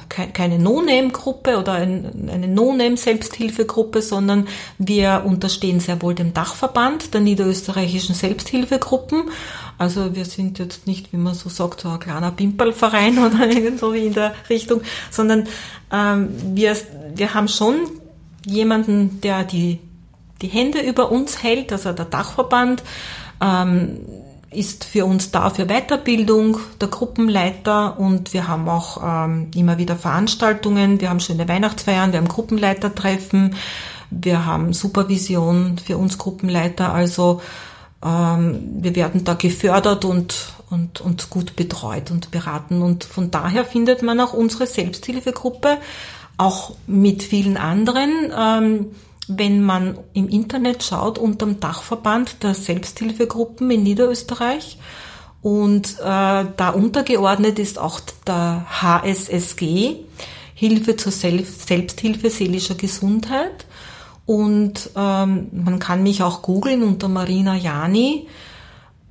keine 0.08 0.58
No-Name-Gruppe 0.58 1.58
oder 1.58 1.72
eine 1.72 2.48
No-Name-Selbsthilfegruppe, 2.48 4.02
sondern 4.02 4.46
wir 4.78 5.22
unterstehen 5.24 5.80
sehr 5.80 6.02
wohl 6.02 6.14
dem 6.14 6.34
Dachverband 6.34 7.14
der 7.14 7.20
niederösterreichischen 7.20 8.14
Selbsthilfegruppen. 8.14 9.30
Also 9.78 10.14
wir 10.14 10.24
sind 10.24 10.58
jetzt 10.58 10.86
nicht, 10.86 11.12
wie 11.12 11.16
man 11.16 11.34
so 11.34 11.48
sagt, 11.48 11.80
so 11.80 11.88
ein 11.88 12.00
kleiner 12.00 12.30
Pimperlverein 12.30 13.18
oder 13.24 13.46
irgendwo 13.46 13.92
wie 13.92 14.06
in 14.06 14.14
der 14.14 14.34
Richtung, 14.48 14.82
sondern 15.10 15.48
ähm, 15.92 16.28
wir, 16.54 16.76
wir 17.14 17.34
haben 17.34 17.48
schon 17.48 17.76
jemanden, 18.46 19.20
der 19.22 19.44
die, 19.44 19.80
die 20.42 20.48
Hände 20.48 20.80
über 20.80 21.10
uns 21.10 21.42
hält, 21.42 21.72
also 21.72 21.92
der 21.92 22.04
Dachverband. 22.04 22.82
Ähm, 23.40 24.00
ist 24.54 24.84
für 24.84 25.04
uns 25.04 25.30
da 25.30 25.50
für 25.50 25.66
Weiterbildung, 25.66 26.58
der 26.80 26.88
Gruppenleiter 26.88 27.98
und 27.98 28.32
wir 28.32 28.48
haben 28.48 28.68
auch 28.68 29.00
ähm, 29.02 29.50
immer 29.54 29.78
wieder 29.78 29.96
Veranstaltungen, 29.96 31.00
wir 31.00 31.10
haben 31.10 31.20
schöne 31.20 31.48
Weihnachtsfeiern, 31.48 32.12
wir 32.12 32.18
haben 32.18 32.28
Gruppenleitertreffen, 32.28 33.56
wir 34.10 34.46
haben 34.46 34.72
Supervision 34.72 35.78
für 35.78 35.98
uns 35.98 36.18
Gruppenleiter, 36.18 36.92
also 36.92 37.40
ähm, 38.04 38.60
wir 38.80 38.94
werden 38.94 39.24
da 39.24 39.34
gefördert 39.34 40.04
und, 40.04 40.54
und, 40.70 41.00
und 41.00 41.30
gut 41.30 41.56
betreut 41.56 42.10
und 42.10 42.30
beraten. 42.30 42.82
Und 42.82 43.04
von 43.04 43.30
daher 43.30 43.64
findet 43.64 44.02
man 44.02 44.20
auch 44.20 44.34
unsere 44.34 44.66
Selbsthilfegruppe 44.66 45.78
auch 46.36 46.72
mit 46.86 47.22
vielen 47.22 47.56
anderen. 47.56 48.32
Ähm, 48.36 48.86
wenn 49.28 49.62
man 49.62 49.98
im 50.12 50.28
Internet 50.28 50.82
schaut, 50.82 51.18
unterm 51.18 51.60
Dachverband 51.60 52.42
der 52.42 52.54
Selbsthilfegruppen 52.54 53.70
in 53.70 53.82
Niederösterreich. 53.82 54.78
Und 55.42 55.98
äh, 56.00 56.46
da 56.56 56.70
untergeordnet 56.74 57.58
ist 57.58 57.78
auch 57.78 58.00
der 58.26 58.66
HSSG, 58.68 59.96
Hilfe 60.54 60.96
zur 60.96 61.12
Selbst 61.12 61.68
Selbsthilfe 61.68 62.30
seelischer 62.30 62.76
Gesundheit. 62.76 63.66
Und 64.26 64.90
ähm, 64.96 65.48
man 65.52 65.78
kann 65.78 66.02
mich 66.02 66.22
auch 66.22 66.40
googeln 66.40 66.82
unter 66.82 67.08
Marina 67.08 67.56
Jani, 67.56 68.26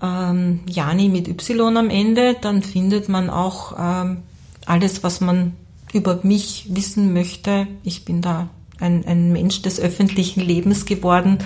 ähm, 0.01 0.61
Jani 0.67 1.09
mit 1.09 1.27
Y 1.27 1.77
am 1.77 1.89
Ende. 1.89 2.35
Dann 2.39 2.63
findet 2.63 3.09
man 3.09 3.29
auch 3.29 3.75
ähm, 3.77 4.23
alles, 4.65 5.03
was 5.03 5.21
man 5.21 5.53
über 5.93 6.19
mich 6.23 6.65
wissen 6.69 7.13
möchte. 7.13 7.67
Ich 7.83 8.05
bin 8.05 8.21
da 8.21 8.49
ein, 8.83 9.05
ein 9.07 9.31
Mensch 9.31 9.61
des 9.61 9.79
öffentlichen 9.79 10.41
Lebens 10.41 10.85
geworden. 10.85 11.39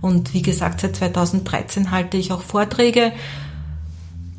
Und 0.00 0.34
wie 0.34 0.42
gesagt, 0.42 0.80
seit 0.80 0.96
2013 0.96 1.90
halte 1.90 2.16
ich 2.16 2.32
auch 2.32 2.42
Vorträge. 2.42 3.12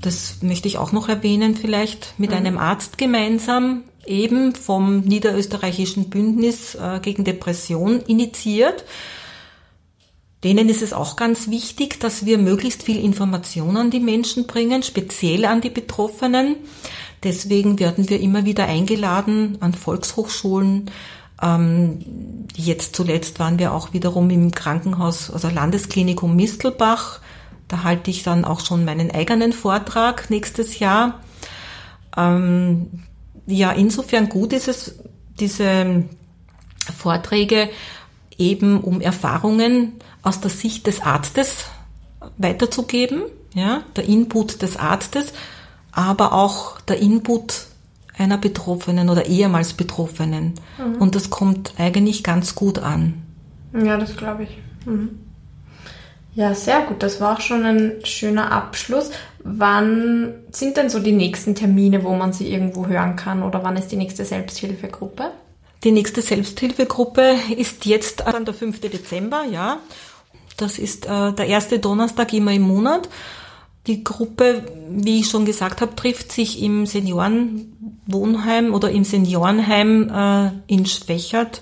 Das 0.01 0.41
möchte 0.41 0.67
ich 0.67 0.77
auch 0.77 0.91
noch 0.91 1.07
erwähnen, 1.07 1.55
vielleicht 1.55 2.15
mit 2.17 2.31
mhm. 2.31 2.37
einem 2.37 2.57
Arzt 2.57 2.97
gemeinsam, 2.97 3.83
eben 4.05 4.55
vom 4.55 5.01
Niederösterreichischen 5.01 6.09
Bündnis 6.09 6.75
äh, 6.75 6.99
gegen 7.01 7.23
Depression 7.23 8.01
initiiert. 8.01 8.83
Denen 10.43 10.69
ist 10.69 10.81
es 10.81 10.91
auch 10.91 11.17
ganz 11.17 11.49
wichtig, 11.49 11.99
dass 11.99 12.25
wir 12.25 12.39
möglichst 12.39 12.81
viel 12.81 12.99
Information 12.99 13.77
an 13.77 13.91
die 13.91 13.99
Menschen 13.99 14.47
bringen, 14.47 14.81
speziell 14.81 15.45
an 15.45 15.61
die 15.61 15.69
Betroffenen. 15.69 16.55
Deswegen 17.23 17.77
werden 17.77 18.09
wir 18.09 18.19
immer 18.19 18.43
wieder 18.43 18.65
eingeladen 18.65 19.57
an 19.59 19.75
Volkshochschulen, 19.75 20.89
ähm, 21.41 21.99
jetzt 22.55 22.95
zuletzt 22.95 23.39
waren 23.39 23.59
wir 23.59 23.73
auch 23.73 23.93
wiederum 23.93 24.29
im 24.29 24.51
Krankenhaus, 24.51 25.31
also 25.31 25.49
Landesklinikum 25.49 26.35
Mistelbach. 26.35 27.19
Da 27.67 27.83
halte 27.83 28.11
ich 28.11 28.23
dann 28.23 28.45
auch 28.45 28.59
schon 28.59 28.85
meinen 28.85 29.11
eigenen 29.11 29.53
Vortrag 29.53 30.29
nächstes 30.29 30.79
Jahr. 30.79 31.19
Ähm, 32.17 33.03
ja, 33.47 33.71
insofern 33.71 34.29
gut 34.29 34.53
ist 34.53 34.67
es, 34.67 34.95
diese 35.39 36.03
Vorträge 36.97 37.69
eben 38.37 38.81
um 38.81 39.01
Erfahrungen 39.01 39.93
aus 40.21 40.41
der 40.41 40.51
Sicht 40.51 40.87
des 40.87 41.01
Arztes 41.01 41.65
weiterzugeben, 42.37 43.23
ja, 43.53 43.83
der 43.95 44.05
Input 44.05 44.61
des 44.61 44.77
Arztes, 44.77 45.33
aber 45.91 46.33
auch 46.33 46.79
der 46.81 46.99
Input 46.99 47.67
einer 48.21 48.37
Betroffenen 48.37 49.09
oder 49.09 49.25
ehemals 49.25 49.73
Betroffenen. 49.73 50.53
Mhm. 50.77 51.01
Und 51.01 51.15
das 51.15 51.29
kommt 51.29 51.73
eigentlich 51.77 52.23
ganz 52.23 52.55
gut 52.55 52.79
an. 52.79 53.21
Ja, 53.73 53.97
das 53.97 54.15
glaube 54.15 54.43
ich. 54.43 54.57
Mhm. 54.85 55.19
Ja, 56.33 56.55
sehr 56.55 56.81
gut. 56.83 57.03
Das 57.03 57.19
war 57.19 57.35
auch 57.35 57.41
schon 57.41 57.65
ein 57.65 58.05
schöner 58.05 58.51
Abschluss. 58.51 59.11
Wann 59.43 60.33
sind 60.51 60.77
denn 60.77 60.89
so 60.89 60.99
die 60.99 61.11
nächsten 61.11 61.55
Termine, 61.55 62.03
wo 62.03 62.13
man 62.13 62.31
sie 62.31 62.51
irgendwo 62.51 62.87
hören 62.87 63.15
kann? 63.15 63.43
Oder 63.43 63.63
wann 63.63 63.75
ist 63.75 63.89
die 63.89 63.97
nächste 63.97 64.23
Selbsthilfegruppe? 64.23 65.31
Die 65.83 65.91
nächste 65.91 66.21
Selbsthilfegruppe 66.21 67.33
ist 67.57 67.85
jetzt 67.85 68.21
dann 68.21 68.45
der 68.45 68.53
5. 68.53 68.81
Dezember, 68.81 69.43
ja. 69.49 69.79
Das 70.57 70.77
ist 70.77 71.07
äh, 71.07 71.33
der 71.33 71.47
erste 71.47 71.79
Donnerstag 71.79 72.33
immer 72.33 72.53
im 72.53 72.61
Monat. 72.61 73.09
Die 73.87 74.03
Gruppe, 74.03 74.63
wie 74.89 75.21
ich 75.21 75.29
schon 75.29 75.45
gesagt 75.45 75.81
habe, 75.81 75.95
trifft 75.95 76.31
sich 76.31 76.61
im 76.61 76.85
Seniorenwohnheim 76.85 78.73
oder 78.73 78.91
im 78.91 79.03
Seniorenheim 79.03 80.09
äh, 80.09 80.51
in 80.67 80.85
Schwächert. 80.85 81.61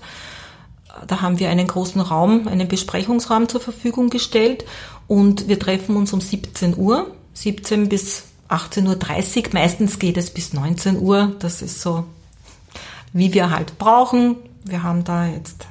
Da 1.08 1.22
haben 1.22 1.40
wir 1.40 1.50
einen 1.50 1.68
großen 1.68 2.02
Raum, 2.02 2.48
einen 2.50 2.68
Besprechungsraum 2.68 3.48
zur 3.48 3.62
Verfügung 3.62 4.10
gestellt 4.10 4.66
und 5.08 5.48
wir 5.48 5.60
treffen 5.60 5.96
uns 5.96 6.12
um 6.12 6.20
17 6.20 6.78
Uhr, 6.78 7.10
17 7.34 7.88
bis 7.88 8.26
18.30 8.50 9.38
Uhr. 9.38 9.44
Meistens 9.54 10.00
geht 10.00 10.18
es 10.18 10.32
bis 10.32 10.54
19 10.54 11.00
Uhr. 11.00 11.36
Das 11.40 11.62
ist 11.62 11.82
so, 11.82 12.04
wie 13.14 13.34
wir 13.34 13.50
halt 13.50 13.78
brauchen. 13.78 14.36
Wir 14.66 14.84
haben 14.84 15.06
da 15.06 15.26
jetzt 15.28 15.68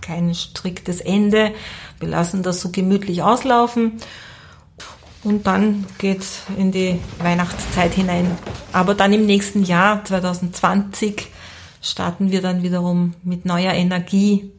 kein 0.00 0.34
striktes 0.34 1.00
Ende. 1.00 1.52
Wir 1.98 2.08
lassen 2.08 2.42
das 2.42 2.60
so 2.60 2.68
gemütlich 2.70 3.22
auslaufen. 3.22 4.00
Und 5.24 5.46
dann 5.46 5.86
geht's 5.98 6.42
in 6.58 6.70
die 6.70 7.00
Weihnachtszeit 7.18 7.94
hinein. 7.94 8.30
Aber 8.72 8.94
dann 8.94 9.12
im 9.12 9.24
nächsten 9.24 9.64
Jahr, 9.64 10.04
2020, 10.04 11.28
starten 11.80 12.30
wir 12.30 12.42
dann 12.42 12.62
wiederum 12.62 13.14
mit 13.24 13.46
neuer 13.46 13.72
Energie 13.72 14.52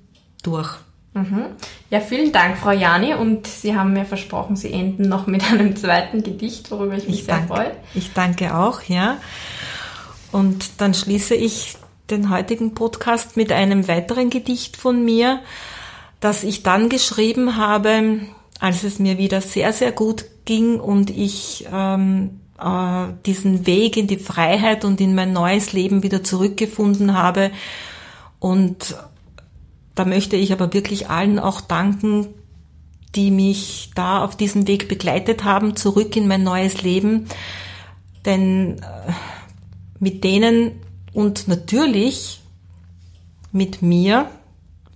durch. 0.43 0.76
Mhm. 1.13 1.45
Ja, 1.89 2.01
vielen 2.01 2.32
Dank, 2.32 2.57
Frau 2.57 2.72
Jani. 2.72 3.13
Und 3.13 3.47
Sie 3.47 3.76
haben 3.76 3.93
mir 3.93 4.05
versprochen, 4.05 4.55
Sie 4.55 4.74
enden 4.74 5.07
noch 5.07 5.28
mit 5.28 5.49
einem 5.49 5.76
zweiten 5.76 6.24
Gedicht, 6.24 6.72
worüber 6.72 6.95
ich 6.95 7.07
mich 7.07 7.20
ich 7.20 7.26
sehr 7.26 7.36
danke, 7.36 7.53
freue. 7.53 7.72
Ich 7.93 8.13
danke 8.13 8.55
auch, 8.55 8.82
ja. 8.84 9.18
Und 10.32 10.82
dann 10.82 10.93
schließe 10.93 11.36
ich 11.36 11.78
den 12.09 12.30
heutigen 12.30 12.74
Podcast 12.74 13.38
mit 13.38 13.51
einem 13.51 13.88
weiteren 13.88 14.30
Gedicht 14.30 14.78
von 14.78 15.05
mir, 15.05 15.39
das 16.20 16.43
ich 16.43 16.63
dann 16.63 16.89
geschrieben 16.89 17.55
habe, 17.55 18.20
als 18.60 18.84
es 18.84 18.99
mir 18.99 19.18
wieder 19.18 19.41
sehr, 19.41 19.74
sehr 19.74 19.91
gut 19.91 20.26
ging 20.45 20.80
und 20.80 21.10
ich 21.10 21.66
ähm, 21.72 22.39
äh, 22.60 23.08
diesen 23.26 23.66
Weg 23.66 23.97
in 23.97 24.08
die 24.08 24.18
Freiheit 24.18 24.86
und 24.86 25.01
in 25.01 25.16
mein 25.16 25.34
neues 25.34 25.74
Leben 25.74 26.03
wieder 26.03 26.24
zurückgefunden 26.24 27.14
habe. 27.14 27.51
Und 28.39 28.95
da 29.95 30.06
möchte 30.06 30.36
ich 30.36 30.53
aber 30.53 30.74
wirklich 30.74 31.10
allen 31.10 31.39
auch 31.39 31.62
danken, 31.62 32.28
die 33.16 33.32
mich 33.32 33.91
da 33.95 34.24
auf 34.24 34.36
diesem 34.36 34.68
Weg 34.68 34.88
begleitet 34.88 35.43
haben, 35.43 35.76
zurück 35.76 36.16
in 36.16 36.28
mein 36.28 36.43
neues 36.43 36.82
Leben. 36.82 37.28
Denn 38.26 38.80
äh, 38.80 39.12
mit 39.99 40.24
denen 40.24 40.82
und 41.14 41.47
natürlich 41.47 42.41
mit 43.51 43.82
mir, 43.82 44.30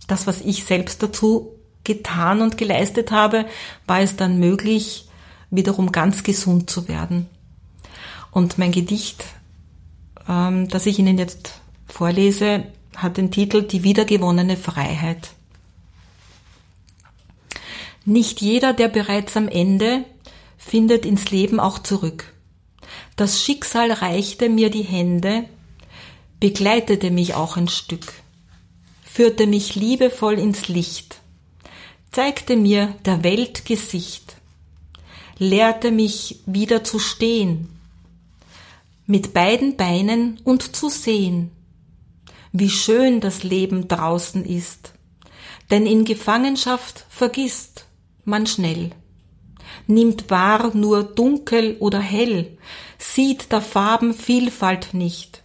das, 0.07 0.27
was 0.27 0.41
ich 0.41 0.65
selbst 0.65 1.01
dazu 1.01 1.58
getan 1.89 2.41
und 2.41 2.55
geleistet 2.55 3.09
habe, 3.11 3.45
war 3.87 4.01
es 4.01 4.15
dann 4.15 4.39
möglich, 4.39 5.07
wiederum 5.49 5.91
ganz 5.91 6.21
gesund 6.21 6.69
zu 6.69 6.87
werden. 6.87 7.25
Und 8.29 8.59
mein 8.59 8.71
Gedicht, 8.71 9.25
ähm, 10.27 10.67
das 10.67 10.85
ich 10.85 10.99
Ihnen 10.99 11.17
jetzt 11.17 11.53
vorlese, 11.87 12.65
hat 12.95 13.17
den 13.17 13.31
Titel 13.31 13.63
Die 13.63 13.83
wiedergewonnene 13.83 14.55
Freiheit. 14.55 15.31
Nicht 18.05 18.39
jeder, 18.39 18.73
der 18.73 18.87
bereits 18.87 19.35
am 19.35 19.47
Ende, 19.47 20.05
findet 20.57 21.05
ins 21.05 21.31
Leben 21.31 21.59
auch 21.59 21.79
zurück. 21.79 22.33
Das 23.15 23.41
Schicksal 23.41 23.91
reichte 23.91 24.47
mir 24.47 24.69
die 24.69 24.83
Hände, 24.83 25.45
begleitete 26.39 27.09
mich 27.09 27.33
auch 27.33 27.57
ein 27.57 27.67
Stück, 27.67 28.13
führte 29.03 29.47
mich 29.47 29.75
liebevoll 29.75 30.37
ins 30.37 30.67
Licht, 30.67 31.18
zeigte 32.11 32.55
mir 32.55 32.95
der 33.05 33.23
Welt 33.23 33.65
Gesicht, 33.65 34.37
lehrte 35.37 35.91
mich 35.91 36.41
wieder 36.45 36.83
zu 36.83 36.99
stehen, 36.99 37.69
mit 39.05 39.33
beiden 39.33 39.75
Beinen 39.75 40.39
und 40.43 40.75
zu 40.75 40.89
sehen, 40.89 41.51
wie 42.51 42.69
schön 42.69 43.19
das 43.21 43.43
Leben 43.43 43.87
draußen 43.87 44.43
ist, 44.43 44.93
denn 45.69 45.85
in 45.85 46.05
Gefangenschaft 46.05 47.05
vergisst 47.09 47.85
man 48.25 48.47
schnell, 48.47 48.91
nimmt 49.87 50.29
wahr 50.29 50.75
nur 50.75 51.03
dunkel 51.03 51.77
oder 51.79 51.99
hell, 51.99 52.57
sieht 52.97 53.51
der 53.51 53.61
Farben 53.61 54.13
Vielfalt 54.13 54.93
nicht, 54.93 55.43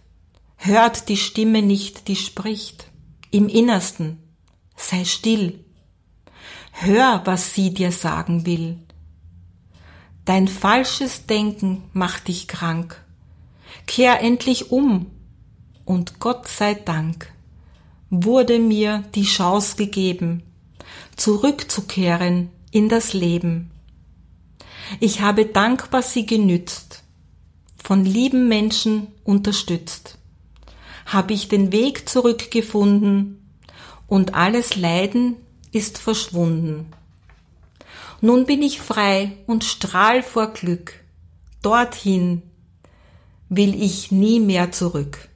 hört 0.57 1.09
die 1.09 1.17
Stimme 1.17 1.61
nicht, 1.61 2.07
die 2.07 2.15
spricht, 2.15 2.87
im 3.31 3.47
Innersten, 3.47 4.19
sei 4.75 5.05
still, 5.05 5.64
hör, 6.81 7.21
was 7.25 7.53
sie 7.53 7.73
dir 7.73 7.91
sagen 7.91 8.45
will, 8.45 8.79
Dein 10.25 10.47
falsches 10.47 11.27
Denken 11.27 11.83
macht 11.93 12.27
dich 12.27 12.47
krank. 12.47 12.99
Kehr 13.85 14.21
endlich 14.21 14.71
um. 14.71 15.05
Und 15.85 16.19
Gott 16.19 16.47
sei 16.47 16.73
Dank 16.73 17.31
wurde 18.09 18.57
mir 18.57 19.03
die 19.13 19.25
Chance 19.25 19.75
gegeben, 19.75 20.41
zurückzukehren 21.15 22.49
in 22.71 22.89
das 22.89 23.13
Leben. 23.13 23.69
Ich 24.99 25.21
habe 25.21 25.45
dankbar 25.45 26.01
sie 26.01 26.25
genützt, 26.25 27.03
von 27.83 28.03
lieben 28.03 28.47
Menschen 28.47 29.07
unterstützt, 29.23 30.17
habe 31.05 31.33
ich 31.33 31.49
den 31.49 31.71
Weg 31.71 32.09
zurückgefunden 32.09 33.47
und 34.07 34.33
alles 34.33 34.75
Leiden 34.75 35.35
ist 35.75 35.97
verschwunden. 35.97 36.85
Nun 38.21 38.45
bin 38.45 38.61
ich 38.61 38.79
frei 38.79 39.33
und 39.45 39.65
strahl 39.65 40.23
vor 40.23 40.53
Glück. 40.53 41.03
Dorthin 41.61 42.41
will 43.49 43.75
ich 43.79 44.09
nie 44.09 44.39
mehr 44.39 44.71
zurück. 44.71 45.27